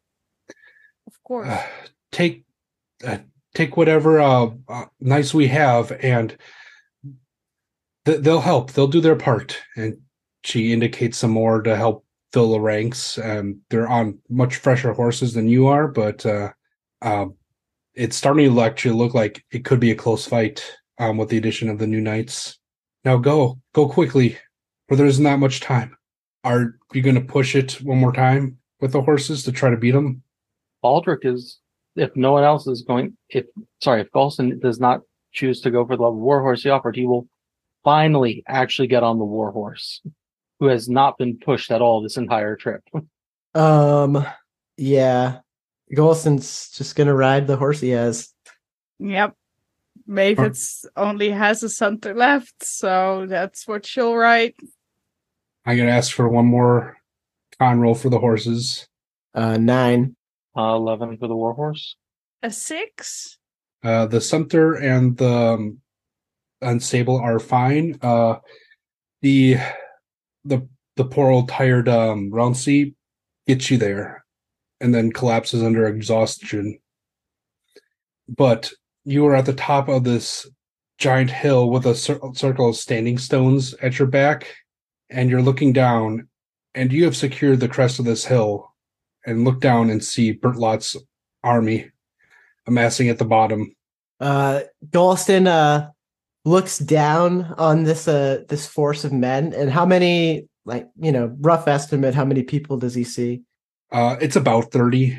Of 1.07 1.15
course. 1.25 1.49
uh, 1.49 1.67
take 2.13 2.45
uh, 3.03 3.21
take 3.55 3.79
whatever 3.79 4.21
uh, 4.21 4.51
uh, 4.69 4.85
nice 5.01 5.33
we 5.33 5.47
have, 5.47 5.91
and 6.03 6.37
th- 8.05 8.21
they'll 8.21 8.43
help. 8.43 8.73
They'll 8.73 8.89
do 8.89 9.01
their 9.01 9.17
part. 9.17 9.57
And 9.75 10.03
she 10.45 10.75
indicates 10.75 11.17
some 11.17 11.31
more 11.31 11.63
to 11.63 11.75
help 11.79 12.05
fill 12.33 12.53
the 12.53 12.61
ranks. 12.61 13.19
And 13.19 13.61
they're 13.71 13.89
on 13.89 14.19
much 14.29 14.57
fresher 14.57 14.93
horses 14.93 15.35
than 15.35 15.49
you 15.49 15.67
are, 15.67 15.89
but 15.89 16.25
uh, 16.25 16.53
um, 17.03 17.35
it's 17.95 18.17
starting 18.17 18.53
to 18.53 18.61
actually 18.61 18.95
look 18.95 19.15
like 19.15 19.45
it 19.51 19.65
could 19.65 19.81
be 19.81 19.91
a 19.91 19.97
close 19.97 20.27
fight 20.27 20.65
um, 20.99 21.17
with 21.17 21.29
the 21.29 21.39
addition 21.39 21.69
of 21.69 21.79
the 21.79 21.87
new 21.87 22.01
knights. 22.01 22.59
Now 23.05 23.17
go, 23.17 23.59
go 23.73 23.89
quickly, 23.89 24.39
for 24.89 24.97
there 24.97 25.07
is 25.07 25.21
not 25.21 25.39
much 25.39 25.61
time. 25.61 25.97
Are 26.45 26.79
you 26.93 27.03
going 27.03 27.17
to 27.17 27.21
push 27.21 27.55
it 27.55 27.73
one 27.83 27.99
more 27.99 28.13
time 28.13 28.59
with 28.81 28.93
the 28.93 29.03
horses 29.03 29.43
to 29.45 29.53
try 29.53 29.71
to 29.71 29.77
beat 29.77 29.91
them? 29.93 30.23
Baldric 30.83 31.25
is, 31.25 31.59
if 31.97 32.15
no 32.17 32.33
one 32.33 32.45
else 32.45 32.67
is 32.67 32.83
going, 32.83 33.17
if, 33.29 33.45
sorry, 33.83 34.01
if 34.01 34.11
Golson 34.13 34.61
does 34.61 34.81
not 34.81 35.01
choose 35.33 35.61
to 35.63 35.71
go 35.71 35.87
for 35.87 35.97
the 35.97 36.11
warhorse 36.11 36.63
he 36.63 36.71
offered, 36.71 36.97
he 36.97 37.07
will 37.07 37.29
finally 37.85 38.43
actually 38.49 38.89
get 38.89 39.03
on 39.03 39.19
the 39.19 39.25
warhorse, 39.25 40.03
who 40.61 40.67
has 40.67 40.89
not 40.89 41.19
been 41.19 41.39
pushed 41.39 41.71
at 41.73 41.81
all 41.83 42.03
this 42.03 42.17
entire 42.17 42.57
trip. 42.57 42.83
Um 43.53 44.25
yeah. 44.77 45.39
Golson's 45.93 46.71
just 46.71 46.95
gonna 46.95 47.17
ride 47.17 47.49
the 47.49 47.57
horse 47.57 47.81
he 47.81 47.89
has. 47.89 48.33
Yep. 49.01 49.35
Mavis 50.07 50.85
only 50.97 51.31
has 51.31 51.65
a 51.65 51.69
center 51.69 52.15
left, 52.15 52.55
so 52.63 53.27
that's 53.29 53.67
what 53.67 53.85
she'll 53.85 54.15
write. 54.15 54.55
I'm 55.67 55.77
gonna 55.77 55.91
ask 55.91 56.13
for 56.15 56.29
one 56.29 56.47
more 56.47 56.97
con 57.59 57.81
roll 57.81 57.97
for 57.97 58.09
the 58.09 58.21
horses. 58.21 58.87
Uh 59.35 59.57
nine. 59.57 60.15
Uh, 60.57 60.77
11 60.77 61.19
for 61.19 61.27
the 61.27 61.35
warhorse. 61.35 61.97
A 62.43 62.51
six? 62.51 63.39
Uh, 63.83 64.07
the 64.07 64.21
Sumpter 64.21 64.75
and 64.75 65.17
the 65.17 65.33
um, 65.33 65.79
Unstable 66.61 67.19
are 67.19 67.39
fine. 67.39 67.99
Uh, 68.03 68.37
the 69.23 69.57
the 70.45 70.69
the 70.97 71.05
poor 71.05 71.31
old 71.31 71.49
tired 71.49 71.89
um, 71.89 72.31
gets 73.47 73.71
you 73.71 73.79
there, 73.79 74.25
and 74.81 74.95
then 74.95 75.13
collapses 75.13 75.63
under 75.63 75.87
exhaustion. 75.87 76.79
But 78.29 78.73
you 79.05 79.27
are 79.27 79.35
at 79.35 79.47
the 79.47 79.55
top 79.55 79.89
of 79.89 80.05
this 80.05 80.49
giant 80.99 81.31
hill 81.31 81.71
with 81.71 81.87
a 81.87 81.95
cir- 81.95 82.21
circle 82.35 82.69
of 82.69 82.77
standing 82.77 83.19
stones 83.19 83.75
at 83.83 83.99
your 83.99 84.09
back, 84.09 84.55
and 85.09 85.31
you're 85.31 85.43
looking 85.43 85.73
down, 85.73 86.29
and 86.75 86.93
you 86.93 87.05
have 87.05 87.17
secured 87.17 87.61
the 87.61 87.69
crest 87.69 87.99
of 87.99 88.05
this 88.05 88.25
hill, 88.25 88.73
and 89.27 89.45
look 89.45 89.61
down 89.61 89.91
and 89.91 90.05
see 90.05 90.35
Bertlot's 90.35 90.97
army 91.43 91.91
amassing 92.67 93.09
at 93.09 93.19
the 93.19 93.25
bottom. 93.25 93.75
Uh 94.21 94.61
Golston 94.91 95.47
uh 95.47 95.91
looks 96.45 96.79
down 96.79 97.45
on 97.59 97.85
this 97.85 98.09
uh 98.09 98.41
this 98.49 98.67
force 98.67 99.05
of 99.05 99.13
men 99.13 99.53
and 99.55 99.71
how 99.71 99.85
many 99.85 100.47
like 100.65 100.89
you 100.99 101.13
know 101.13 101.35
rough 101.41 101.69
estimate 101.69 102.15
how 102.15 102.25
many 102.25 102.43
people 102.43 102.77
does 102.79 102.95
he 102.95 103.05
see 103.05 103.43
Uh, 103.93 104.17
it's 104.21 104.37
about 104.37 104.71
30, 104.73 105.19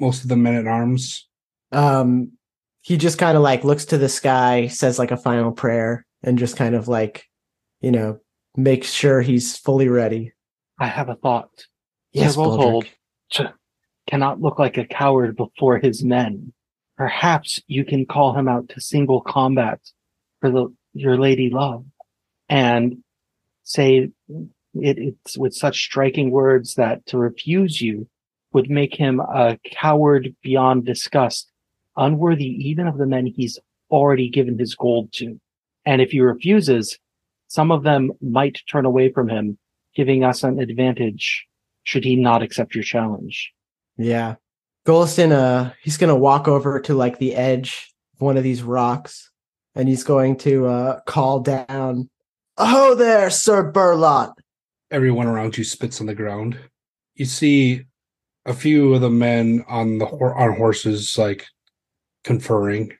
most 0.00 0.22
of 0.22 0.28
the 0.28 0.36
men 0.36 0.54
at 0.54 0.66
arms. 0.66 1.28
um 1.72 2.32
he 2.82 2.96
just 2.98 3.18
kind 3.18 3.36
of 3.36 3.42
like 3.42 3.64
looks 3.64 3.84
to 3.86 3.98
the 3.98 4.08
sky 4.08 4.66
says 4.68 4.98
like 4.98 5.10
a 5.10 5.16
final 5.16 5.52
prayer 5.52 6.04
and 6.22 6.38
just 6.38 6.56
kind 6.56 6.74
of 6.74 6.88
like 6.88 7.24
you 7.80 7.90
know 7.90 8.18
makes 8.56 8.90
sure 8.92 9.20
he's 9.20 9.56
fully 9.58 9.88
ready 9.88 10.32
I 10.78 10.86
have 10.86 11.08
a 11.08 11.14
thought. 11.16 11.50
yes 12.12 12.34
Sir 12.34 12.80
ch- 13.30 13.52
cannot 14.08 14.40
look 14.40 14.58
like 14.58 14.76
a 14.78 14.84
coward 14.86 15.36
before 15.36 15.78
his 15.78 16.02
men. 16.04 16.52
Perhaps 16.96 17.60
you 17.66 17.84
can 17.84 18.06
call 18.06 18.36
him 18.36 18.48
out 18.48 18.68
to 18.70 18.80
single 18.80 19.20
combat 19.20 19.80
for 20.44 20.50
the 20.50 20.66
your 20.92 21.16
lady 21.16 21.48
love, 21.48 21.86
and 22.50 23.02
say 23.62 24.10
it, 24.74 24.98
it's 24.98 25.38
with 25.38 25.54
such 25.54 25.84
striking 25.84 26.30
words 26.30 26.74
that 26.74 27.06
to 27.06 27.16
refuse 27.16 27.80
you 27.80 28.06
would 28.52 28.68
make 28.68 28.94
him 28.94 29.20
a 29.20 29.58
coward 29.72 30.36
beyond 30.42 30.84
disgust, 30.84 31.50
unworthy 31.96 32.44
even 32.44 32.86
of 32.86 32.98
the 32.98 33.06
men 33.06 33.24
he's 33.24 33.58
already 33.90 34.28
given 34.28 34.58
his 34.58 34.74
gold 34.74 35.10
to. 35.14 35.40
And 35.86 36.02
if 36.02 36.10
he 36.10 36.20
refuses, 36.20 36.98
some 37.48 37.72
of 37.72 37.82
them 37.82 38.10
might 38.20 38.60
turn 38.70 38.84
away 38.84 39.10
from 39.10 39.30
him, 39.30 39.56
giving 39.96 40.24
us 40.24 40.44
an 40.44 40.60
advantage 40.60 41.46
should 41.84 42.04
he 42.04 42.16
not 42.16 42.42
accept 42.42 42.74
your 42.74 42.84
challenge. 42.84 43.50
Yeah. 43.96 44.34
Golston, 44.86 45.32
uh, 45.32 45.72
he's 45.82 45.96
gonna 45.96 46.14
walk 46.14 46.48
over 46.48 46.80
to 46.80 46.92
like 46.92 47.18
the 47.18 47.34
edge 47.34 47.94
of 48.14 48.20
one 48.20 48.36
of 48.36 48.42
these 48.42 48.62
rocks 48.62 49.30
and 49.74 49.88
he's 49.88 50.04
going 50.04 50.36
to 50.38 50.66
uh 50.66 51.00
call 51.06 51.40
down, 51.40 52.08
Oh 52.56 52.94
there, 52.94 53.30
Sir 53.30 53.70
Burlot. 53.70 54.38
Everyone 54.90 55.26
around 55.26 55.58
you 55.58 55.64
spits 55.64 56.00
on 56.00 56.06
the 56.06 56.14
ground. 56.14 56.58
You 57.14 57.24
see 57.24 57.84
a 58.46 58.54
few 58.54 58.94
of 58.94 59.00
the 59.00 59.10
men 59.10 59.64
on 59.68 59.98
the 59.98 60.06
on 60.06 60.56
horses 60.56 61.16
like 61.18 61.46
conferring, 62.22 62.92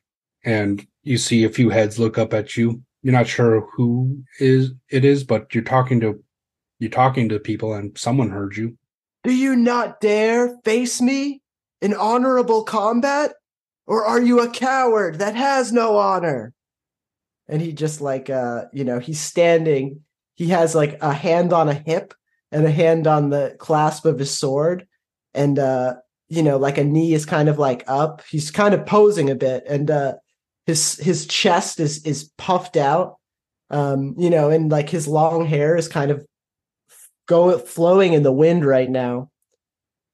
and 0.44 0.86
you 1.02 1.18
see 1.18 1.44
a 1.44 1.50
few 1.50 1.70
heads 1.70 1.98
look 1.98 2.18
up 2.18 2.34
at 2.34 2.56
you. 2.56 2.82
You're 3.02 3.12
not 3.12 3.28
sure 3.28 3.68
who 3.72 4.24
is 4.40 4.72
it 4.90 5.04
is, 5.04 5.24
but 5.24 5.54
you're 5.54 5.64
talking 5.64 6.00
to 6.00 6.22
you're 6.78 6.90
talking 6.90 7.28
to 7.28 7.38
people, 7.38 7.74
and 7.74 7.96
someone 7.96 8.30
heard 8.30 8.56
you. 8.56 8.76
Do 9.22 9.34
you 9.34 9.56
not 9.56 10.00
dare 10.00 10.58
face 10.64 11.00
me 11.00 11.40
in 11.80 11.94
honorable 11.94 12.64
combat? 12.64 13.34
Or 13.86 14.04
are 14.04 14.20
you 14.20 14.40
a 14.40 14.50
coward 14.50 15.18
that 15.18 15.34
has 15.34 15.70
no 15.72 15.98
honor? 15.98 16.54
And 17.48 17.60
he 17.60 17.72
just 17.72 18.00
like 18.00 18.30
uh, 18.30 18.64
you 18.72 18.84
know, 18.84 18.98
he's 18.98 19.20
standing, 19.20 20.00
he 20.34 20.48
has 20.48 20.74
like 20.74 20.98
a 21.02 21.12
hand 21.12 21.52
on 21.52 21.68
a 21.68 21.74
hip 21.74 22.14
and 22.50 22.64
a 22.64 22.70
hand 22.70 23.06
on 23.06 23.30
the 23.30 23.56
clasp 23.58 24.04
of 24.06 24.18
his 24.18 24.36
sword, 24.36 24.86
and 25.34 25.58
uh, 25.58 25.94
you 26.28 26.42
know, 26.42 26.56
like 26.56 26.78
a 26.78 26.84
knee 26.84 27.14
is 27.14 27.26
kind 27.26 27.48
of 27.48 27.58
like 27.58 27.84
up. 27.86 28.22
He's 28.30 28.50
kind 28.50 28.74
of 28.74 28.86
posing 28.86 29.30
a 29.30 29.34
bit, 29.34 29.64
and 29.68 29.90
uh 29.90 30.14
his 30.66 30.96
his 30.96 31.26
chest 31.26 31.80
is 31.80 32.04
is 32.06 32.30
puffed 32.38 32.76
out. 32.76 33.18
Um, 33.70 34.14
you 34.18 34.30
know, 34.30 34.50
and 34.50 34.70
like 34.70 34.88
his 34.88 35.08
long 35.08 35.46
hair 35.46 35.76
is 35.76 35.88
kind 35.88 36.10
of 36.10 36.24
go 37.26 37.58
flowing 37.58 38.12
in 38.12 38.22
the 38.22 38.32
wind 38.32 38.64
right 38.64 38.90
now 38.90 39.30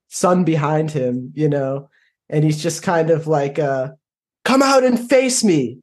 sun 0.09 0.45
behind 0.45 0.90
him 0.90 1.33
you 1.35 1.49
know 1.49 1.88
and 2.29 2.45
he's 2.45 2.62
just 2.62 2.83
kind 2.83 3.11
of 3.11 3.27
like 3.27 3.59
uh 3.59 3.88
come 4.45 4.62
out 4.62 4.85
and 4.85 5.09
face 5.09 5.45
me 5.45 5.79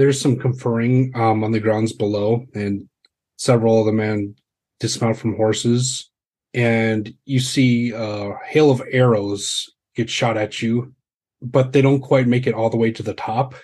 There's 0.00 0.18
some 0.18 0.36
conferring 0.36 1.12
um, 1.14 1.44
on 1.44 1.52
the 1.52 1.60
grounds 1.60 1.92
below, 1.92 2.46
and 2.54 2.88
several 3.36 3.80
of 3.80 3.84
the 3.84 3.92
men 3.92 4.34
dismount 4.78 5.18
from 5.18 5.36
horses, 5.36 6.10
and 6.54 7.12
you 7.26 7.38
see 7.38 7.92
a 7.94 8.34
hail 8.46 8.70
of 8.70 8.82
arrows 8.90 9.68
get 9.94 10.08
shot 10.08 10.38
at 10.38 10.62
you, 10.62 10.94
but 11.42 11.72
they 11.72 11.82
don't 11.82 12.00
quite 12.00 12.26
make 12.26 12.46
it 12.46 12.54
all 12.54 12.70
the 12.70 12.78
way 12.78 12.90
to 12.92 13.02
the 13.02 13.12
top. 13.12 13.54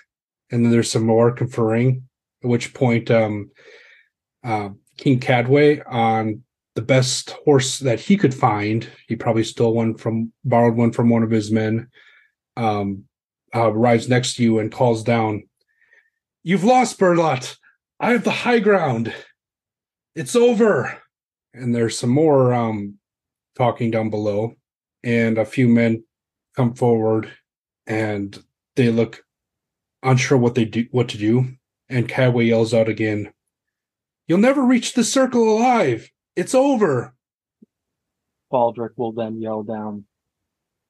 And 0.51 0.63
then 0.63 0.71
there's 0.71 0.91
some 0.91 1.07
more 1.07 1.31
conferring, 1.31 2.03
at 2.43 2.49
which 2.51 2.71
point 2.75 3.09
um, 3.09 3.49
uh, 4.43 4.69
King 4.95 5.19
Cadway 5.19 5.81
on 5.89 6.43
the 6.75 6.83
best 6.83 7.31
horse 7.45 7.79
that 7.79 7.99
he 7.99 8.15
could 8.15 8.35
find, 8.35 8.87
he 9.07 9.15
probably 9.15 9.43
stole 9.43 9.73
one 9.73 9.95
from, 9.95 10.31
borrowed 10.45 10.75
one 10.75 10.91
from 10.91 11.09
one 11.09 11.23
of 11.23 11.31
his 11.31 11.49
men, 11.49 11.87
um, 12.57 13.05
uh, 13.55 13.73
rides 13.73 14.07
next 14.07 14.35
to 14.35 14.43
you 14.43 14.59
and 14.59 14.71
calls 14.71 15.01
down, 15.01 15.41
You've 16.47 16.63
lost, 16.63 16.97
Berlot. 16.97 17.57
I 17.99 18.11
have 18.11 18.23
the 18.23 18.31
high 18.31 18.59
ground. 18.59 19.13
It's 20.15 20.33
over. 20.33 20.97
And 21.53 21.75
there's 21.75 21.99
some 21.99 22.09
more 22.09 22.53
um, 22.53 22.99
talking 23.57 23.91
down 23.91 24.09
below, 24.09 24.55
and 25.03 25.37
a 25.37 25.43
few 25.43 25.67
men 25.67 26.05
come 26.55 26.73
forward 26.73 27.29
and 27.85 28.41
they 28.77 28.89
look 28.91 29.25
unsure 30.03 30.37
what 30.37 30.55
they 30.55 30.63
do 30.63 30.85
what 30.91 31.09
to 31.09 31.17
do. 31.17 31.49
And 31.89 32.07
Cadway 32.07 32.45
yells 32.45 32.73
out 32.73 32.87
again, 32.87 33.33
You'll 34.25 34.37
never 34.37 34.63
reach 34.63 34.93
the 34.93 35.03
circle 35.03 35.49
alive. 35.49 36.09
It's 36.37 36.55
over. 36.55 37.13
Baldric 38.53 38.91
will 38.95 39.11
then 39.11 39.41
yell 39.41 39.63
down. 39.63 40.05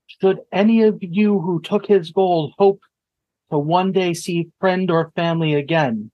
Should 0.05 0.37
any 0.51 0.83
of 0.83 0.99
you 1.01 1.39
who 1.39 1.59
took 1.61 1.87
his 1.87 2.11
gold 2.11 2.53
hope 2.59 2.81
to 3.51 3.57
one 3.57 3.91
day 3.91 4.13
see 4.13 4.49
friend 4.59 4.89
or 4.91 5.11
family 5.15 5.53
again, 5.53 6.11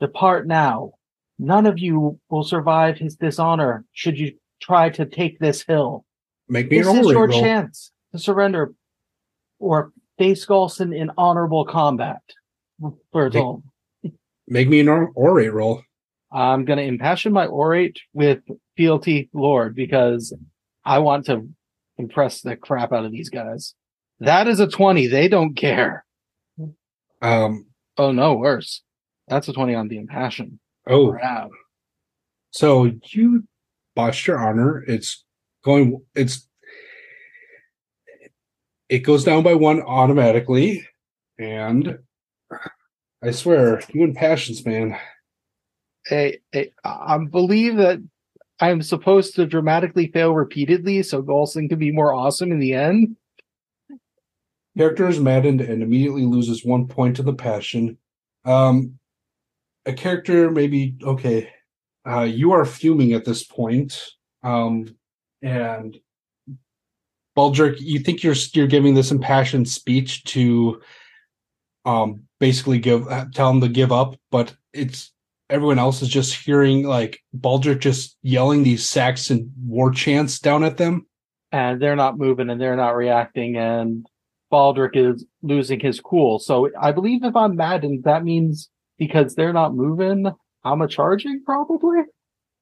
depart 0.00 0.46
now. 0.46 0.92
None 1.38 1.66
of 1.66 1.78
you 1.78 2.18
will 2.30 2.44
survive 2.44 2.98
his 2.98 3.16
dishonor 3.16 3.84
should 3.92 4.18
you 4.18 4.32
try 4.60 4.90
to 4.90 5.04
take 5.06 5.38
this 5.38 5.62
hill. 5.62 6.04
Make 6.48 6.70
me 6.70 6.78
This 6.78 6.86
an 6.88 6.98
is 6.98 7.06
your 7.10 7.26
roll. 7.28 7.40
chance 7.40 7.90
to 8.12 8.18
surrender 8.18 8.74
or 9.58 9.92
face 10.18 10.46
Galston 10.46 10.94
in 10.96 11.10
honorable 11.18 11.64
combat. 11.64 12.20
Take- 13.14 14.12
Make 14.48 14.68
me 14.68 14.80
an 14.80 14.88
or- 14.88 15.12
orate 15.16 15.52
roll. 15.52 15.82
I'm 16.30 16.64
going 16.64 16.78
to 16.78 16.84
impassion 16.84 17.32
my 17.32 17.46
orate 17.46 17.96
with 18.12 18.40
fealty 18.76 19.28
lord 19.32 19.74
because 19.74 20.34
I 20.84 20.98
want 21.00 21.26
to 21.26 21.48
impress 21.98 22.40
the 22.40 22.56
crap 22.56 22.92
out 22.92 23.04
of 23.04 23.12
these 23.12 23.28
guys. 23.28 23.74
That 24.20 24.48
is 24.48 24.58
a 24.60 24.66
20. 24.66 25.06
They 25.08 25.28
don't 25.28 25.54
care. 25.54 26.04
Um, 27.22 27.66
Oh 27.96 28.10
no, 28.12 28.34
worse. 28.34 28.82
That's 29.28 29.48
a 29.48 29.52
20 29.52 29.74
on 29.74 29.88
the 29.88 29.98
impassion. 29.98 30.58
oh, 30.86 31.12
Crap. 31.12 31.50
so 32.50 32.90
you 33.12 33.44
botched 33.94 34.26
your 34.26 34.38
honor. 34.38 34.82
It's 34.86 35.24
going. 35.64 36.02
It's 36.14 36.46
it 38.88 39.00
goes 39.00 39.24
down 39.24 39.42
by 39.42 39.54
one 39.54 39.80
automatically, 39.82 40.86
and 41.38 41.98
I 43.22 43.30
swear, 43.30 43.80
you 43.92 44.02
and 44.04 44.14
passions, 44.14 44.66
man. 44.66 44.98
I, 46.10 46.38
I, 46.54 46.70
I 46.84 47.18
believe 47.30 47.76
that 47.76 48.00
I'm 48.60 48.82
supposed 48.82 49.36
to 49.36 49.46
dramatically 49.46 50.08
fail 50.08 50.34
repeatedly 50.34 51.02
so 51.04 51.22
Golson 51.22 51.68
can 51.68 51.78
be 51.78 51.92
more 51.92 52.12
awesome 52.12 52.52
in 52.52 52.58
the 52.58 52.74
end. 52.74 53.16
Character 54.76 55.08
is 55.08 55.20
maddened 55.20 55.60
and 55.60 55.82
immediately 55.82 56.24
loses 56.24 56.64
one 56.64 56.86
point 56.86 57.16
to 57.16 57.22
the 57.22 57.34
passion. 57.34 57.98
Um, 58.44 58.98
a 59.84 59.92
character 59.92 60.50
maybe 60.50 60.96
okay. 61.02 61.50
Uh, 62.08 62.22
you 62.22 62.52
are 62.52 62.64
fuming 62.64 63.12
at 63.12 63.24
this 63.24 63.44
point, 63.44 64.08
um, 64.42 64.96
and 65.40 65.96
Baldric, 67.36 67.80
you 67.80 68.00
think 68.00 68.22
you're 68.22 68.34
you're 68.52 68.66
giving 68.66 68.94
this 68.94 69.10
impassioned 69.10 69.68
speech 69.68 70.24
to, 70.24 70.80
um, 71.84 72.24
basically 72.40 72.78
give 72.78 73.06
tell 73.34 73.50
him 73.50 73.60
to 73.60 73.68
give 73.68 73.92
up, 73.92 74.16
but 74.30 74.54
it's 74.72 75.12
everyone 75.48 75.78
else 75.78 76.02
is 76.02 76.08
just 76.08 76.34
hearing 76.34 76.86
like 76.86 77.20
Baldric 77.36 77.80
just 77.80 78.16
yelling 78.22 78.62
these 78.62 78.88
Saxon 78.88 79.52
war 79.64 79.90
chants 79.90 80.38
down 80.40 80.64
at 80.64 80.78
them. 80.78 81.06
And 81.52 81.80
they're 81.80 81.96
not 81.96 82.16
moving 82.16 82.48
and 82.48 82.58
they're 82.60 82.76
not 82.76 82.96
reacting 82.96 83.58
and 83.58 84.06
Baldric 84.52 84.94
is 84.94 85.24
losing 85.42 85.80
his 85.80 86.00
cool. 86.00 86.38
So 86.38 86.70
I 86.80 86.92
believe 86.92 87.24
if 87.24 87.34
I'm 87.34 87.56
maddened, 87.56 88.04
that 88.04 88.24
means 88.24 88.68
because 88.98 89.34
they're 89.34 89.52
not 89.52 89.74
moving, 89.74 90.30
I'm 90.64 90.82
a 90.82 90.88
charging 90.88 91.42
probably. 91.44 92.02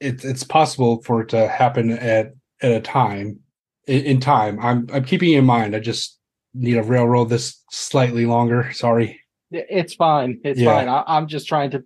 it's 0.01 0.25
it's 0.25 0.45
possible 0.45 1.03
for 1.03 1.23
it 1.23 1.29
to 1.31 1.49
happen 1.49 1.91
at 1.91 2.33
at 2.63 2.73
a 2.73 2.81
time 2.81 3.41
in, 3.87 4.05
in 4.05 4.21
time. 4.21 4.59
I'm 4.61 4.87
I'm 4.93 5.05
keeping 5.05 5.33
in 5.33 5.45
mind. 5.45 5.75
I 5.77 5.81
just 5.81 6.19
need 6.55 6.75
to 6.75 6.83
railroad 6.83 7.27
this 7.29 7.63
slightly 7.71 8.27
longer. 8.27 8.73
Sorry. 8.75 9.21
It's 9.51 9.95
fine. 9.95 10.41
It's 10.45 10.61
Yeah. 10.61 10.75
fine. 10.77 10.89
I, 10.89 11.03
I'm 11.07 11.27
just 11.27 11.49
trying 11.49 11.73
to 11.73 11.83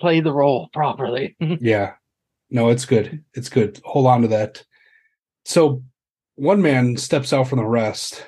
play 0.00 0.20
the 0.20 0.32
role 0.32 0.68
properly. 0.72 1.36
Yeah. 1.60 1.94
No, 2.50 2.70
it's 2.70 2.86
good. 2.86 3.22
It's 3.34 3.48
good. 3.50 3.78
Hold 3.84 4.06
on 4.06 4.22
to 4.22 4.28
that. 4.28 4.64
So 5.44 5.82
one 6.36 6.62
man 6.62 6.96
steps 6.96 7.32
out 7.32 7.48
from 7.48 7.58
the 7.58 7.66
rest 7.66 8.24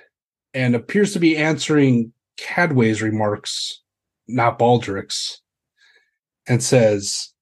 and 0.54 0.74
appears 0.74 1.12
to 1.12 1.18
be 1.18 1.36
answering 1.36 2.12
Cadway's 2.36 3.02
remarks, 3.02 3.82
not 4.26 4.58
Baldric's, 4.58 5.42
and 6.48 6.62
says, 6.62 7.32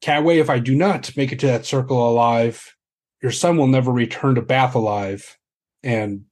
Cadway, 0.00 0.38
if 0.38 0.50
I 0.50 0.58
do 0.58 0.74
not 0.74 1.16
make 1.16 1.32
it 1.32 1.40
to 1.40 1.46
that 1.46 1.66
circle 1.66 2.08
alive, 2.08 2.74
your 3.22 3.32
son 3.32 3.56
will 3.56 3.66
never 3.66 3.90
return 3.90 4.34
to 4.36 4.42
Bath 4.42 4.74
alive. 4.74 5.36
And 5.82 6.24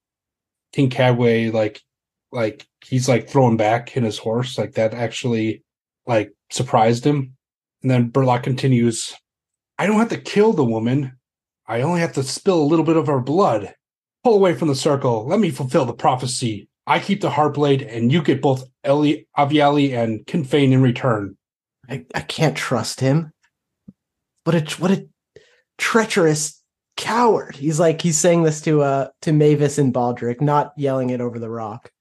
King 0.73 0.91
Cadway, 0.91 1.51
like, 1.51 1.83
like 2.33 2.67
he's 2.85 3.09
like 3.09 3.29
thrown 3.29 3.57
back 3.57 3.97
in 3.97 4.05
his 4.05 4.19
horse, 4.19 4.59
like 4.59 4.75
that 4.75 4.95
actually 4.95 5.65
like 6.07 6.33
surprised 6.51 7.05
him. 7.05 7.37
And 7.83 7.91
then 7.91 8.09
Burlock 8.09 8.43
continues, 8.43 9.15
I 9.79 9.87
don't 9.87 9.99
have 9.99 10.09
to 10.11 10.19
kill 10.19 10.53
the 10.53 10.65
woman. 10.65 11.17
I 11.67 11.83
only 11.83 12.01
have 12.01 12.13
to 12.15 12.23
spill 12.23 12.63
a 12.63 12.65
little 12.65 12.85
bit 12.85 12.97
of 12.97 13.07
her 13.09 13.21
blood. 13.21 13.75
Pull 14.27 14.35
away 14.35 14.55
from 14.55 14.67
the 14.67 14.75
circle. 14.75 15.25
Let 15.25 15.39
me 15.39 15.51
fulfill 15.51 15.85
the 15.85 15.93
prophecy. 15.93 16.69
I 16.85 16.99
keep 16.99 17.21
the 17.21 17.31
Heartblade, 17.31 17.87
and 17.89 18.11
you 18.11 18.25
get 18.25 18.43
both 18.43 18.65
Eli, 18.85 19.19
Avieli 19.39 19.97
and 19.97 20.27
Kinfane 20.27 20.73
in 20.73 20.83
return. 20.83 21.37
I, 21.89 22.07
I 22.12 22.23
can't 22.23 22.57
trust 22.57 22.99
him. 22.99 23.33
What 24.43 24.57
a 24.57 24.83
what 24.83 24.91
a 24.91 25.07
treacherous 25.79 26.61
coward. 26.97 27.55
He's 27.55 27.79
like 27.79 28.03
he's 28.03 28.19
saying 28.19 28.43
this 28.43 28.61
to 28.62 28.83
uh 28.83 29.11
to 29.23 29.33
Mavis 29.33 29.79
and 29.79 29.95
Baldric, 29.95 30.41
not 30.41 30.73
yelling 30.77 31.11
it 31.11 31.21
over 31.21 31.39
the 31.39 31.49
rock. 31.49 31.93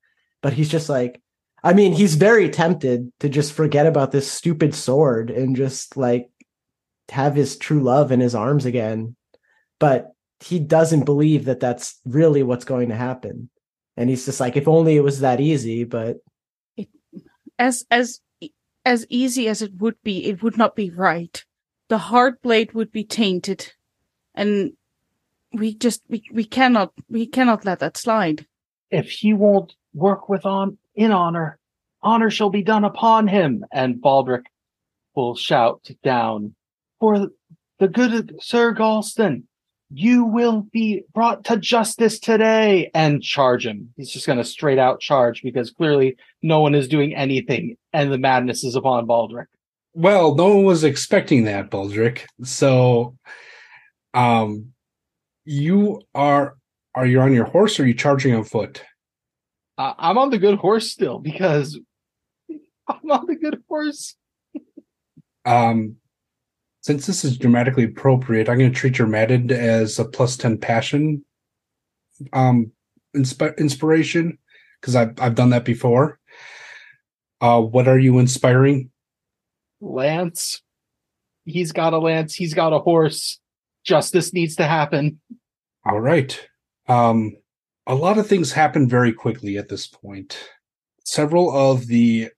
But 0.41 0.53
he's 0.53 0.69
just 0.69 0.89
like 0.89 1.21
I 1.63 1.73
mean, 1.73 1.93
he's 1.93 2.15
very 2.15 2.49
tempted 2.49 3.11
to 3.19 3.29
just 3.29 3.53
forget 3.53 3.85
about 3.85 4.11
this 4.11 4.31
stupid 4.31 4.73
sword 4.73 5.29
and 5.29 5.55
just 5.55 5.95
like 5.95 6.31
have 7.09 7.35
his 7.35 7.55
true 7.55 7.83
love 7.83 8.11
in 8.11 8.19
his 8.19 8.33
arms 8.33 8.65
again. 8.65 9.15
But 9.79 10.14
he 10.39 10.59
doesn't 10.59 11.05
believe 11.05 11.45
that 11.45 11.59
that's 11.59 11.99
really 12.05 12.43
what's 12.43 12.65
going 12.65 12.89
to 12.89 12.95
happen. 12.95 13.49
And 13.97 14.09
he's 14.09 14.25
just 14.25 14.39
like 14.39 14.57
if 14.57 14.67
only 14.67 14.97
it 14.97 15.03
was 15.03 15.21
that 15.21 15.39
easy, 15.39 15.83
but 15.85 16.17
as 17.57 17.85
as 17.89 18.19
as 18.83 19.05
easy 19.09 19.47
as 19.47 19.61
it 19.61 19.71
would 19.77 19.95
be, 20.03 20.25
it 20.25 20.43
would 20.43 20.57
not 20.57 20.75
be 20.75 20.89
right. 20.91 21.43
The 21.87 21.97
Heartblade 21.97 22.73
would 22.73 22.91
be 22.91 23.03
tainted, 23.03 23.73
and 24.33 24.73
we 25.53 25.73
just 25.75 26.01
we, 26.09 26.23
we 26.31 26.43
cannot 26.43 26.91
we 27.09 27.25
cannot 27.25 27.63
let 27.65 27.79
that 27.79 27.97
slide. 27.97 28.45
if 28.91 29.09
he 29.09 29.33
won't 29.33 29.75
work 29.93 30.27
with 30.29 30.45
on 30.45 30.77
in 30.95 31.11
honor, 31.11 31.57
honor 32.01 32.29
shall 32.29 32.49
be 32.49 32.63
done 32.63 32.83
upon 32.83 33.27
him. 33.27 33.65
And 33.71 33.95
Baldric 34.01 34.43
will 35.15 35.35
shout 35.35 35.89
down, 36.03 36.55
For 36.99 37.29
the 37.79 37.87
good 37.87 38.13
of 38.13 38.29
Sir 38.41 38.73
Galston, 38.73 39.43
you 39.91 40.25
will 40.25 40.61
be 40.71 41.03
brought 41.13 41.45
to 41.45 41.57
justice 41.57 42.19
today 42.19 42.89
and 42.93 43.21
charge 43.21 43.65
him. 43.65 43.93
He's 43.95 44.11
just 44.11 44.25
going 44.25 44.37
to 44.37 44.43
straight 44.43 44.79
out 44.79 44.99
charge 44.99 45.41
because 45.43 45.71
clearly 45.71 46.17
no 46.41 46.59
one 46.59 46.75
is 46.75 46.87
doing 46.87 47.15
anything 47.15 47.77
and 47.93 48.11
the 48.11 48.17
madness 48.17 48.63
is 48.63 48.75
upon 48.75 49.07
Baldric. 49.07 49.45
Well, 49.93 50.35
no 50.35 50.55
one 50.55 50.65
was 50.65 50.83
expecting 50.83 51.45
that, 51.45 51.69
Baldric. 51.69 52.25
So, 52.43 53.15
um, 54.13 54.73
you 55.45 56.01
are 56.13 56.55
are 56.95 57.05
you 57.05 57.21
on 57.21 57.33
your 57.33 57.45
horse 57.45 57.79
or 57.79 57.83
are 57.83 57.85
you 57.85 57.93
charging 57.93 58.33
on 58.33 58.43
foot? 58.43 58.83
Uh, 59.77 59.93
I'm 59.97 60.17
on 60.17 60.29
the 60.31 60.37
good 60.37 60.57
horse 60.57 60.91
still 60.91 61.19
because 61.19 61.79
I'm 62.87 63.11
on 63.11 63.25
the 63.27 63.35
good 63.35 63.61
horse. 63.67 64.15
Um, 65.45 65.97
since 66.85 67.07
this 67.07 67.25
is 67.25 67.39
dramatically 67.39 67.85
appropriate, 67.85 68.47
I'm 68.47 68.59
going 68.59 68.71
to 68.71 68.79
treat 68.79 68.99
your 68.99 69.07
maddened 69.07 69.51
as 69.51 69.97
a 69.97 70.05
plus 70.05 70.37
ten 70.37 70.55
passion, 70.55 71.25
um, 72.31 72.71
insp- 73.15 73.57
inspiration 73.57 74.37
because 74.79 74.95
I've 74.95 75.19
I've 75.19 75.33
done 75.33 75.49
that 75.49 75.65
before. 75.65 76.19
Uh, 77.41 77.59
what 77.59 77.87
are 77.87 77.97
you 77.97 78.19
inspiring? 78.19 78.91
Lance. 79.81 80.61
He's 81.45 81.71
got 81.71 81.93
a 81.93 81.97
lance. 81.97 82.35
He's 82.35 82.53
got 82.53 82.71
a 82.71 82.77
horse. 82.77 83.39
justice 83.83 84.31
needs 84.31 84.55
to 84.57 84.67
happen. 84.67 85.19
All 85.87 85.99
right. 85.99 86.39
Um, 86.87 87.35
a 87.87 87.95
lot 87.95 88.19
of 88.19 88.27
things 88.27 88.51
happen 88.51 88.87
very 88.87 89.11
quickly 89.11 89.57
at 89.57 89.69
this 89.69 89.87
point. 89.87 90.37
Several 91.03 91.51
of 91.51 91.87
the 91.87 92.29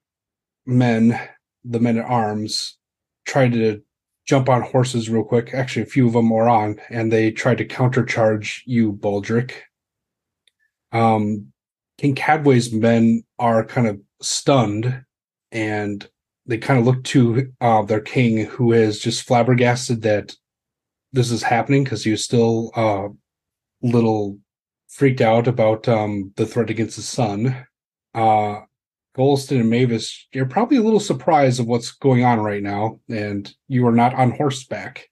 men, 0.65 1.19
the 1.65 1.81
men 1.81 1.97
at 1.97 2.05
arms, 2.05 2.77
tried 3.25 3.51
to 3.51 3.81
jump 4.28 4.50
on 4.50 4.62
horses 4.62 5.10
real 5.10 5.24
quick. 5.24 5.54
Actually, 5.54 5.84
a 5.84 5.88
few 5.88 6.08
of 6.08 6.13
them 6.13 6.30
were 6.30 6.50
on, 6.50 6.80
and 6.90 7.12
they 7.12 7.32
tried 7.32 7.58
to 7.58 7.66
countercharge 7.66 8.62
you, 8.66 8.94
Baldric. 8.94 9.54
Um, 10.92 11.54
King 11.98 12.13
Cadway's 12.13 12.72
men 12.72 13.24
are 13.40 13.66
kind 13.66 13.88
of 13.88 14.00
stunned, 14.22 15.04
and 15.52 16.08
they 16.46 16.58
kind 16.58 16.80
of 16.80 16.86
look 16.86 17.04
to 17.06 17.52
uh, 17.62 17.82
their 17.84 18.02
king, 18.02 18.46
who 18.46 18.74
is 18.74 19.00
just 19.00 19.24
flabbergasted 19.24 20.02
that 20.04 20.36
this 21.13 21.32
is 21.32 21.44
happening 21.44 21.84
because 21.84 22.04
he 22.04 22.12
was 22.12 22.24
still 22.24 22.72
uh, 22.76 23.08
little 23.82 24.38
freaked 24.90 25.22
out 25.22 25.48
about 25.48 25.88
um, 25.88 26.34
the 26.36 26.46
threat 26.46 26.70
against 26.70 26.98
his 26.98 27.08
son. 27.08 27.66
Uh, 28.13 28.60
Golliston 29.17 29.60
and 29.60 29.69
Mavis, 29.69 30.27
you're 30.32 30.45
probably 30.45 30.77
a 30.77 30.84
little 30.84 30.99
surprised 30.99 31.60
of 31.60 31.65
what's 31.65 31.91
going 31.91 32.23
on 32.23 32.39
right 32.39 32.62
now, 32.62 32.99
and 33.10 33.51
you 33.67 33.88
are 33.88 33.91
not 33.91 34.13
on 34.13 34.32
horseback. 34.32 35.10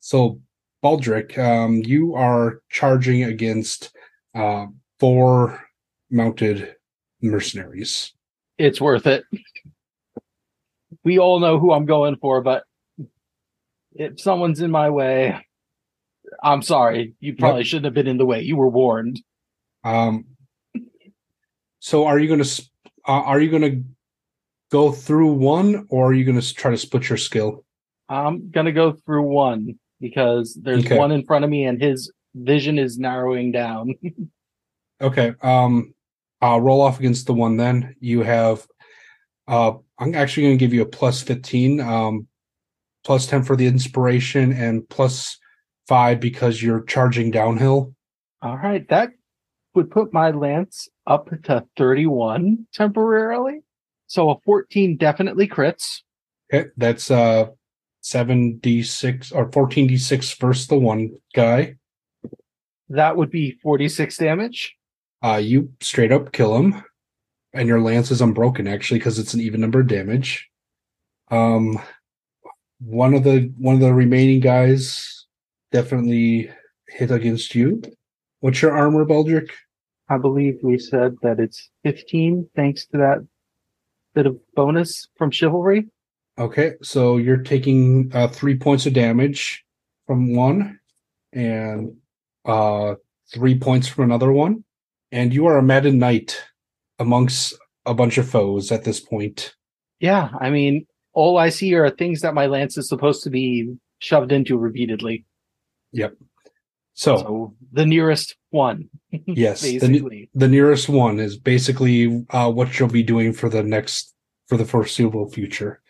So, 0.00 0.40
Baldric, 0.82 1.38
um, 1.38 1.82
you 1.84 2.14
are 2.14 2.62
charging 2.70 3.24
against 3.24 3.94
uh, 4.34 4.66
four 4.98 5.62
mounted 6.10 6.74
mercenaries. 7.20 8.12
It's 8.58 8.80
worth 8.80 9.06
it. 9.06 9.24
We 11.04 11.18
all 11.18 11.38
know 11.38 11.58
who 11.58 11.72
I'm 11.72 11.86
going 11.86 12.16
for, 12.16 12.40
but 12.40 12.64
if 13.92 14.18
someone's 14.20 14.60
in 14.60 14.70
my 14.70 14.88
way, 14.88 15.36
I'm 16.42 16.62
sorry. 16.62 17.14
You 17.20 17.36
probably 17.36 17.60
yep. 17.62 17.66
shouldn't 17.66 17.84
have 17.86 17.94
been 17.94 18.08
in 18.08 18.16
the 18.16 18.26
way. 18.26 18.40
You 18.40 18.56
were 18.56 18.68
warned. 18.68 19.20
Um. 19.84 20.24
So, 21.80 22.06
are 22.06 22.18
you 22.18 22.28
going 22.28 22.42
to 22.42 22.62
uh, 23.06 23.12
are 23.12 23.40
you 23.40 23.50
going 23.50 23.62
to 23.62 23.84
go 24.70 24.92
through 24.92 25.32
one, 25.32 25.86
or 25.90 26.10
are 26.10 26.12
you 26.12 26.24
going 26.24 26.40
to 26.40 26.54
try 26.54 26.70
to 26.70 26.78
split 26.78 27.08
your 27.08 27.18
skill? 27.18 27.64
I'm 28.08 28.50
going 28.50 28.66
to 28.66 28.72
go 28.72 28.92
through 28.92 29.22
one 29.22 29.78
because 30.00 30.58
there's 30.60 30.84
okay. 30.84 30.98
one 30.98 31.12
in 31.12 31.24
front 31.24 31.44
of 31.44 31.50
me, 31.50 31.64
and 31.64 31.80
his 31.80 32.12
vision 32.34 32.78
is 32.78 32.98
narrowing 32.98 33.52
down. 33.52 33.94
okay. 35.00 35.34
Um. 35.42 35.94
I'll 36.40 36.60
roll 36.60 36.80
off 36.80 36.98
against 36.98 37.26
the 37.26 37.34
one. 37.34 37.56
Then 37.56 37.94
you 38.00 38.22
have. 38.22 38.66
Uh, 39.46 39.74
I'm 39.98 40.14
actually 40.14 40.44
going 40.44 40.58
to 40.58 40.64
give 40.64 40.74
you 40.74 40.82
a 40.82 40.86
plus 40.86 41.22
fifteen. 41.22 41.80
Um, 41.80 42.26
plus 43.04 43.26
ten 43.26 43.44
for 43.44 43.54
the 43.54 43.66
inspiration, 43.66 44.52
and 44.52 44.88
plus 44.88 45.38
five 45.86 46.18
because 46.18 46.62
you're 46.62 46.82
charging 46.82 47.30
downhill. 47.30 47.94
All 48.42 48.56
right, 48.56 48.88
that 48.88 49.10
would 49.74 49.90
put 49.90 50.12
my 50.12 50.30
lance 50.30 50.88
up 51.06 51.28
to 51.44 51.66
31 51.76 52.66
temporarily. 52.72 53.62
So 54.06 54.30
a 54.30 54.38
14 54.40 54.96
definitely 54.96 55.48
crits. 55.48 56.00
Okay, 56.52 56.68
that's 56.76 57.10
uh 57.10 57.46
7d6 58.04 59.34
or 59.34 59.48
14d6 59.48 60.38
versus 60.38 60.66
the 60.66 60.76
one 60.76 61.16
guy. 61.34 61.76
That 62.88 63.16
would 63.16 63.30
be 63.30 63.58
46 63.62 64.16
damage. 64.16 64.76
Uh 65.22 65.40
you 65.42 65.72
straight 65.80 66.12
up 66.12 66.32
kill 66.32 66.56
him. 66.56 66.82
And 67.54 67.68
your 67.68 67.80
lance 67.80 68.10
is 68.10 68.20
unbroken 68.20 68.66
actually 68.66 68.98
because 68.98 69.18
it's 69.18 69.34
an 69.34 69.40
even 69.40 69.60
number 69.60 69.80
of 69.80 69.86
damage. 69.86 70.48
Um 71.30 71.80
one 72.80 73.14
of 73.14 73.24
the 73.24 73.52
one 73.58 73.76
of 73.76 73.80
the 73.80 73.94
remaining 73.94 74.40
guys 74.40 75.26
definitely 75.70 76.50
hit 76.88 77.10
against 77.10 77.54
you. 77.54 77.82
What's 78.40 78.60
your 78.60 78.76
armor, 78.76 79.04
Baldric? 79.04 79.50
I 80.12 80.18
believe 80.18 80.58
we 80.62 80.78
said 80.78 81.16
that 81.22 81.40
it's 81.40 81.70
15 81.84 82.50
thanks 82.54 82.86
to 82.88 82.98
that 82.98 83.26
bit 84.14 84.26
of 84.26 84.36
bonus 84.54 85.08
from 85.16 85.30
chivalry. 85.30 85.88
Okay, 86.38 86.74
so 86.82 87.16
you're 87.16 87.42
taking 87.42 88.10
uh, 88.12 88.28
three 88.28 88.56
points 88.56 88.84
of 88.84 88.92
damage 88.92 89.64
from 90.06 90.36
one 90.36 90.78
and 91.32 91.96
uh, 92.44 92.96
three 93.32 93.58
points 93.58 93.88
from 93.88 94.04
another 94.04 94.30
one. 94.30 94.64
And 95.10 95.32
you 95.32 95.46
are 95.46 95.56
a 95.56 95.62
maddened 95.62 95.98
knight 95.98 96.42
amongst 96.98 97.54
a 97.86 97.94
bunch 97.94 98.18
of 98.18 98.28
foes 98.28 98.70
at 98.70 98.84
this 98.84 99.00
point. 99.00 99.54
Yeah, 99.98 100.28
I 100.38 100.50
mean, 100.50 100.86
all 101.14 101.38
I 101.38 101.48
see 101.48 101.74
are 101.74 101.88
things 101.88 102.20
that 102.20 102.34
my 102.34 102.46
lance 102.46 102.76
is 102.76 102.86
supposed 102.86 103.22
to 103.24 103.30
be 103.30 103.76
shoved 103.98 104.30
into 104.30 104.58
repeatedly. 104.58 105.24
Yep. 105.92 106.16
So, 106.94 107.16
so 107.16 107.54
the 107.72 107.86
nearest 107.86 108.36
one. 108.50 108.88
yes, 109.10 109.62
the, 109.62 110.28
the 110.34 110.48
nearest 110.48 110.88
one 110.88 111.20
is 111.20 111.36
basically 111.38 112.24
uh, 112.30 112.50
what 112.50 112.78
you'll 112.78 112.88
be 112.88 113.02
doing 113.02 113.32
for 113.32 113.48
the 113.48 113.62
next 113.62 114.14
for 114.46 114.56
the 114.56 114.64
foreseeable 114.64 115.30
future. 115.30 115.80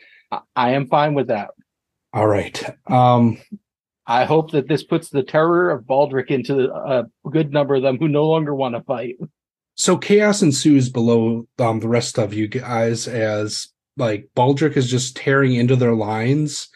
I 0.57 0.73
am 0.73 0.87
fine 0.87 1.15
with 1.15 1.29
that. 1.29 1.51
All 2.13 2.27
right. 2.27 2.63
Um, 2.91 3.39
I 4.07 4.25
hope 4.25 4.51
that 4.53 4.69
this 4.69 4.83
puts 4.83 5.09
the 5.09 5.23
terror 5.23 5.71
of 5.71 5.85
Baldric 5.85 6.27
into 6.27 6.71
a 6.73 7.05
good 7.31 7.53
number 7.53 7.75
of 7.75 7.83
them 7.83 7.99
who 7.99 8.09
no 8.09 8.27
longer 8.27 8.55
want 8.55 8.75
to 8.75 8.83
fight. 8.83 9.17
So 9.75 9.97
chaos 9.97 10.43
ensues 10.43 10.89
below 10.91 11.47
um, 11.59 11.81
the 11.81 11.89
rest 11.89 12.19
of 12.19 12.35
you 12.35 12.49
guys 12.49 13.09
as 13.09 13.69
like 13.97 14.29
Baldric 14.37 14.77
is 14.77 14.91
just 14.91 15.17
tearing 15.17 15.55
into 15.55 15.77
their 15.77 15.95
lines 15.95 16.69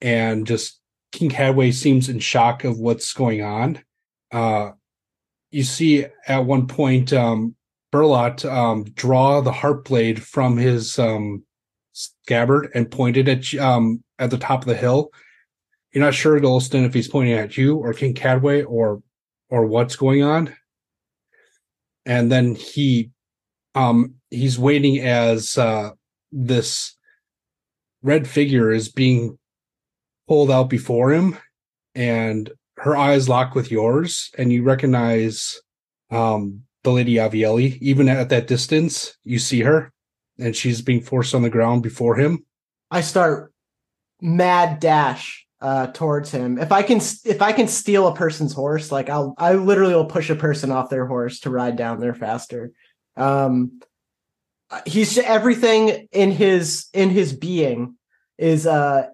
and 0.00 0.46
just 0.46 0.77
King 1.12 1.30
Cadway 1.30 1.70
seems 1.72 2.08
in 2.08 2.18
shock 2.18 2.64
of 2.64 2.78
what's 2.78 3.12
going 3.12 3.42
on. 3.42 3.82
Uh, 4.30 4.72
you 5.50 5.62
see 5.62 6.06
at 6.26 6.44
one 6.44 6.66
point 6.66 7.12
um, 7.12 7.54
Bertlot 7.92 8.44
um, 8.50 8.84
draw 8.84 9.40
the 9.40 9.52
Heartblade 9.52 10.18
from 10.18 10.56
his 10.56 10.98
um, 10.98 11.44
scabbard 11.92 12.70
and 12.74 12.90
pointed 12.90 13.28
at 13.28 13.54
um, 13.54 14.02
at 14.18 14.30
the 14.30 14.38
top 14.38 14.60
of 14.60 14.68
the 14.68 14.76
hill. 14.76 15.10
You're 15.92 16.04
not 16.04 16.14
sure, 16.14 16.38
Golliston, 16.38 16.84
if 16.84 16.92
he's 16.92 17.08
pointing 17.08 17.34
at 17.34 17.56
you 17.56 17.76
or 17.76 17.94
King 17.94 18.14
Cadway 18.14 18.62
or 18.62 19.02
or 19.48 19.66
what's 19.66 19.96
going 19.96 20.22
on. 20.22 20.54
And 22.04 22.30
then 22.30 22.54
he 22.54 23.10
um 23.74 24.14
he's 24.30 24.58
waiting 24.58 25.00
as 25.00 25.56
uh 25.56 25.90
this 26.30 26.94
red 28.02 28.28
figure 28.28 28.70
is 28.70 28.90
being 28.90 29.38
pulled 30.28 30.50
out 30.50 30.70
before 30.70 31.12
him 31.12 31.36
and 31.94 32.50
her 32.76 32.96
eyes 32.96 33.28
lock 33.28 33.54
with 33.54 33.70
yours 33.70 34.30
and 34.38 34.52
you 34.52 34.62
recognize 34.62 35.60
um, 36.10 36.62
the 36.84 36.92
lady 36.92 37.14
Avieli. 37.14 37.78
Even 37.80 38.08
at 38.08 38.28
that 38.28 38.46
distance, 38.46 39.16
you 39.24 39.38
see 39.38 39.60
her 39.62 39.92
and 40.38 40.54
she's 40.54 40.82
being 40.82 41.00
forced 41.00 41.34
on 41.34 41.42
the 41.42 41.50
ground 41.50 41.82
before 41.82 42.14
him. 42.14 42.44
I 42.90 43.00
start 43.00 43.52
mad 44.20 44.80
dash 44.80 45.46
uh, 45.60 45.88
towards 45.88 46.30
him. 46.30 46.58
If 46.58 46.70
I 46.70 46.82
can, 46.82 46.98
if 47.24 47.42
I 47.42 47.52
can 47.52 47.66
steal 47.66 48.06
a 48.06 48.14
person's 48.14 48.52
horse, 48.52 48.92
like 48.92 49.10
I'll, 49.10 49.34
I 49.38 49.54
literally 49.54 49.94
will 49.94 50.06
push 50.06 50.30
a 50.30 50.36
person 50.36 50.70
off 50.70 50.90
their 50.90 51.06
horse 51.06 51.40
to 51.40 51.50
ride 51.50 51.76
down 51.76 51.98
there 51.98 52.14
faster. 52.14 52.70
Um, 53.16 53.80
he's 54.86 55.18
everything 55.18 56.08
in 56.12 56.30
his 56.30 56.88
in 56.92 57.10
his 57.10 57.32
being 57.32 57.96
is 58.36 58.66
uh 58.66 59.08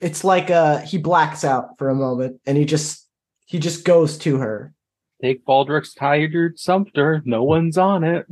it's 0.00 0.24
like 0.24 0.50
uh 0.50 0.78
he 0.78 0.98
blacks 0.98 1.44
out 1.44 1.78
for 1.78 1.88
a 1.88 1.94
moment 1.94 2.40
and 2.46 2.56
he 2.56 2.64
just 2.64 3.06
he 3.46 3.58
just 3.58 3.84
goes 3.84 4.18
to 4.18 4.38
her. 4.38 4.72
Take 5.22 5.44
Baldric's 5.44 5.92
tired 5.92 6.58
sumpter. 6.58 7.22
No 7.24 7.42
one's 7.42 7.76
on 7.76 8.04
it. 8.04 8.26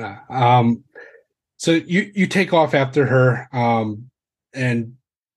Uh, 0.00 0.16
um 0.30 0.84
so 1.56 1.72
you 1.72 2.10
you 2.14 2.26
take 2.26 2.52
off 2.52 2.74
after 2.74 3.06
her 3.06 3.48
um 3.52 4.10
and 4.54 4.94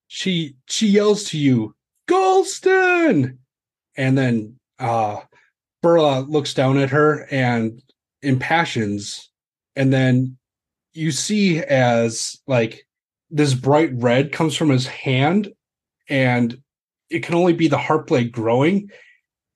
she 0.08 0.56
she 0.68 0.86
yells 0.86 1.24
to 1.24 1.38
you 1.38 1.74
golliston 2.08 3.38
and 3.96 4.16
then 4.16 4.58
uh 4.78 5.18
bertlot 5.82 6.28
looks 6.28 6.54
down 6.54 6.78
at 6.78 6.90
her 6.90 7.26
and 7.30 7.82
impassions 8.22 9.30
and 9.74 9.92
then 9.92 10.36
you 10.92 11.10
see 11.10 11.58
as 11.58 12.40
like 12.46 12.86
this 13.32 13.54
bright 13.54 13.90
red 13.94 14.30
comes 14.30 14.54
from 14.54 14.68
his 14.68 14.86
hand 14.86 15.52
and 16.08 16.60
it 17.08 17.22
can 17.22 17.34
only 17.34 17.54
be 17.54 17.66
the 17.66 17.78
Heartblade 17.78 18.30
growing 18.30 18.90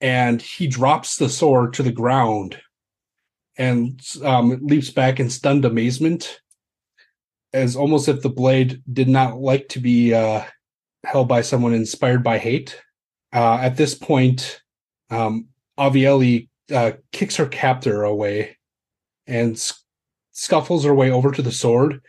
and 0.00 0.40
he 0.40 0.66
drops 0.66 1.16
the 1.16 1.28
sword 1.28 1.74
to 1.74 1.82
the 1.82 1.92
ground 1.92 2.58
and 3.58 4.00
um, 4.24 4.58
leaps 4.62 4.90
back 4.90 5.20
in 5.20 5.30
stunned 5.30 5.64
amazement 5.64 6.40
as 7.52 7.76
almost 7.76 8.08
if 8.08 8.22
the 8.22 8.30
blade 8.30 8.82
did 8.92 9.08
not 9.08 9.38
like 9.38 9.68
to 9.68 9.78
be 9.78 10.12
uh, 10.12 10.42
held 11.04 11.28
by 11.28 11.42
someone 11.42 11.72
inspired 11.72 12.24
by 12.24 12.38
hate. 12.38 12.80
Uh, 13.32 13.58
at 13.60 13.76
this 13.76 13.94
point 13.94 14.62
um, 15.10 15.46
avieli 15.78 16.48
uh, 16.72 16.92
kicks 17.12 17.36
her 17.36 17.46
captor 17.46 18.04
away 18.04 18.56
and 19.26 19.72
scuffles 20.32 20.84
her 20.84 20.94
way 20.94 21.10
over 21.10 21.30
to 21.30 21.42
the 21.42 21.52
sword 21.52 22.00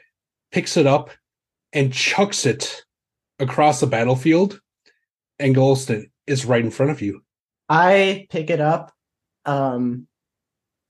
picks 0.52 0.78
it 0.78 0.88
up 0.88 1.12
and 1.78 1.94
chucks 1.94 2.48
it 2.48 2.84
across 3.38 3.80
the 3.80 3.88
battlefield. 3.88 4.60
And 5.38 5.56
Golliston, 5.56 6.10
is 6.26 6.46
right 6.46 6.64
in 6.64 6.72
front 6.72 6.92
of 6.92 7.02
you. 7.02 7.22
I 7.70 8.26
pick 8.30 8.50
it 8.50 8.60
up, 8.60 8.92
um, 9.46 10.08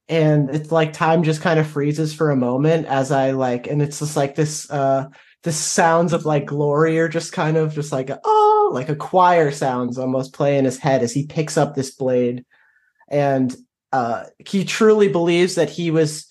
and 0.08 0.50
it's 0.50 0.72
like 0.72 0.94
time 0.94 1.24
just 1.24 1.42
kind 1.42 1.60
of 1.60 1.68
freezes 1.68 2.14
for 2.14 2.32
a 2.32 2.38
moment 2.38 2.88
as 2.88 3.12
I 3.12 3.32
like, 3.32 3.68
and 3.68 3.82
it's 3.82 4.00
just 4.00 4.16
like 4.16 4.36
this, 4.36 4.70
uh, 4.72 5.08
sounds 5.50 6.12
of 6.12 6.26
like 6.26 6.46
glory 6.46 7.00
are 7.00 7.08
just 7.08 7.32
kind 7.32 7.56
of 7.56 7.74
just 7.74 7.94
like 7.94 8.10
oh, 8.26 8.70
like 8.74 8.90
a 8.90 8.96
choir 8.98 9.50
sounds 9.50 9.98
almost 9.98 10.34
play 10.34 10.58
in 10.58 10.66
his 10.66 10.78
head 10.78 11.02
as 11.02 11.14
he 11.14 11.26
picks 11.26 11.56
up 11.56 11.74
this 11.74 11.92
blade, 11.92 12.44
and 13.10 13.56
uh, 13.94 14.26
he 14.46 14.66
truly 14.66 15.08
believes 15.08 15.56
that 15.56 15.70
he 15.70 15.90
was 15.90 16.28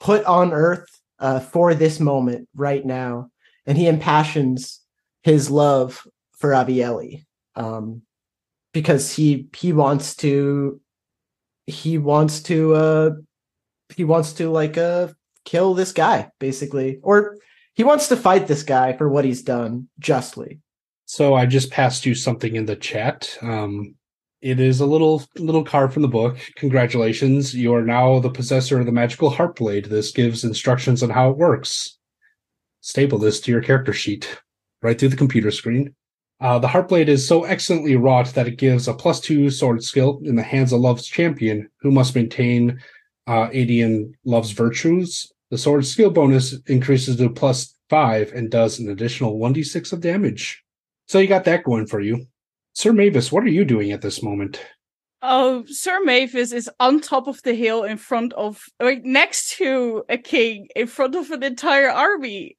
put 0.00 0.22
on 0.26 0.52
Earth 0.52 0.86
uh, 1.18 1.40
for 1.40 1.74
this 1.74 1.98
moment 1.98 2.46
right 2.54 2.84
now, 2.84 3.30
and 3.68 3.78
he 3.78 3.86
impassions 3.86 4.80
his 5.22 5.50
love 5.50 6.04
for 6.32 6.50
Avieli 6.50 7.24
Um, 7.54 8.02
because 8.72 9.12
he 9.12 9.48
he 9.56 9.72
wants 9.72 10.16
to 10.16 10.80
he 11.66 11.98
wants 11.98 12.42
to 12.42 12.74
uh 12.74 13.10
he 13.94 14.04
wants 14.04 14.32
to 14.34 14.50
like 14.50 14.76
uh 14.76 15.08
kill 15.44 15.74
this 15.74 15.92
guy 15.92 16.30
basically 16.40 16.98
or 17.02 17.36
he 17.74 17.84
wants 17.84 18.08
to 18.08 18.16
fight 18.16 18.46
this 18.46 18.62
guy 18.62 18.96
for 18.96 19.08
what 19.08 19.24
he's 19.24 19.42
done 19.42 19.88
justly 19.98 20.60
So 21.06 21.34
I 21.34 21.46
just 21.46 21.70
passed 21.70 22.04
you 22.06 22.14
something 22.14 22.56
in 22.56 22.66
the 22.66 22.76
chat. 22.76 23.36
Um, 23.40 23.94
it 24.40 24.60
is 24.60 24.80
a 24.80 24.86
little 24.86 25.24
little 25.36 25.64
card 25.64 25.92
from 25.92 26.02
the 26.02 26.08
book. 26.08 26.38
Congratulations, 26.56 27.54
you 27.54 27.74
are 27.74 27.82
now 27.82 28.20
the 28.20 28.30
possessor 28.30 28.78
of 28.78 28.86
the 28.86 28.92
magical 28.92 29.30
Heartblade. 29.30 29.86
This 29.88 30.12
gives 30.12 30.44
instructions 30.44 31.02
on 31.02 31.10
how 31.10 31.30
it 31.30 31.36
works. 31.36 31.97
Staple 32.80 33.18
this 33.18 33.40
to 33.40 33.50
your 33.50 33.62
character 33.62 33.92
sheet, 33.92 34.40
right 34.82 34.98
through 34.98 35.08
the 35.08 35.16
computer 35.16 35.50
screen. 35.50 35.94
Uh, 36.40 36.58
the 36.58 36.68
Heartblade 36.68 37.08
is 37.08 37.26
so 37.26 37.44
excellently 37.44 37.96
wrought 37.96 38.28
that 38.34 38.46
it 38.46 38.58
gives 38.58 38.86
a 38.86 38.94
plus 38.94 39.20
two 39.20 39.50
sword 39.50 39.82
skill 39.82 40.20
in 40.24 40.36
the 40.36 40.42
hands 40.42 40.72
of 40.72 40.80
Love's 40.80 41.06
champion, 41.06 41.68
who 41.80 41.90
must 41.90 42.14
maintain 42.14 42.80
uh, 43.26 43.48
Adian 43.48 44.12
Love's 44.24 44.52
virtues. 44.52 45.32
The 45.50 45.58
sword 45.58 45.84
skill 45.86 46.10
bonus 46.10 46.54
increases 46.66 47.16
to 47.16 47.30
plus 47.30 47.74
five 47.90 48.32
and 48.32 48.50
does 48.50 48.78
an 48.78 48.88
additional 48.88 49.38
1d6 49.38 49.92
of 49.92 50.00
damage. 50.00 50.62
So 51.06 51.18
you 51.18 51.26
got 51.26 51.44
that 51.44 51.64
going 51.64 51.86
for 51.86 52.00
you. 52.00 52.26
Sir 52.74 52.92
Mavis, 52.92 53.32
what 53.32 53.42
are 53.42 53.48
you 53.48 53.64
doing 53.64 53.90
at 53.90 54.02
this 54.02 54.22
moment? 54.22 54.60
Oh, 55.20 55.64
Sir 55.66 56.00
Mavis 56.04 56.52
is 56.52 56.70
on 56.78 57.00
top 57.00 57.26
of 57.26 57.42
the 57.42 57.54
hill 57.54 57.82
in 57.82 57.96
front 57.96 58.32
of, 58.34 58.62
like, 58.80 59.04
next 59.04 59.56
to 59.56 60.04
a 60.08 60.16
king, 60.16 60.68
in 60.76 60.86
front 60.86 61.16
of 61.16 61.32
an 61.32 61.42
entire 61.42 61.90
army, 61.90 62.56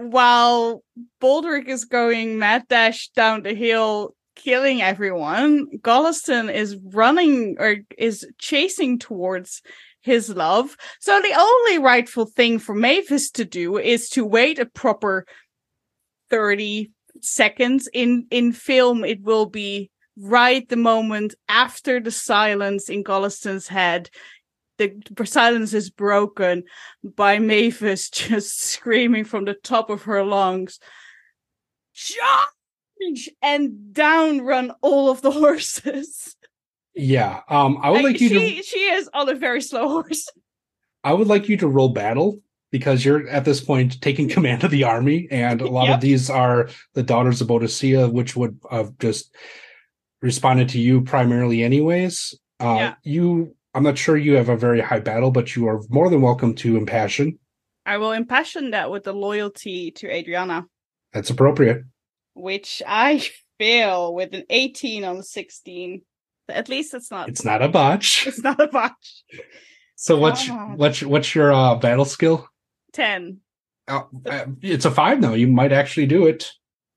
while 0.00 0.82
Baldric 1.20 1.68
is 1.68 1.84
going 1.84 2.38
mad 2.38 2.64
dash 2.68 3.08
down 3.10 3.42
the 3.42 3.54
hill, 3.54 4.14
killing 4.36 4.82
everyone. 4.82 5.66
Golliston 5.78 6.52
is 6.52 6.76
running 6.92 7.56
or 7.58 7.76
is 7.98 8.26
chasing 8.38 8.98
towards 8.98 9.62
his 10.02 10.30
love. 10.30 10.76
So 11.00 11.20
the 11.20 11.34
only 11.38 11.78
rightful 11.78 12.26
thing 12.26 12.58
for 12.58 12.74
Mavis 12.74 13.30
to 13.32 13.44
do 13.44 13.76
is 13.76 14.08
to 14.10 14.24
wait 14.24 14.58
a 14.58 14.66
proper 14.66 15.26
30 16.30 16.90
seconds. 17.20 17.88
In 17.92 18.26
in 18.30 18.52
film, 18.52 19.04
it 19.04 19.22
will 19.22 19.46
be 19.46 19.90
right 20.16 20.68
the 20.68 20.76
moment 20.76 21.34
after 21.48 22.00
the 22.00 22.10
silence 22.10 22.88
in 22.88 23.04
Golliston's 23.04 23.68
head. 23.68 24.10
The 24.88 25.26
silence 25.26 25.74
is 25.74 25.90
broken 25.90 26.64
by 27.04 27.38
Mavis 27.38 28.08
just 28.08 28.58
screaming 28.72 29.24
from 29.24 29.44
the 29.44 29.54
top 29.54 29.90
of 29.90 30.02
her 30.04 30.24
lungs. 30.24 30.80
Charge! 31.94 33.28
And 33.42 33.92
down 33.92 34.40
run 34.42 34.72
all 34.80 35.10
of 35.10 35.22
the 35.22 35.30
horses. 35.42 36.36
Yeah, 36.94 37.40
um, 37.48 37.78
I 37.82 37.90
would 37.90 38.02
Like, 38.02 38.12
like 38.14 38.20
you 38.20 38.28
she 38.28 38.56
to. 38.56 38.62
she 38.62 38.78
is 38.80 39.08
on 39.14 39.28
a 39.28 39.34
very 39.34 39.60
slow 39.62 39.88
horse. 39.88 40.28
I 41.04 41.12
would 41.12 41.28
like 41.28 41.48
you 41.48 41.56
to 41.58 41.68
roll 41.68 41.90
battle 41.90 42.40
because 42.70 43.04
you're 43.04 43.26
at 43.28 43.44
this 43.44 43.60
point 43.60 44.00
taking 44.00 44.28
command 44.28 44.64
of 44.64 44.70
the 44.70 44.84
army, 44.84 45.28
and 45.30 45.60
a 45.60 45.68
lot 45.68 45.86
Yep. 45.86 45.94
of 45.96 46.00
these 46.00 46.30
are 46.30 46.68
the 46.94 47.02
daughters 47.02 47.40
of 47.40 47.48
Boadicea, 47.48 48.10
which 48.12 48.36
would 48.36 48.58
have 48.70 48.96
just 48.98 49.34
responded 50.22 50.68
to 50.70 50.78
you 50.80 51.00
primarily, 51.02 51.62
anyways. 51.64 52.34
Uh, 52.60 52.74
Yeah. 52.78 52.94
You, 53.02 53.56
I'm 53.74 53.82
not 53.82 53.98
sure 53.98 54.16
you 54.16 54.34
have 54.34 54.48
a 54.48 54.56
very 54.56 54.80
high 54.80 55.00
battle, 55.00 55.30
but 55.30 55.54
you 55.54 55.68
are 55.68 55.80
more 55.88 56.10
than 56.10 56.22
welcome 56.22 56.54
to 56.56 56.76
impassion. 56.76 57.38
I 57.86 57.98
will 57.98 58.12
impassion 58.12 58.72
that 58.72 58.90
with 58.90 59.04
the 59.04 59.12
loyalty 59.12 59.90
to 59.92 60.08
Adriana, 60.08 60.66
That's 61.12 61.30
appropriate. 61.30 61.82
which 62.34 62.82
I 62.86 63.22
fail 63.58 64.14
with 64.14 64.34
an 64.34 64.44
18 64.50 65.04
on 65.04 65.22
16. 65.22 66.02
At 66.48 66.68
least 66.68 66.94
it's 66.94 67.10
not 67.10 67.28
It's 67.28 67.44
not 67.44 67.62
a 67.62 67.68
botch. 67.68 68.26
it's 68.26 68.42
not 68.42 68.60
a 68.60 68.66
botch. 68.66 69.22
So 69.94 70.16
what's 70.16 70.46
Come 70.46 70.76
what's 70.76 71.02
what's 71.02 71.34
your 71.34 71.52
uh, 71.52 71.76
battle 71.76 72.04
skill? 72.04 72.48
10. 72.92 73.38
Uh, 73.86 74.02
uh, 74.26 74.46
it's 74.62 74.84
a 74.84 74.90
five 74.90 75.20
now. 75.20 75.34
You 75.34 75.46
might 75.46 75.72
actually 75.72 76.06
do 76.06 76.26
it. 76.26 76.50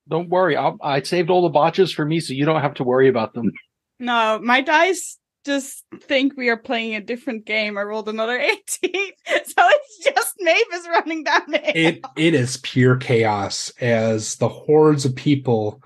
Don't 0.08 0.28
worry. 0.28 0.56
I'll, 0.56 0.76
I 0.82 1.02
saved 1.02 1.30
all 1.30 1.42
the 1.42 1.48
botches 1.50 1.92
for 1.92 2.04
me, 2.04 2.18
so 2.20 2.32
you 2.34 2.44
don't 2.44 2.60
have 2.62 2.74
to 2.74 2.84
worry 2.84 3.08
about 3.08 3.32
them. 3.34 3.52
No, 4.00 4.40
my 4.42 4.60
dice 4.60 5.18
just 5.44 5.84
think 6.00 6.36
we 6.36 6.48
are 6.48 6.56
playing 6.56 6.94
a 6.94 7.00
different 7.00 7.44
game. 7.44 7.76
I 7.76 7.82
rolled 7.82 8.08
another 8.08 8.38
18. 8.40 8.58
So 8.82 9.54
it's 9.58 10.04
just 10.04 10.34
Mavis 10.40 10.88
running 10.88 11.24
down 11.24 11.42
the 11.48 11.58
hill. 11.58 11.72
It 11.74 12.04
it 12.16 12.34
is 12.34 12.56
pure 12.58 12.96
chaos 12.96 13.72
as 13.80 14.36
the 14.36 14.48
hordes 14.48 15.04
of 15.04 15.14
people 15.14 15.82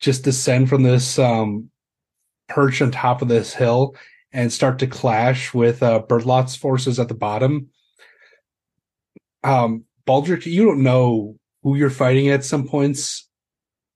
just 0.00 0.24
descend 0.24 0.68
from 0.68 0.82
this 0.82 1.18
um, 1.18 1.70
perch 2.48 2.82
on 2.82 2.90
top 2.90 3.22
of 3.22 3.28
this 3.28 3.54
hill 3.54 3.96
and 4.32 4.52
start 4.52 4.78
to 4.80 4.86
clash 4.86 5.54
with 5.54 5.82
uh, 5.82 6.02
Bertlot's 6.08 6.56
forces 6.56 6.98
at 6.98 7.08
the 7.08 7.14
bottom. 7.14 7.68
Um, 9.42 9.84
Baldric, 10.06 10.44
you 10.44 10.64
don't 10.64 10.82
know 10.82 11.36
who 11.62 11.76
you're 11.76 11.90
fighting 11.90 12.28
at 12.28 12.44
some 12.44 12.66
points, 12.66 13.28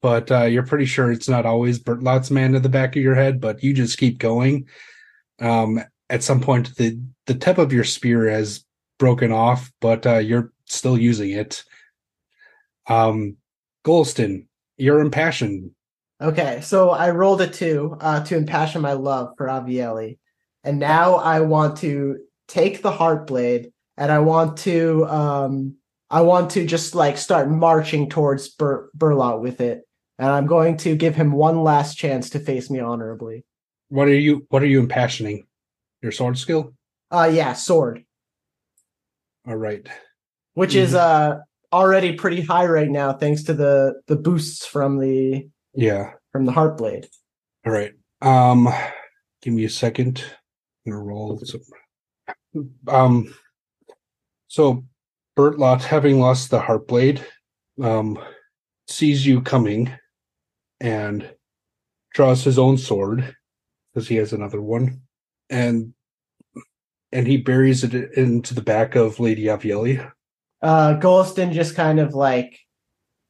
but 0.01 0.31
uh, 0.31 0.45
you're 0.45 0.67
pretty 0.67 0.87
sure 0.87 1.11
it's 1.11 1.29
not 1.29 1.45
always 1.45 1.79
Bertlot's 1.79 2.31
man 2.31 2.55
at 2.55 2.63
the 2.63 2.69
back 2.69 2.97
of 2.97 3.03
your 3.03 3.15
head. 3.15 3.41
But 3.41 3.63
you 3.63 3.75
just 3.75 3.99
keep 3.99 4.19
going. 4.19 4.67
Um, 5.41 5.80
at 6.11 6.22
some 6.22 6.41
point, 6.41 6.74
the 6.76 7.01
the 7.26 7.34
tip 7.34 7.59
of 7.59 7.72
your 7.72 7.84
spear 7.84 8.28
has 8.28 8.64
broken 8.99 9.32
off, 9.32 9.70
but 9.80 10.07
uh, 10.07 10.18
you're 10.18 10.53
still 10.64 10.99
using 10.99 11.30
it. 11.30 11.64
Um, 12.86 13.36
Golliston, 13.84 14.47
you're 14.76 15.01
impassioned. 15.01 15.70
Okay, 16.20 16.61
so 16.62 16.91
I 16.91 17.11
rolled 17.11 17.41
a 17.41 17.47
two 17.47 17.97
uh, 18.01 18.24
to 18.24 18.36
impassion 18.36 18.82
my 18.82 18.95
love 18.95 19.34
for 19.36 19.47
Avieli, 19.47 20.18
and 20.64 20.78
now 20.78 21.14
I 21.14 21.41
want 21.41 21.78
to 21.78 22.18
take 22.49 22.82
the 22.82 22.91
Heartblade 22.91 23.70
and 23.99 24.12
I 24.12 24.20
want 24.20 24.57
to 24.59 25.05
um, 25.07 25.74
I 26.09 26.22
want 26.22 26.53
to 26.53 26.64
just 26.64 26.95
like 26.95 27.18
start 27.18 27.51
marching 27.51 28.09
towards 28.09 28.49
Bur- 28.49 28.91
Bertlot 28.97 29.41
with 29.41 29.61
it, 29.61 29.82
and 30.18 30.30
I'm 30.30 30.47
going 30.47 30.78
to 30.78 30.97
give 30.97 31.14
him 31.14 31.32
one 31.32 31.62
last 31.62 31.97
chance 31.97 32.30
to 32.30 32.41
face 32.41 32.70
me 32.70 32.78
honorably. 32.78 33.45
What 33.89 34.09
are 34.09 34.14
you? 34.14 34.47
What 34.51 34.62
are 34.62 34.66
you 34.66 34.84
impassioning? 34.84 35.45
Your 36.03 36.12
sword 36.12 36.39
skill. 36.39 36.74
Uh, 37.11 37.30
yeah, 37.32 37.55
sword, 37.55 38.05
All 39.47 39.57
right. 39.57 39.86
which 40.55 40.74
is 40.74 40.95
uh 40.95 41.39
already 41.72 42.14
pretty 42.14 42.41
high 42.43 42.66
right 42.66 42.89
now 42.91 43.12
thanks 43.12 43.45
to 43.45 43.55
the 43.55 44.01
the 44.07 44.16
boosts 44.16 44.66
from 44.66 44.99
the 44.99 45.49
Yeah. 45.74 46.12
from 46.32 46.45
the 46.45 46.53
Heartblade. 46.53 47.07
All 47.66 47.72
right. 47.72 47.93
Um, 48.20 48.68
give 49.43 49.55
me 49.55 49.64
a 49.64 49.70
second. 49.70 50.22
I'm 50.86 50.93
gonna 50.93 51.03
roll 51.05 51.41
some. 51.45 51.61
Um, 52.89 53.34
so 54.49 54.84
Bertlot, 55.36 55.82
having 55.82 56.20
lost 56.20 56.51
the 56.51 56.61
Heartblade, 56.61 57.22
um, 57.82 58.18
sees 58.89 59.26
you 59.26 59.41
coming, 59.41 59.93
and 60.80 61.30
draws 62.14 62.43
his 62.45 62.59
own 62.59 62.76
sword 62.78 63.34
because 63.99 64.09
he 64.09 64.15
has 64.15 64.33
another 64.33 64.63
one, 64.63 65.01
and 65.51 65.93
and 67.11 67.27
he 67.27 67.37
buries 67.37 67.83
it 67.83 67.95
into 68.15 68.55
the 68.55 68.63
back 68.63 68.95
of 68.95 69.19
Lady 69.19 69.47
Avieli. 69.47 70.09
uh 70.63 70.95
Golliston 71.01 71.53
just 71.53 71.75
kind 71.75 71.99
of 71.99 72.15
like 72.15 72.61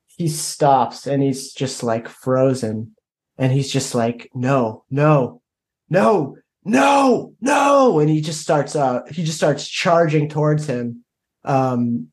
he 0.09 0.29
stops 0.29 1.07
and 1.07 1.23
he's 1.23 1.55
just 1.55 1.83
like 1.83 2.07
frozen. 2.07 2.95
And 3.39 3.51
he's 3.51 3.73
just 3.73 3.95
like 3.95 4.31
no 4.35 4.85
no 4.91 5.41
no 5.89 6.37
no 6.64 7.33
no! 7.41 7.99
And 8.01 8.11
he 8.11 8.21
just 8.21 8.43
starts 8.43 8.77
uh 8.77 9.01
he 9.11 9.25
just 9.25 9.39
starts 9.39 9.66
charging 9.66 10.29
towards 10.29 10.66
him. 10.66 11.03
Um 11.45 12.09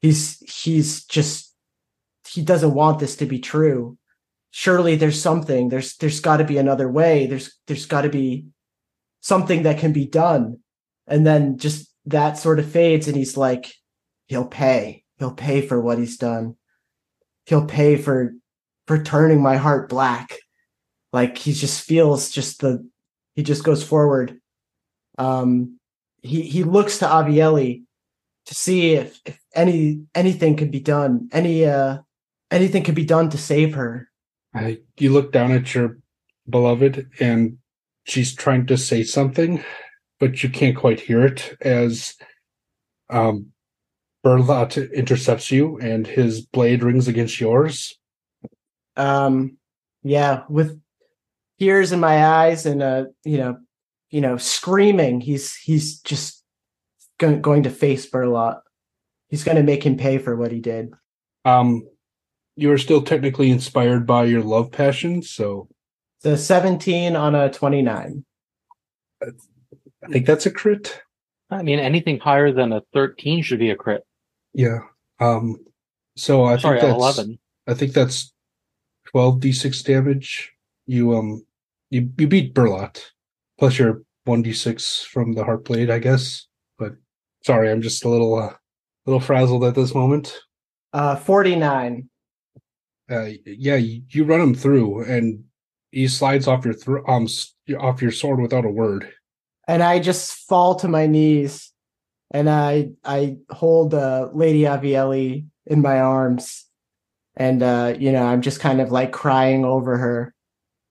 he's 0.00 0.38
he's 0.40 1.04
just 1.04 1.54
he 2.26 2.42
doesn't 2.42 2.74
want 2.74 2.98
this 2.98 3.16
to 3.16 3.26
be 3.26 3.38
true 3.38 3.96
surely 4.50 4.96
there's 4.96 5.20
something 5.20 5.68
there's 5.68 5.96
there's 5.96 6.20
got 6.20 6.38
to 6.38 6.44
be 6.44 6.58
another 6.58 6.88
way 6.88 7.26
there's 7.26 7.58
there's 7.66 7.86
got 7.86 8.02
to 8.02 8.08
be 8.08 8.46
something 9.20 9.64
that 9.64 9.78
can 9.78 9.92
be 9.92 10.06
done 10.06 10.58
and 11.06 11.26
then 11.26 11.58
just 11.58 11.90
that 12.06 12.38
sort 12.38 12.58
of 12.58 12.70
fades 12.70 13.08
and 13.08 13.16
he's 13.16 13.36
like 13.36 13.72
he'll 14.26 14.46
pay 14.46 15.04
he'll 15.18 15.34
pay 15.34 15.60
for 15.60 15.80
what 15.80 15.98
he's 15.98 16.16
done 16.16 16.56
he'll 17.46 17.66
pay 17.66 17.96
for 17.96 18.34
for 18.86 19.02
turning 19.02 19.42
my 19.42 19.56
heart 19.56 19.88
black 19.88 20.36
like 21.12 21.38
he 21.38 21.52
just 21.52 21.82
feels 21.82 22.30
just 22.30 22.60
the 22.60 22.86
he 23.36 23.42
just 23.42 23.64
goes 23.64 23.84
forward. 23.84 24.40
Um, 25.18 25.78
he 26.22 26.42
he 26.42 26.64
looks 26.64 26.98
to 26.98 27.06
Avieli 27.06 27.84
to 28.46 28.54
see 28.54 28.94
if, 28.94 29.20
if 29.24 29.38
any 29.54 30.02
anything 30.14 30.56
could 30.56 30.70
be 30.70 30.80
done, 30.80 31.28
any 31.32 31.64
uh 31.64 31.98
anything 32.50 32.82
could 32.82 32.94
be 32.94 33.04
done 33.04 33.30
to 33.30 33.38
save 33.38 33.74
her. 33.74 34.08
I, 34.56 34.78
you 34.98 35.12
look 35.12 35.32
down 35.32 35.52
at 35.52 35.74
your 35.74 35.98
beloved, 36.48 37.10
and 37.20 37.58
she's 38.04 38.34
trying 38.34 38.66
to 38.66 38.78
say 38.78 39.02
something, 39.02 39.62
but 40.18 40.42
you 40.42 40.48
can't 40.48 40.76
quite 40.76 41.00
hear 41.00 41.26
it 41.26 41.56
as 41.60 42.14
um, 43.10 43.52
Bertlot 44.24 44.92
intercepts 44.92 45.50
you, 45.50 45.78
and 45.78 46.06
his 46.06 46.40
blade 46.40 46.82
rings 46.82 47.06
against 47.06 47.40
yours. 47.40 47.98
Um, 48.96 49.58
yeah, 50.02 50.44
with 50.48 50.80
tears 51.58 51.92
in 51.92 52.00
my 52.00 52.24
eyes 52.24 52.64
and 52.64 52.82
uh, 52.82 53.04
you 53.24 53.38
know, 53.38 53.58
you 54.10 54.20
know, 54.20 54.36
screaming. 54.36 55.20
He's 55.20 55.54
he's 55.54 56.00
just 56.00 56.42
going 57.18 57.42
going 57.42 57.64
to 57.64 57.70
face 57.70 58.08
Bertlot. 58.08 58.60
He's 59.28 59.44
going 59.44 59.56
to 59.56 59.62
make 59.62 59.84
him 59.84 59.96
pay 59.96 60.18
for 60.18 60.34
what 60.34 60.52
he 60.52 60.60
did. 60.60 60.92
Um, 61.44 61.86
you 62.56 62.72
are 62.72 62.78
still 62.78 63.02
technically 63.02 63.50
inspired 63.50 64.06
by 64.06 64.24
your 64.24 64.42
love 64.42 64.72
passion, 64.72 65.22
so 65.22 65.68
The 66.22 66.36
17 66.36 67.14
on 67.14 67.34
a 67.34 67.50
29. 67.50 68.24
I 69.22 69.26
think 70.08 70.26
that's 70.26 70.46
a 70.46 70.50
crit. 70.50 71.00
I 71.50 71.62
mean, 71.62 71.78
anything 71.78 72.18
higher 72.18 72.52
than 72.52 72.72
a 72.72 72.82
13 72.92 73.42
should 73.42 73.58
be 73.58 73.70
a 73.70 73.76
crit. 73.76 74.02
Yeah. 74.52 74.78
Um. 75.20 75.58
So 76.16 76.44
I 76.44 76.56
Sorry, 76.56 76.80
think 76.80 76.98
that's 76.98 77.18
11. 77.18 77.38
I 77.66 77.74
think 77.74 77.92
that's 77.92 78.32
twelve 79.06 79.40
d 79.40 79.52
six 79.52 79.82
damage. 79.82 80.52
You 80.86 81.14
um 81.16 81.44
you 81.90 82.10
you 82.18 82.26
beat 82.26 82.54
Bertlot 82.54 83.02
plus 83.58 83.78
your 83.78 84.02
one 84.24 84.42
d 84.42 84.52
six 84.52 85.02
from 85.02 85.34
the 85.34 85.44
Heartblade, 85.44 85.90
I 85.90 85.98
guess. 85.98 86.46
But 86.78 86.92
sorry, 87.44 87.70
I'm 87.70 87.82
just 87.82 88.04
a 88.04 88.08
little 88.08 88.34
uh, 88.34 88.54
little 89.04 89.20
frazzled 89.20 89.64
at 89.64 89.74
this 89.74 89.94
moment. 89.94 90.38
Uh 90.92 91.16
49. 91.16 92.08
Uh, 93.10 93.30
yeah, 93.44 93.76
you, 93.76 94.02
you 94.10 94.24
run 94.24 94.40
him 94.40 94.54
through, 94.54 95.04
and 95.04 95.44
he 95.92 96.08
slides 96.08 96.46
off 96.46 96.64
your 96.64 97.10
um 97.10 97.28
off 97.78 98.02
your 98.02 98.10
sword 98.10 98.40
without 98.40 98.64
a 98.64 98.70
word. 98.70 99.10
And 99.68 99.82
I 99.82 99.98
just 99.98 100.32
fall 100.48 100.76
to 100.76 100.88
my 100.88 101.06
knees 101.06 101.72
and 102.30 102.50
I 102.50 102.90
I 103.04 103.38
hold 103.50 103.94
uh 103.94 104.30
Lady 104.32 104.62
Avieli 104.62 105.46
in 105.66 105.82
my 105.82 106.00
arms. 106.00 106.64
And 107.36 107.62
uh, 107.62 107.94
you 107.98 108.12
know, 108.12 108.24
I'm 108.24 108.42
just 108.42 108.60
kind 108.60 108.80
of 108.80 108.90
like 108.90 109.12
crying 109.12 109.64
over 109.64 109.96
her. 109.98 110.34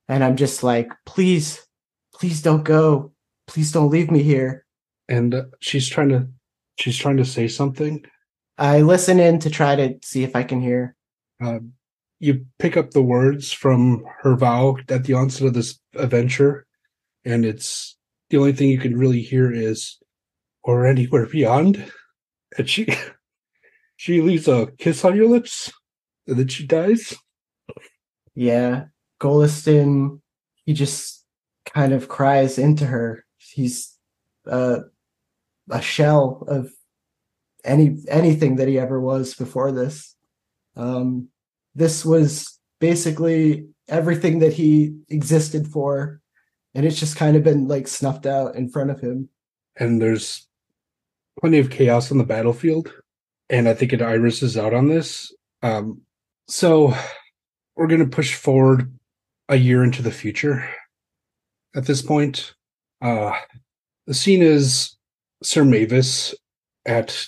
And 0.08 0.22
I'm 0.22 0.36
just 0.36 0.62
like, 0.62 0.92
please, 1.04 1.66
please 2.14 2.40
don't 2.42 2.62
go. 2.62 3.12
Please 3.48 3.72
don't 3.72 3.90
leave 3.90 4.10
me 4.10 4.22
here. 4.22 4.64
And 5.08 5.34
uh, 5.34 5.44
she's 5.60 5.88
trying 5.88 6.10
to 6.10 6.28
she's 6.78 6.96
trying 6.96 7.16
to 7.16 7.24
say 7.24 7.48
something. 7.48 8.04
I 8.58 8.80
listen 8.80 9.20
in 9.20 9.38
to 9.40 9.50
try 9.50 9.76
to 9.76 9.98
see 10.02 10.24
if 10.24 10.34
I 10.34 10.42
can 10.42 10.60
hear. 10.60 10.94
Uh, 11.42 11.58
you 12.18 12.46
pick 12.58 12.76
up 12.76 12.90
the 12.90 13.02
words 13.02 13.52
from 13.52 14.04
her 14.20 14.36
vow 14.36 14.76
at 14.88 15.04
the 15.04 15.14
onset 15.14 15.48
of 15.48 15.54
this 15.54 15.78
adventure, 15.94 16.66
and 17.24 17.44
it's 17.44 17.96
the 18.30 18.38
only 18.38 18.52
thing 18.52 18.70
you 18.70 18.78
can 18.78 18.96
really 18.96 19.20
hear 19.20 19.52
is 19.52 19.98
or 20.62 20.86
anywhere 20.86 21.26
beyond. 21.26 21.90
And 22.56 22.68
she 22.68 22.88
she 23.96 24.20
leaves 24.20 24.48
a 24.48 24.68
kiss 24.78 25.04
on 25.04 25.16
your 25.16 25.28
lips, 25.28 25.72
and 26.26 26.38
then 26.38 26.48
she 26.48 26.66
dies. 26.66 27.14
Yeah, 28.34 28.86
Golliston, 29.20 30.20
he 30.64 30.74
just 30.74 31.24
kind 31.64 31.92
of 31.92 32.08
cries 32.08 32.58
into 32.58 32.86
her. 32.86 33.24
He's 33.38 33.96
uh, 34.46 34.80
a 35.70 35.82
shell 35.82 36.44
of 36.46 36.70
any 37.64 37.98
anything 38.08 38.56
that 38.56 38.68
he 38.68 38.78
ever 38.78 39.00
was 39.00 39.34
before 39.34 39.72
this. 39.72 40.14
Um, 40.76 41.28
this 41.76 42.04
was 42.04 42.58
basically 42.80 43.68
everything 43.88 44.40
that 44.40 44.54
he 44.54 44.96
existed 45.08 45.68
for, 45.68 46.20
and 46.74 46.86
it's 46.86 46.98
just 46.98 47.16
kind 47.16 47.36
of 47.36 47.44
been 47.44 47.68
like 47.68 47.86
snuffed 47.86 48.26
out 48.26 48.56
in 48.56 48.68
front 48.68 48.90
of 48.90 49.00
him. 49.00 49.28
And 49.76 50.00
there's 50.00 50.48
plenty 51.38 51.58
of 51.58 51.70
chaos 51.70 52.10
on 52.10 52.18
the 52.18 52.24
battlefield, 52.24 52.92
and 53.50 53.68
I 53.68 53.74
think 53.74 53.92
it 53.92 54.02
irises 54.02 54.56
out 54.56 54.72
on 54.72 54.88
this. 54.88 55.32
Um, 55.62 56.00
so 56.48 56.94
we're 57.76 57.88
going 57.88 58.00
to 58.00 58.16
push 58.16 58.34
forward 58.34 58.90
a 59.48 59.56
year 59.56 59.84
into 59.84 60.02
the 60.02 60.10
future. 60.10 60.68
At 61.74 61.86
this 61.86 62.00
point, 62.00 62.54
uh, 63.02 63.32
the 64.06 64.14
scene 64.14 64.40
is 64.40 64.96
Sir 65.42 65.62
Mavis 65.62 66.34
at 66.86 67.26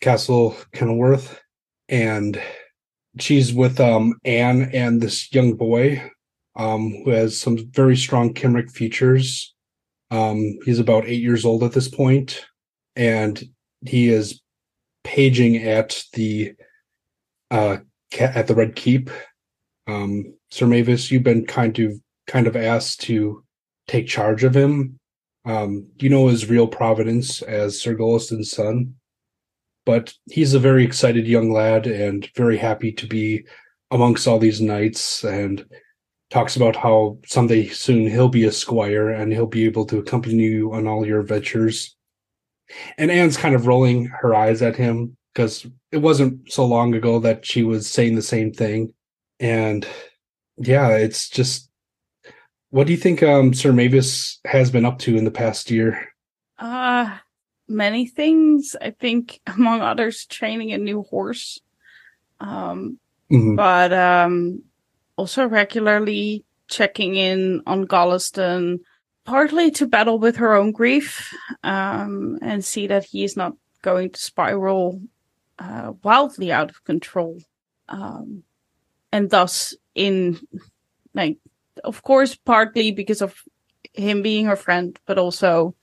Castle 0.00 0.56
Kenilworth, 0.72 1.38
and 1.90 2.40
she's 3.18 3.52
with 3.52 3.80
um, 3.80 4.14
Anne 4.24 4.70
and 4.72 5.00
this 5.00 5.32
young 5.32 5.54
boy 5.54 6.10
um, 6.56 6.90
who 7.04 7.10
has 7.10 7.40
some 7.40 7.70
very 7.72 7.96
strong 7.96 8.34
Cymric 8.34 8.70
features. 8.70 9.54
Um, 10.10 10.58
he's 10.64 10.78
about 10.78 11.06
eight 11.06 11.22
years 11.22 11.44
old 11.44 11.62
at 11.62 11.72
this 11.72 11.88
point, 11.88 12.44
and 12.96 13.42
he 13.86 14.08
is 14.08 14.40
paging 15.04 15.56
at 15.56 16.02
the 16.12 16.54
uh, 17.50 17.78
at 18.18 18.46
the 18.46 18.54
Red 18.54 18.76
Keep. 18.76 19.10
Um, 19.86 20.34
Sir 20.50 20.66
Mavis, 20.66 21.10
you've 21.10 21.22
been 21.22 21.46
kind 21.46 21.78
of 21.78 21.94
kind 22.26 22.46
of 22.46 22.56
asked 22.56 23.00
to 23.02 23.44
take 23.88 24.06
charge 24.06 24.44
of 24.44 24.54
him. 24.54 24.98
Um, 25.44 25.86
you 25.98 26.10
know 26.10 26.28
his 26.28 26.50
real 26.50 26.66
providence 26.66 27.40
as 27.42 27.80
Sir 27.80 27.94
Golliston's 27.94 28.50
son, 28.50 28.94
but 29.86 30.12
he's 30.30 30.54
a 30.54 30.58
very 30.58 30.84
excited 30.84 31.26
young 31.26 31.52
lad 31.52 31.86
and 31.86 32.28
very 32.36 32.58
happy 32.58 32.92
to 32.92 33.06
be 33.06 33.44
amongst 33.90 34.26
all 34.26 34.38
these 34.38 34.60
knights 34.60 35.24
and 35.24 35.64
talks 36.30 36.56
about 36.56 36.76
how 36.76 37.18
someday 37.26 37.66
soon 37.68 38.06
he'll 38.06 38.28
be 38.28 38.44
a 38.44 38.52
squire 38.52 39.10
and 39.10 39.32
he'll 39.32 39.46
be 39.46 39.64
able 39.64 39.84
to 39.84 39.98
accompany 39.98 40.44
you 40.44 40.72
on 40.72 40.86
all 40.86 41.04
your 41.04 41.20
adventures. 41.20 41.96
And 42.98 43.10
Anne's 43.10 43.36
kind 43.36 43.54
of 43.54 43.66
rolling 43.66 44.06
her 44.06 44.34
eyes 44.34 44.62
at 44.62 44.76
him 44.76 45.16
because 45.34 45.66
it 45.90 45.98
wasn't 45.98 46.50
so 46.50 46.64
long 46.64 46.94
ago 46.94 47.18
that 47.20 47.44
she 47.44 47.64
was 47.64 47.88
saying 47.88 48.14
the 48.14 48.22
same 48.22 48.52
thing. 48.52 48.94
And 49.40 49.86
yeah, 50.56 50.90
it's 50.90 51.28
just 51.28 51.68
what 52.70 52.86
do 52.86 52.92
you 52.92 52.98
think 52.98 53.22
um 53.22 53.52
Sir 53.52 53.72
Mavis 53.72 54.38
has 54.44 54.70
been 54.70 54.84
up 54.84 55.00
to 55.00 55.16
in 55.16 55.24
the 55.24 55.30
past 55.30 55.70
year? 55.70 56.08
Uh 56.58 57.18
many 57.70 58.06
things. 58.06 58.76
I 58.80 58.90
think 58.90 59.40
among 59.46 59.80
others 59.80 60.26
training 60.26 60.72
a 60.72 60.78
new 60.78 61.02
horse. 61.02 61.60
Um 62.40 62.98
Mhm. 63.30 63.56
but 63.56 63.92
um 63.92 64.64
also 65.16 65.46
regularly 65.46 66.44
checking 66.68 67.14
in 67.16 67.62
on 67.66 67.86
Golliston, 67.86 68.80
partly 69.24 69.70
to 69.72 69.86
battle 69.86 70.18
with 70.18 70.36
her 70.36 70.54
own 70.54 70.72
grief, 70.72 71.32
um, 71.62 72.38
and 72.42 72.64
see 72.64 72.86
that 72.88 73.04
he 73.04 73.22
is 73.24 73.36
not 73.36 73.52
going 73.82 74.10
to 74.10 74.18
spiral 74.20 75.00
uh, 75.58 75.92
wildly 76.02 76.50
out 76.50 76.70
of 76.70 76.82
control. 76.84 77.38
Um, 77.88 78.44
and 79.12 79.30
thus 79.30 79.74
in 79.94 80.40
like 81.14 81.38
of 81.84 82.02
course 82.02 82.34
partly 82.36 82.92
because 82.92 83.22
of 83.22 83.34
him 83.92 84.22
being 84.22 84.46
her 84.46 84.56
friend, 84.56 84.98
but 85.06 85.18
also 85.18 85.74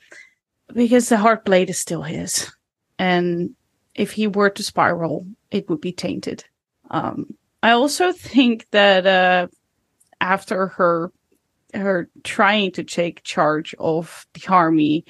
because 0.74 1.10
the 1.10 1.16
Heartblade 1.16 1.70
is 1.70 1.80
still 1.80 2.02
his. 2.02 2.52
And 3.00 3.56
if 3.96 4.12
he 4.12 4.28
were 4.28 4.50
to 4.50 4.64
spiral, 4.64 5.28
it 5.52 5.70
would 5.70 5.82
be 5.82 5.92
tainted. 5.92 6.46
Um, 6.90 7.36
I 7.64 7.72
also 7.72 8.12
think 8.12 8.70
that 8.72 9.06
uh, 9.06 9.48
after 10.22 10.68
her 10.68 11.12
her 11.74 12.10
trying 12.24 12.72
to 12.72 12.84
take 12.84 13.24
charge 13.24 13.76
of 13.78 14.26
the 14.34 14.48
army, 14.48 15.06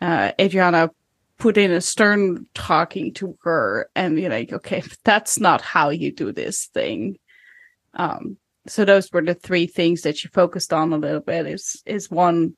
uh, 0.00 0.32
Adriana 0.40 0.90
put 1.38 1.56
in 1.56 1.70
a 1.70 1.80
stern 1.80 2.46
talking 2.54 3.12
to 3.14 3.36
her 3.42 3.88
and 3.94 4.16
be 4.16 4.28
like, 4.28 4.52
okay, 4.52 4.82
that's 5.04 5.38
not 5.38 5.60
how 5.60 5.90
you 5.90 6.12
do 6.12 6.32
this 6.32 6.66
thing. 6.66 7.16
Um, 7.94 8.36
so 8.66 8.84
those 8.84 9.12
were 9.12 9.22
the 9.22 9.34
three 9.34 9.66
things 9.66 10.02
that 10.02 10.16
she 10.16 10.28
focused 10.28 10.72
on 10.72 10.92
a 10.92 10.98
little 10.98 11.20
bit. 11.20 11.46
Is 11.46 11.82
is 11.86 12.10
one 12.10 12.56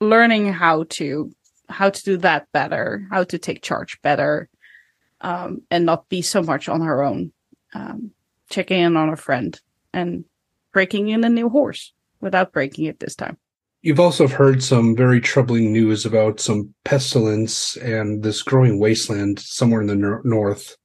learning 0.00 0.52
how 0.52 0.84
to 0.90 1.30
how 1.68 1.90
to 1.90 2.02
do 2.02 2.16
that 2.18 2.46
better, 2.52 3.06
how 3.10 3.24
to 3.24 3.38
take 3.38 3.62
charge 3.62 4.00
better, 4.02 4.48
um, 5.20 5.62
and 5.70 5.86
not 5.86 6.08
be 6.08 6.22
so 6.22 6.42
much 6.42 6.68
on 6.68 6.80
her 6.80 7.02
own. 7.02 7.32
Um, 7.72 8.12
checking 8.50 8.80
in 8.80 8.96
on 8.96 9.08
a 9.08 9.16
friend 9.16 9.60
and 9.92 10.24
breaking 10.72 11.08
in 11.08 11.24
a 11.24 11.28
new 11.28 11.48
horse 11.48 11.92
without 12.20 12.52
breaking 12.52 12.84
it 12.84 13.00
this 13.00 13.16
time. 13.16 13.36
You've 13.82 14.00
also 14.00 14.28
heard 14.28 14.62
some 14.62 14.96
very 14.96 15.20
troubling 15.20 15.72
news 15.72 16.06
about 16.06 16.40
some 16.40 16.74
pestilence 16.84 17.76
and 17.76 18.22
this 18.22 18.42
growing 18.42 18.78
wasteland 18.78 19.40
somewhere 19.40 19.82
in 19.82 19.88
the 19.88 19.96
nor- 19.96 20.22
north. 20.24 20.76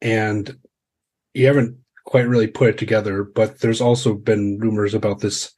And 0.00 0.56
you 1.34 1.46
haven't 1.46 1.78
quite 2.04 2.28
really 2.28 2.46
put 2.46 2.68
it 2.68 2.78
together, 2.78 3.24
but 3.24 3.60
there's 3.60 3.80
also 3.80 4.14
been 4.14 4.58
rumors 4.58 4.94
about 4.94 5.20
this 5.20 5.52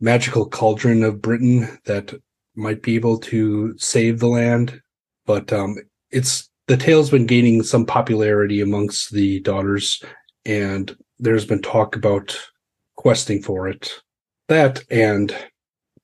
magical 0.00 0.48
cauldron 0.48 1.02
of 1.02 1.22
Britain 1.22 1.78
that 1.86 2.14
might 2.56 2.82
be 2.82 2.94
able 2.94 3.18
to 3.18 3.76
save 3.78 4.20
the 4.20 4.28
land. 4.28 4.80
But 5.26 5.52
um, 5.52 5.76
it's 6.10 6.48
the 6.66 6.76
tale's 6.76 7.10
been 7.10 7.26
gaining 7.26 7.62
some 7.62 7.86
popularity 7.86 8.60
amongst 8.60 9.12
the 9.12 9.40
daughters, 9.40 10.02
and 10.44 10.96
there's 11.18 11.46
been 11.46 11.62
talk 11.62 11.96
about 11.96 12.38
questing 12.96 13.42
for 13.42 13.68
it. 13.68 13.92
That 14.48 14.82
and 14.90 15.34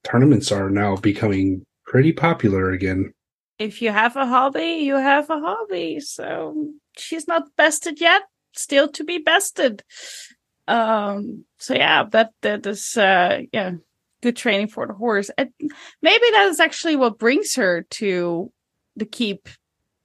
tournaments 0.04 0.50
are 0.50 0.70
now 0.70 0.96
becoming 0.96 1.64
pretty 1.84 2.12
popular 2.12 2.70
again. 2.70 3.12
If 3.58 3.82
you 3.82 3.90
have 3.90 4.16
a 4.16 4.26
hobby, 4.26 4.80
you 4.82 4.96
have 4.96 5.28
a 5.28 5.38
hobby. 5.38 6.00
So 6.00 6.70
she's 6.96 7.28
not 7.28 7.54
bested 7.56 8.00
yet, 8.00 8.22
still 8.52 8.88
to 8.92 9.04
be 9.04 9.18
bested. 9.18 9.82
Um, 10.66 11.44
so 11.58 11.74
yeah, 11.74 12.04
that 12.12 12.32
that 12.42 12.66
is 12.66 12.96
uh 12.96 13.40
yeah, 13.52 13.72
good 14.22 14.36
training 14.36 14.68
for 14.68 14.86
the 14.86 14.92
horse. 14.92 15.30
And 15.36 15.50
maybe 16.02 16.24
that 16.32 16.48
is 16.48 16.60
actually 16.60 16.96
what 16.96 17.18
brings 17.18 17.54
her 17.54 17.82
to 17.90 18.52
the 18.96 19.06
keep 19.06 19.48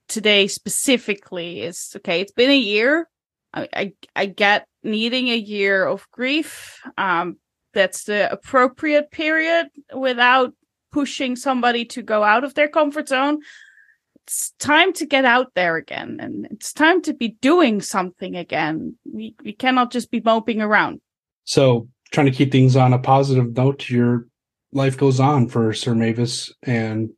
today 0.07 0.47
specifically 0.47 1.61
is 1.61 1.93
okay, 1.97 2.21
it's 2.21 2.31
been 2.31 2.51
a 2.51 2.57
year. 2.57 3.09
I, 3.53 3.69
I, 3.73 3.93
I 4.15 4.25
get 4.25 4.67
needing 4.83 5.29
a 5.29 5.37
year 5.37 5.85
of 5.85 6.09
grief. 6.11 6.81
Um, 6.97 7.37
that's 7.73 8.05
the 8.05 8.31
appropriate 8.31 9.11
period 9.11 9.67
without 9.93 10.53
pushing 10.91 11.35
somebody 11.35 11.85
to 11.85 12.01
go 12.01 12.23
out 12.23 12.43
of 12.43 12.53
their 12.53 12.69
comfort 12.69 13.09
zone. 13.09 13.39
It's 14.23 14.51
time 14.59 14.93
to 14.93 15.05
get 15.05 15.25
out 15.25 15.51
there 15.55 15.75
again 15.75 16.17
and 16.19 16.47
it's 16.49 16.73
time 16.73 17.01
to 17.03 17.13
be 17.13 17.37
doing 17.41 17.81
something 17.81 18.35
again. 18.35 18.97
We 19.11 19.35
we 19.43 19.53
cannot 19.53 19.91
just 19.91 20.09
be 20.09 20.21
moping 20.23 20.61
around. 20.61 21.01
So 21.43 21.89
trying 22.15 22.25
to 22.27 22.31
keep 22.31 22.51
things 22.51 22.75
on 22.77 22.93
a 22.93 22.97
positive 22.99 23.55
note, 23.55 23.89
your 23.89 24.25
life 24.71 24.97
goes 24.97 25.19
on 25.19 25.49
for 25.49 25.73
Sir 25.73 25.93
Mavis 25.93 26.51
and 26.63 27.09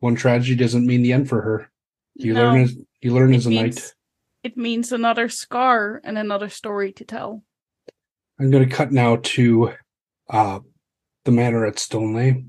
one 0.00 0.14
tragedy 0.14 0.56
doesn't 0.56 0.86
mean 0.86 1.02
the 1.02 1.12
end 1.12 1.28
for 1.28 1.42
her. 1.42 1.70
You 2.14 2.32
No. 2.32 2.42
learn 2.44 2.60
as 2.62 2.76
you 3.02 3.12
learn 3.12 3.34
as 3.34 3.46
a 3.46 3.50
means- 3.50 3.76
knight. 3.76 3.94
It 4.42 4.56
means 4.56 4.92
another 4.92 5.28
scar 5.30 6.00
and 6.04 6.18
another 6.18 6.48
story 6.50 6.92
to 6.94 7.04
tell. 7.04 7.42
I'm 8.38 8.50
going 8.50 8.68
to 8.68 8.74
cut 8.74 8.92
now 8.92 9.16
to 9.22 9.72
uh, 10.28 10.60
the 11.24 11.30
manor 11.32 11.64
at 11.66 11.78
Stoneleigh. 11.78 12.44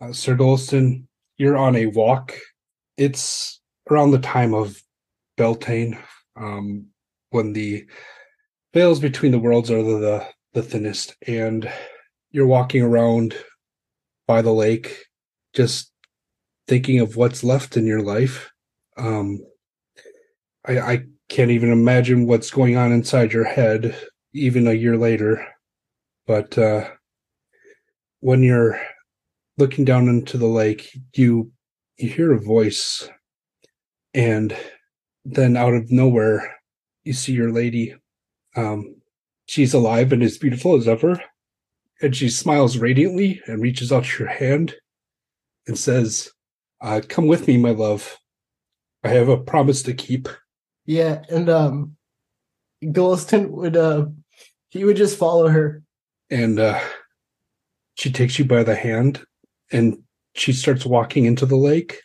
Uh, 0.00 0.12
Sir 0.12 0.34
Golliston, 0.34 1.04
you're 1.36 1.58
on 1.58 1.76
a 1.76 1.86
walk. 1.86 2.34
It's 2.96 3.60
around 3.90 4.12
the 4.12 4.18
time 4.18 4.54
of 4.54 4.82
Beltane, 5.36 5.98
um, 6.36 6.86
when 7.30 7.52
the 7.52 7.84
veils 8.72 9.00
between 9.00 9.32
the 9.32 9.38
worlds 9.38 9.70
are 9.70 9.82
the, 9.82 9.98
the 9.98 10.26
the 10.52 10.62
thinnest, 10.62 11.14
and 11.26 11.70
you're 12.30 12.46
walking 12.46 12.82
around 12.82 13.34
by 14.26 14.42
the 14.42 14.52
lake, 14.52 15.04
just 15.54 15.92
thinking 16.68 17.00
of 17.00 17.16
what's 17.16 17.42
left 17.42 17.76
in 17.76 17.86
your 17.86 18.02
life. 18.02 18.50
Um, 18.96 19.40
I, 20.66 20.78
I 20.78 21.04
can't 21.28 21.50
even 21.50 21.72
imagine 21.72 22.26
what's 22.26 22.50
going 22.50 22.76
on 22.76 22.92
inside 22.92 23.32
your 23.32 23.44
head 23.44 23.96
even 24.32 24.66
a 24.66 24.72
year 24.72 24.96
later. 24.96 25.46
But 26.26 26.56
uh, 26.58 26.88
when 28.20 28.42
you're 28.42 28.80
looking 29.58 29.84
down 29.84 30.08
into 30.08 30.38
the 30.38 30.46
lake, 30.46 30.90
you 31.14 31.52
you 31.96 32.08
hear 32.08 32.32
a 32.32 32.40
voice, 32.40 33.08
and 34.14 34.56
then 35.24 35.56
out 35.56 35.74
of 35.74 35.90
nowhere, 35.90 36.56
you 37.04 37.12
see 37.12 37.32
your 37.32 37.52
lady. 37.52 37.94
Um, 38.56 38.99
she's 39.50 39.74
alive 39.74 40.12
and 40.12 40.22
as 40.22 40.38
beautiful 40.38 40.76
as 40.76 40.86
ever, 40.86 41.20
and 42.00 42.14
she 42.14 42.28
smiles 42.28 42.78
radiantly 42.78 43.42
and 43.46 43.60
reaches 43.60 43.90
out 43.90 44.06
her 44.06 44.26
hand 44.26 44.76
and 45.66 45.76
says, 45.76 46.30
uh, 46.80 47.00
"Come 47.08 47.26
with 47.26 47.48
me, 47.48 47.56
my 47.56 47.70
love. 47.70 48.16
I 49.02 49.08
have 49.08 49.28
a 49.28 49.36
promise 49.36 49.82
to 49.82 49.92
keep." 49.92 50.28
Yeah, 50.86 51.22
and 51.28 51.50
um 51.50 51.96
would 52.82 53.76
uh 53.76 54.06
he 54.70 54.84
would 54.84 54.96
just 54.96 55.18
follow 55.18 55.48
her. 55.48 55.82
and 56.30 56.60
uh, 56.60 56.80
she 57.94 58.10
takes 58.12 58.38
you 58.38 58.44
by 58.44 58.62
the 58.62 58.76
hand 58.76 59.20
and 59.72 60.02
she 60.34 60.52
starts 60.52 60.86
walking 60.86 61.24
into 61.24 61.44
the 61.44 61.56
lake 61.56 62.00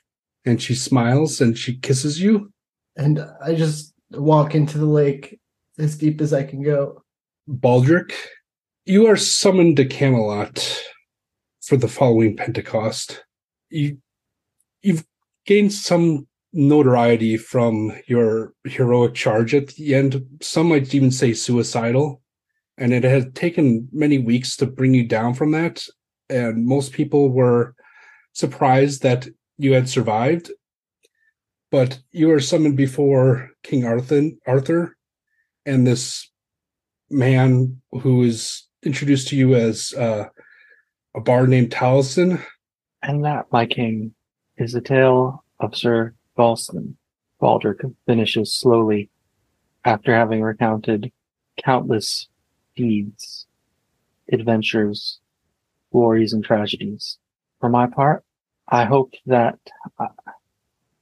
and 0.46 0.60
she 0.62 0.74
smiles 0.74 1.42
and 1.42 1.58
she 1.58 1.78
kisses 1.78 2.20
you 2.20 2.52
And 2.98 3.20
I 3.42 3.54
just 3.54 3.94
walk 4.12 4.56
into 4.56 4.80
the 4.80 4.88
lake 4.88 5.40
as 5.78 5.98
deep 5.98 6.22
as 6.22 6.34
I 6.34 6.44
can 6.44 6.64
go. 6.64 7.05
Baldric 7.50 8.14
you 8.86 9.08
are 9.08 9.18
summoned 9.18 9.78
to 9.78 9.86
camelot 9.86 10.84
for 11.62 11.76
the 11.76 11.88
following 11.88 12.38
pentecost. 12.38 13.24
You 13.70 13.98
you've 14.84 15.04
gained 15.48 15.74
some 15.74 16.28
notoriety 16.54 17.36
from 17.36 17.92
your 18.08 18.54
heroic 18.64 19.16
charge 19.16 19.56
at 19.56 19.70
the 19.70 19.96
end. 19.96 20.24
Some 20.42 20.70
might 20.70 20.94
even 20.94 21.12
say 21.12 21.34
suicidal. 21.34 22.22
And 22.78 22.94
it 22.94 23.04
had 23.04 23.36
taken 23.36 23.88
many 23.92 24.20
weeks 24.20 24.56
to 24.58 24.66
bring 24.66 24.94
you 24.94 25.08
down 25.08 25.34
from 25.34 25.52
that. 25.52 25.84
And 26.30 26.66
most 26.66 26.92
people 26.92 27.30
were 27.30 27.74
surprised 28.34 29.02
that 29.02 29.28
you 29.58 29.74
had 29.74 29.90
survived. 29.90 30.52
But 31.72 32.00
you 32.12 32.32
are 32.32 32.40
summoned 32.40 32.78
before 32.78 33.50
king 33.64 33.86
arthur 33.86 34.30
arthur 34.46 34.96
and 35.66 35.88
this 35.88 36.30
man 37.10 37.82
who 37.92 38.24
is 38.24 38.68
introduced 38.84 39.28
to 39.30 39.36
you 39.36 39.56
as 39.56 39.94
uh, 39.94 40.26
a 41.16 41.22
bard 41.22 41.50
named 41.50 41.72
Taliesin. 41.72 42.44
And 43.02 43.24
that, 43.26 43.46
my 43.52 43.66
king, 43.66 44.14
is 44.58 44.74
the 44.74 44.82
tale 44.82 45.44
of 45.60 45.76
Sir 45.76 46.14
Golliston. 46.38 46.96
Baldric 47.42 47.94
finishes 48.06 48.54
slowly 48.54 49.10
after 49.84 50.16
having 50.16 50.42
recounted 50.42 51.12
countless 51.64 52.28
deeds, 52.76 53.46
adventures, 54.32 55.20
glories, 55.92 56.34
and 56.34 56.44
tragedies. 56.44 57.18
For 57.60 57.70
my 57.70 57.88
part, 57.88 58.24
I 58.68 58.86
hope 58.86 59.14
that 59.28 59.60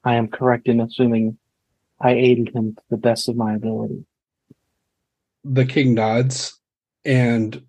I 0.03 0.15
am 0.15 0.27
correct 0.27 0.67
in 0.67 0.81
assuming 0.81 1.37
I 2.01 2.11
aided 2.11 2.53
him 2.53 2.75
to 2.75 2.81
the 2.89 2.97
best 2.97 3.29
of 3.29 3.37
my 3.37 3.55
ability. 3.55 4.05
The 5.43 5.65
king 5.65 5.93
nods 5.93 6.59
and 7.05 7.61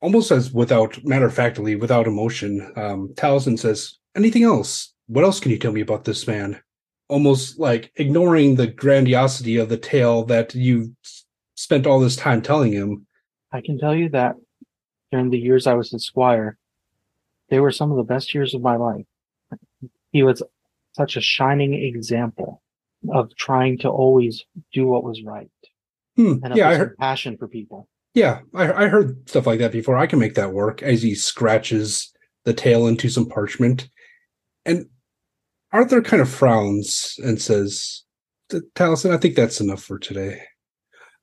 almost 0.00 0.30
as 0.30 0.52
without 0.52 1.02
matter 1.04 1.26
of 1.26 1.34
factly, 1.34 1.76
without 1.76 2.06
emotion, 2.06 2.72
um, 2.76 3.12
Taliesin 3.14 3.58
says, 3.58 3.98
Anything 4.14 4.42
else? 4.42 4.92
What 5.06 5.24
else 5.24 5.40
can 5.40 5.50
you 5.50 5.58
tell 5.58 5.72
me 5.72 5.80
about 5.80 6.04
this 6.04 6.26
man? 6.26 6.60
Almost 7.08 7.58
like 7.58 7.92
ignoring 7.96 8.56
the 8.56 8.66
grandiosity 8.66 9.56
of 9.56 9.68
the 9.68 9.78
tale 9.78 10.24
that 10.24 10.54
you 10.54 10.94
spent 11.54 11.86
all 11.86 12.00
this 12.00 12.16
time 12.16 12.42
telling 12.42 12.72
him. 12.72 13.06
I 13.52 13.60
can 13.62 13.78
tell 13.78 13.94
you 13.94 14.10
that 14.10 14.36
during 15.10 15.30
the 15.30 15.38
years 15.38 15.66
I 15.66 15.74
was 15.74 15.90
his 15.90 16.04
squire, 16.04 16.58
they 17.48 17.60
were 17.60 17.72
some 17.72 17.90
of 17.90 17.96
the 17.96 18.02
best 18.02 18.34
years 18.34 18.54
of 18.54 18.60
my 18.60 18.76
life. 18.76 19.06
He 20.12 20.22
was 20.22 20.42
such 20.92 21.16
a 21.16 21.22
shining 21.22 21.74
example 21.74 22.62
of 23.10 23.34
trying 23.36 23.78
to 23.78 23.88
always 23.88 24.44
do 24.72 24.86
what 24.86 25.04
was 25.04 25.22
right 25.22 25.50
Hmm, 26.18 26.34
and 26.42 26.56
yeah, 26.56 26.68
I 26.68 26.74
heard. 26.74 26.96
passion 26.98 27.36
for 27.36 27.46
people. 27.46 27.88
Yeah, 28.12 28.40
I, 28.52 28.72
I 28.72 28.88
heard 28.88 29.28
stuff 29.28 29.46
like 29.46 29.60
that 29.60 29.70
before. 29.70 29.96
I 29.96 30.08
can 30.08 30.18
make 30.18 30.34
that 30.34 30.52
work 30.52 30.82
as 30.82 31.00
he 31.00 31.14
scratches 31.14 32.12
the 32.44 32.52
tail 32.52 32.88
into 32.88 33.08
some 33.08 33.28
parchment. 33.28 33.88
And 34.66 34.86
Arthur 35.72 36.02
kind 36.02 36.20
of 36.20 36.28
frowns 36.28 37.14
and 37.22 37.40
says, 37.40 38.02
"T- 38.50 38.60
Taliesin, 38.74 39.14
I 39.14 39.18
think 39.18 39.36
that's 39.36 39.60
enough 39.60 39.82
for 39.84 39.98
today. 39.98 40.40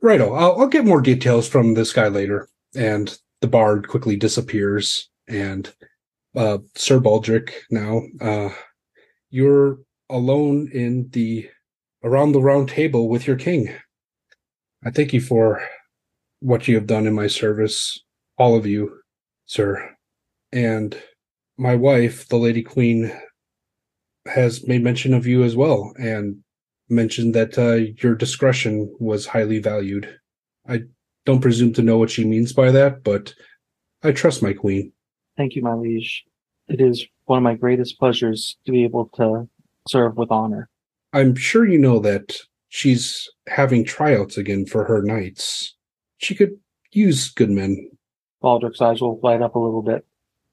Righto, 0.02 0.34
I'll, 0.34 0.62
I'll 0.62 0.68
get 0.68 0.86
more 0.86 1.02
details 1.02 1.48
from 1.50 1.74
this 1.74 1.92
guy 1.92 2.08
later. 2.08 2.48
And 2.76 3.18
the 3.42 3.48
bard 3.48 3.90
quickly 3.90 4.16
disappears. 4.16 5.10
And 5.28 5.74
uh, 6.38 6.60
Sir 6.76 7.00
Baldric, 7.02 7.52
now, 7.70 8.02
uh, 8.22 8.50
you're 9.30 9.80
alone 10.10 10.70
in 10.72 11.10
the 11.10 11.50
around 12.04 12.32
the 12.32 12.42
round 12.42 12.70
table 12.70 13.10
with 13.10 13.28
your 13.28 13.36
king. 13.36 13.74
I 14.86 14.92
thank 14.92 15.14
you 15.14 15.22
for 15.22 15.62
what 16.42 16.68
you 16.68 16.76
have 16.76 16.86
done 16.86 17.08
in 17.08 17.16
my 17.16 17.26
service, 17.26 18.00
all 18.38 18.56
of 18.56 18.68
you, 18.68 19.00
sir. 19.48 19.96
And 20.52 20.96
my 21.58 21.76
wife, 21.76 22.28
the 22.28 22.38
Lady 22.38 22.62
Queen, 22.62 23.12
has 24.28 24.68
made 24.68 24.84
mention 24.84 25.14
of 25.16 25.26
you 25.26 25.44
as 25.44 25.56
well, 25.56 25.92
and 25.98 26.38
mentioned 26.88 27.34
that 27.34 27.58
uh, 27.58 27.92
your 28.04 28.14
discretion 28.14 28.94
was 29.00 29.26
highly 29.26 29.58
valued. 29.60 30.08
I 30.70 30.82
don't 31.26 31.42
presume 31.42 31.74
to 31.74 31.82
know 31.82 31.98
what 31.98 32.12
she 32.12 32.24
means 32.24 32.54
by 32.54 32.70
that, 32.72 33.04
but 33.04 33.34
I 34.04 34.12
trust 34.12 34.44
my 34.44 34.54
queen. 34.54 34.92
Thank 35.36 35.56
you, 35.56 35.64
my 35.64 35.74
liege. 35.74 36.24
It 36.68 36.80
is 36.80 37.06
one 37.26 37.38
of 37.38 37.44
my 37.44 37.56
greatest 37.56 38.00
pleasures 38.00 38.58
to 38.66 38.72
be 38.72 38.84
able 38.84 39.10
to 39.16 39.50
serve 39.88 40.16
with 40.16 40.32
honor. 40.32 40.70
I'm 41.12 41.36
sure 41.36 41.66
you 41.66 41.80
know 41.80 42.00
that 42.00 42.38
she's 42.76 43.30
having 43.48 43.86
tryouts 43.86 44.38
again 44.38 44.66
for 44.66 44.84
her 44.84 45.02
knights. 45.02 45.76
She 46.18 46.36
could 46.36 46.60
use 46.92 47.30
good 47.30 47.50
men. 47.50 47.90
Baldric's 48.44 48.82
eyes 48.82 49.00
will 49.00 49.18
light 49.24 49.42
up 49.42 49.56
a 49.56 49.60
little 49.60 49.82
bit 49.82 50.06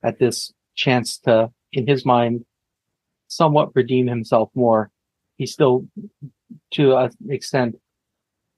at 0.04 0.20
this 0.20 0.52
chance 0.76 1.18
to, 1.18 1.50
in 1.72 1.88
his 1.88 2.06
mind, 2.06 2.44
somewhat 3.26 3.74
redeem 3.74 4.06
himself 4.06 4.50
more. 4.54 4.92
He 5.36 5.46
still, 5.46 5.88
to 6.74 6.96
an 6.96 7.10
extent, 7.28 7.74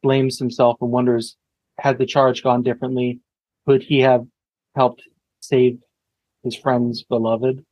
blames 0.02 0.38
himself 0.38 0.76
and 0.82 0.90
wonders, 0.90 1.36
had 1.78 1.96
the 1.96 2.04
charge 2.04 2.42
gone 2.42 2.62
differently, 2.62 3.20
could 3.66 3.82
he 3.82 4.00
have 4.00 4.26
helped 4.76 5.02
save 5.40 5.78
his 6.42 6.54
friend's 6.54 7.02
beloved? 7.02 7.64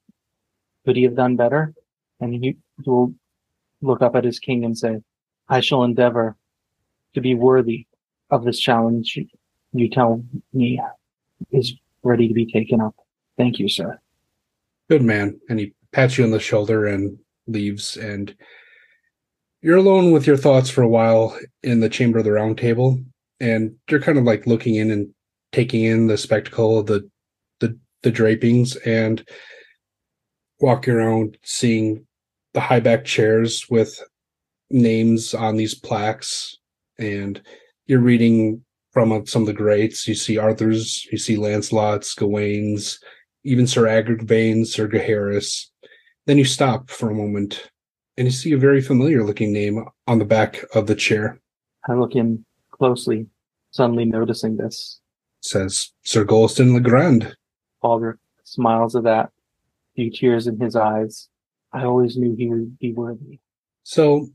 Could 0.86 0.96
he 0.96 1.02
have 1.02 1.16
done 1.16 1.36
better? 1.36 1.74
And 2.18 2.32
he 2.32 2.56
will 2.86 3.14
look 3.82 4.00
up 4.00 4.16
at 4.16 4.24
his 4.24 4.38
king 4.38 4.64
and 4.64 4.76
say, 4.76 5.02
I 5.52 5.60
shall 5.60 5.84
endeavor 5.84 6.34
to 7.12 7.20
be 7.20 7.34
worthy 7.34 7.86
of 8.30 8.42
this 8.42 8.58
challenge 8.58 9.18
you 9.74 9.90
tell 9.90 10.24
me 10.54 10.80
is 11.50 11.74
ready 12.02 12.26
to 12.26 12.32
be 12.32 12.50
taken 12.50 12.80
up. 12.80 12.94
Thank 13.36 13.58
you, 13.58 13.68
sir. 13.68 13.98
Good 14.88 15.02
man. 15.02 15.38
And 15.50 15.58
he 15.58 15.74
pats 15.92 16.16
you 16.16 16.24
on 16.24 16.30
the 16.30 16.40
shoulder 16.40 16.86
and 16.86 17.18
leaves. 17.46 17.98
And 17.98 18.34
you're 19.60 19.76
alone 19.76 20.10
with 20.10 20.26
your 20.26 20.38
thoughts 20.38 20.70
for 20.70 20.80
a 20.80 20.88
while 20.88 21.38
in 21.62 21.80
the 21.80 21.90
chamber 21.90 22.18
of 22.18 22.24
the 22.24 22.32
round 22.32 22.56
table. 22.56 22.98
And 23.38 23.76
you're 23.90 24.00
kind 24.00 24.16
of 24.16 24.24
like 24.24 24.46
looking 24.46 24.76
in 24.76 24.90
and 24.90 25.12
taking 25.52 25.84
in 25.84 26.06
the 26.06 26.16
spectacle 26.16 26.78
of 26.78 26.86
the 26.86 27.08
the, 27.60 27.78
the 28.02 28.10
drapings 28.10 28.76
and 28.76 29.22
walking 30.60 30.94
around 30.94 31.36
seeing 31.44 32.06
the 32.54 32.60
high 32.60 32.80
back 32.80 33.04
chairs 33.04 33.66
with 33.68 34.02
names 34.72 35.34
on 35.34 35.56
these 35.56 35.74
plaques 35.74 36.56
and 36.98 37.40
you're 37.86 38.00
reading 38.00 38.64
from 38.92 39.26
some 39.26 39.42
of 39.42 39.46
the 39.46 39.52
greats. 39.52 40.06
You 40.06 40.14
see 40.14 40.38
Arthur's, 40.38 41.06
you 41.10 41.18
see 41.18 41.36
Lancelot's, 41.36 42.14
Gawain's, 42.14 43.00
even 43.44 43.66
Sir 43.66 43.84
Agravain's, 43.84 44.72
Sir 44.72 44.88
Gaheris. 44.88 45.66
Then 46.26 46.38
you 46.38 46.44
stop 46.44 46.90
for 46.90 47.10
a 47.10 47.14
moment 47.14 47.70
and 48.16 48.26
you 48.26 48.32
see 48.32 48.52
a 48.52 48.58
very 48.58 48.80
familiar 48.80 49.24
looking 49.24 49.52
name 49.52 49.84
on 50.06 50.18
the 50.18 50.24
back 50.24 50.64
of 50.74 50.86
the 50.86 50.94
chair. 50.94 51.40
I 51.88 51.94
look 51.94 52.14
in 52.14 52.44
closely, 52.70 53.26
suddenly 53.70 54.04
noticing 54.04 54.56
this. 54.56 55.00
It 55.42 55.48
says 55.48 55.92
Sir 56.04 56.24
Golliston 56.24 56.74
Legrand. 56.74 57.34
Baldric 57.82 58.18
smiles 58.44 58.94
at 58.94 59.04
that, 59.04 59.30
few 59.96 60.10
tears 60.10 60.46
in 60.46 60.60
his 60.60 60.76
eyes. 60.76 61.28
I 61.72 61.84
always 61.84 62.16
knew 62.16 62.36
he 62.36 62.48
would 62.48 62.78
be 62.78 62.92
worthy. 62.92 63.40
So 63.82 64.28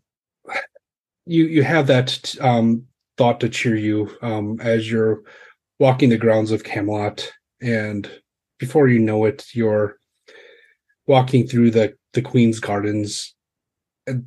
you 1.28 1.45
you 1.45 1.63
have 1.63 1.88
that 1.88 2.36
um, 2.41 2.84
thought 3.17 3.39
to 3.41 3.49
cheer 3.49 3.75
you 3.75 4.15
um, 4.21 4.59
as 4.61 4.89
you're 4.89 5.23
walking 5.80 6.09
the 6.09 6.17
grounds 6.17 6.51
of 6.51 6.63
Camelot, 6.63 7.32
and 7.61 8.09
before 8.59 8.88
you 8.88 8.99
know 8.99 9.25
it, 9.25 9.45
you're 9.53 9.97
walking 11.05 11.47
through 11.47 11.71
the 11.71 11.95
the 12.13 12.21
Queen's 12.21 12.59
Gardens, 12.59 13.36
and 14.05 14.25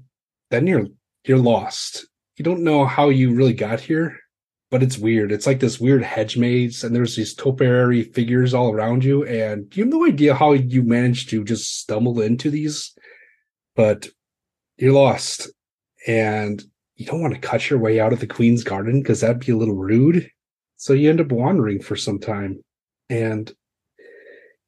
then 0.50 0.66
you're 0.66 0.86
you're 1.24 1.38
lost. 1.38 2.06
You 2.36 2.44
don't 2.44 2.64
know 2.64 2.86
how 2.86 3.10
you 3.10 3.34
really 3.34 3.52
got 3.52 3.80
here, 3.80 4.18
but 4.70 4.82
it's 4.82 4.96
weird. 4.96 5.32
It's 5.32 5.46
like 5.46 5.60
this 5.60 5.80
weird 5.80 6.02
hedge 6.02 6.36
maze, 6.36 6.84
and 6.84 6.94
there's 6.94 7.16
these 7.16 7.34
topiary 7.34 8.04
figures 8.04 8.54
all 8.54 8.72
around 8.72 9.04
you, 9.04 9.24
and 9.24 9.74
you 9.76 9.84
have 9.84 9.92
no 9.92 10.06
idea 10.06 10.34
how 10.34 10.52
you 10.52 10.82
managed 10.82 11.30
to 11.30 11.44
just 11.44 11.80
stumble 11.80 12.20
into 12.20 12.50
these, 12.50 12.94
but 13.76 14.08
you're 14.76 14.92
lost. 14.92 15.50
And 16.06 16.62
you 17.00 17.06
don't 17.06 17.22
want 17.22 17.32
to 17.32 17.40
cut 17.40 17.70
your 17.70 17.78
way 17.78 17.98
out 17.98 18.12
of 18.12 18.20
the 18.20 18.26
Queen's 18.26 18.62
Garden 18.62 19.00
because 19.00 19.22
that'd 19.22 19.40
be 19.40 19.52
a 19.52 19.56
little 19.56 19.74
rude. 19.74 20.30
So 20.76 20.92
you 20.92 21.08
end 21.08 21.22
up 21.22 21.32
wandering 21.32 21.80
for 21.80 21.96
some 21.96 22.18
time. 22.18 22.62
And 23.08 23.50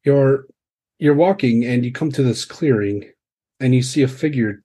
you're 0.03 0.47
you're 0.97 1.13
walking 1.13 1.63
and 1.63 1.85
you 1.85 1.91
come 1.91 2.11
to 2.11 2.23
this 2.23 2.43
clearing 2.43 3.07
and 3.59 3.75
you 3.75 3.83
see 3.83 4.01
a 4.01 4.07
figure 4.07 4.63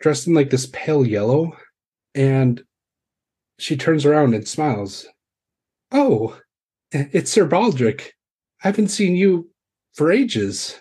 dressed 0.00 0.26
in 0.26 0.34
like 0.34 0.50
this 0.50 0.68
pale 0.72 1.06
yellow 1.06 1.56
and 2.16 2.60
she 3.60 3.76
turns 3.76 4.04
around 4.04 4.34
and 4.34 4.48
smiles. 4.48 5.06
Oh, 5.92 6.40
it's 6.90 7.30
Sir 7.30 7.46
Baldric. 7.46 8.08
I 8.64 8.68
haven't 8.68 8.88
seen 8.88 9.14
you 9.14 9.48
for 9.94 10.10
ages. 10.10 10.80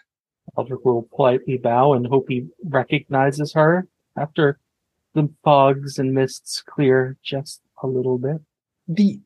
Baldric 0.57 0.83
will 0.83 1.07
politely 1.15 1.57
bow 1.57 1.93
and 1.93 2.07
hope 2.07 2.25
he 2.29 2.47
recognizes 2.63 3.53
her 3.53 3.87
after 4.17 4.57
the 5.13 5.29
fogs 5.43 5.97
and 5.97 6.13
mists 6.13 6.61
clear 6.61 7.17
just 7.23 7.61
a 7.81 7.87
little 7.87 8.17
bit. 8.17 8.41
The 8.87 9.19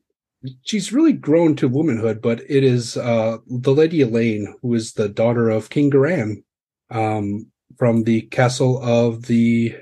she's 0.62 0.92
really 0.92 1.12
grown 1.12 1.56
to 1.56 1.68
womanhood, 1.68 2.20
but 2.20 2.40
it 2.48 2.64
is 2.64 2.96
uh, 2.96 3.38
the 3.46 3.74
Lady 3.74 4.02
Elaine, 4.02 4.54
who 4.60 4.74
is 4.74 4.92
the 4.92 5.08
daughter 5.08 5.50
of 5.50 5.70
King 5.70 5.90
Garan, 5.90 6.42
um, 6.90 7.46
from 7.78 8.04
the 8.04 8.22
castle 8.22 8.82
of 8.82 9.26
the 9.26 9.74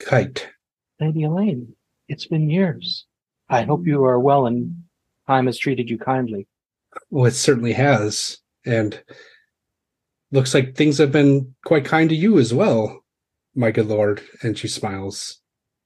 Kite. 0.00 0.48
Lady 1.00 1.24
Elaine, 1.24 1.74
it's 2.08 2.26
been 2.26 2.50
years. 2.50 3.06
I 3.48 3.62
hope 3.62 3.86
you 3.86 4.04
are 4.04 4.18
well 4.18 4.46
and 4.46 4.74
time 5.26 5.46
has 5.46 5.58
treated 5.58 5.88
you 5.88 5.98
kindly. 5.98 6.46
Well, 7.10 7.26
it 7.26 7.32
certainly 7.32 7.72
has, 7.74 8.38
and 8.66 9.00
looks 10.32 10.54
like 10.54 10.74
things 10.74 10.98
have 10.98 11.12
been 11.12 11.54
quite 11.64 11.84
kind 11.84 12.08
to 12.10 12.16
you 12.16 12.38
as 12.38 12.52
well 12.52 13.04
my 13.54 13.70
good 13.70 13.86
lord. 13.86 14.22
And 14.42 14.58
she 14.58 14.68
smiles. 14.68 15.40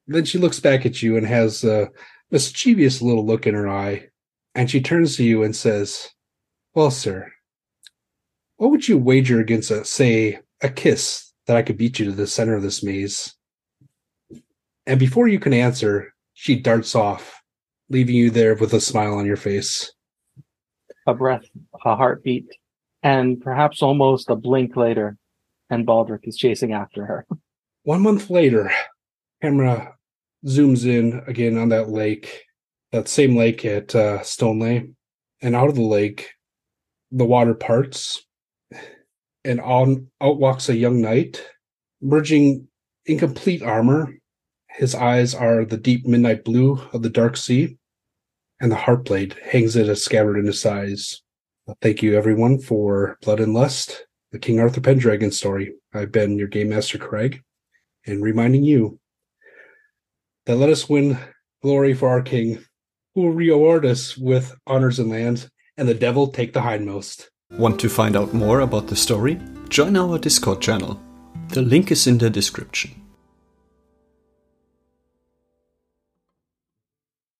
Then 0.06 0.24
she 0.24 0.38
looks 0.38 0.60
back 0.60 0.84
at 0.84 1.02
you 1.02 1.16
and 1.16 1.26
has 1.26 1.64
a 1.64 1.90
mischievous 2.30 3.02
little 3.02 3.24
look 3.24 3.46
in 3.46 3.54
her 3.54 3.68
eye. 3.68 4.08
And 4.54 4.70
she 4.70 4.80
turns 4.80 5.16
to 5.16 5.24
you 5.24 5.42
and 5.42 5.54
says, 5.54 6.08
Well, 6.74 6.90
sir, 6.90 7.30
what 8.56 8.70
would 8.70 8.86
you 8.86 8.98
wager 8.98 9.40
against 9.40 9.70
a, 9.70 9.84
say, 9.84 10.38
a 10.60 10.68
kiss 10.68 11.32
that 11.46 11.56
I 11.56 11.62
could 11.62 11.76
beat 11.76 11.98
you 11.98 12.06
to 12.06 12.12
the 12.12 12.26
center 12.26 12.54
of 12.54 12.62
this 12.62 12.82
maze? 12.82 13.34
And 14.86 14.98
before 14.98 15.28
you 15.28 15.38
can 15.38 15.52
answer, 15.52 16.12
she 16.34 16.60
darts 16.60 16.94
off, 16.94 17.40
leaving 17.88 18.16
you 18.16 18.30
there 18.30 18.54
with 18.54 18.72
a 18.72 18.80
smile 18.80 19.14
on 19.14 19.26
your 19.26 19.36
face. 19.36 19.92
A 21.06 21.14
breath, 21.14 21.44
a 21.84 21.96
heartbeat, 21.96 22.48
and 23.02 23.40
perhaps 23.40 23.82
almost 23.82 24.30
a 24.30 24.36
blink 24.36 24.76
later, 24.76 25.16
and 25.70 25.86
Baldric 25.86 26.26
is 26.28 26.36
chasing 26.36 26.72
after 26.72 27.04
her. 27.06 27.26
One 27.84 28.02
month 28.02 28.30
later, 28.30 28.70
camera 29.42 29.96
zooms 30.46 30.86
in 30.86 31.20
again 31.26 31.58
on 31.58 31.70
that 31.70 31.88
lake, 31.88 32.44
that 32.92 33.08
same 33.08 33.36
lake 33.36 33.64
at 33.64 33.92
uh, 33.96 34.22
Stoneleigh, 34.22 34.94
and 35.40 35.56
out 35.56 35.68
of 35.68 35.74
the 35.74 35.82
lake, 35.82 36.30
the 37.10 37.24
water 37.24 37.54
parts, 37.54 38.24
and 39.44 39.60
on 39.60 40.06
out 40.20 40.38
walks 40.38 40.68
a 40.68 40.76
young 40.76 41.00
knight, 41.00 41.44
merging 42.00 42.68
in 43.06 43.18
complete 43.18 43.64
armor. 43.64 44.14
His 44.68 44.94
eyes 44.94 45.34
are 45.34 45.64
the 45.64 45.76
deep 45.76 46.06
midnight 46.06 46.44
blue 46.44 46.80
of 46.92 47.02
the 47.02 47.10
dark 47.10 47.36
sea, 47.36 47.78
and 48.60 48.70
the 48.70 48.76
Heartblade 48.76 49.36
hangs 49.42 49.76
at 49.76 49.88
a 49.88 49.96
scabbard 49.96 50.38
in 50.38 50.46
his 50.46 50.60
sides. 50.60 51.24
Thank 51.80 52.00
you, 52.00 52.16
everyone, 52.16 52.60
for 52.60 53.18
Blood 53.22 53.40
and 53.40 53.54
Lust, 53.54 54.06
the 54.30 54.38
King 54.38 54.60
Arthur 54.60 54.80
Pendragon 54.80 55.32
story. 55.32 55.74
I've 55.92 56.12
been 56.12 56.38
your 56.38 56.46
Game 56.46 56.68
Master 56.68 56.96
Craig 56.96 57.42
and 58.06 58.22
reminding 58.22 58.64
you 58.64 58.98
that 60.46 60.56
let 60.56 60.70
us 60.70 60.88
win 60.88 61.18
glory 61.62 61.94
for 61.94 62.08
our 62.08 62.22
King, 62.22 62.64
who 63.14 63.22
will 63.22 63.32
reward 63.32 63.84
us 63.84 64.16
with 64.16 64.54
honors 64.66 64.98
and 64.98 65.10
lands, 65.10 65.48
and 65.76 65.88
the 65.88 65.94
devil 65.94 66.28
take 66.28 66.52
the 66.52 66.60
hindmost. 66.60 67.28
Want 67.52 67.78
to 67.80 67.88
find 67.88 68.16
out 68.16 68.34
more 68.34 68.60
about 68.60 68.88
the 68.88 68.96
story? 68.96 69.40
Join 69.68 69.96
our 69.96 70.18
Discord 70.18 70.60
channel. 70.60 71.00
The 71.48 71.62
link 71.62 71.90
is 71.90 72.06
in 72.06 72.18
the 72.18 72.30
description. 72.30 73.01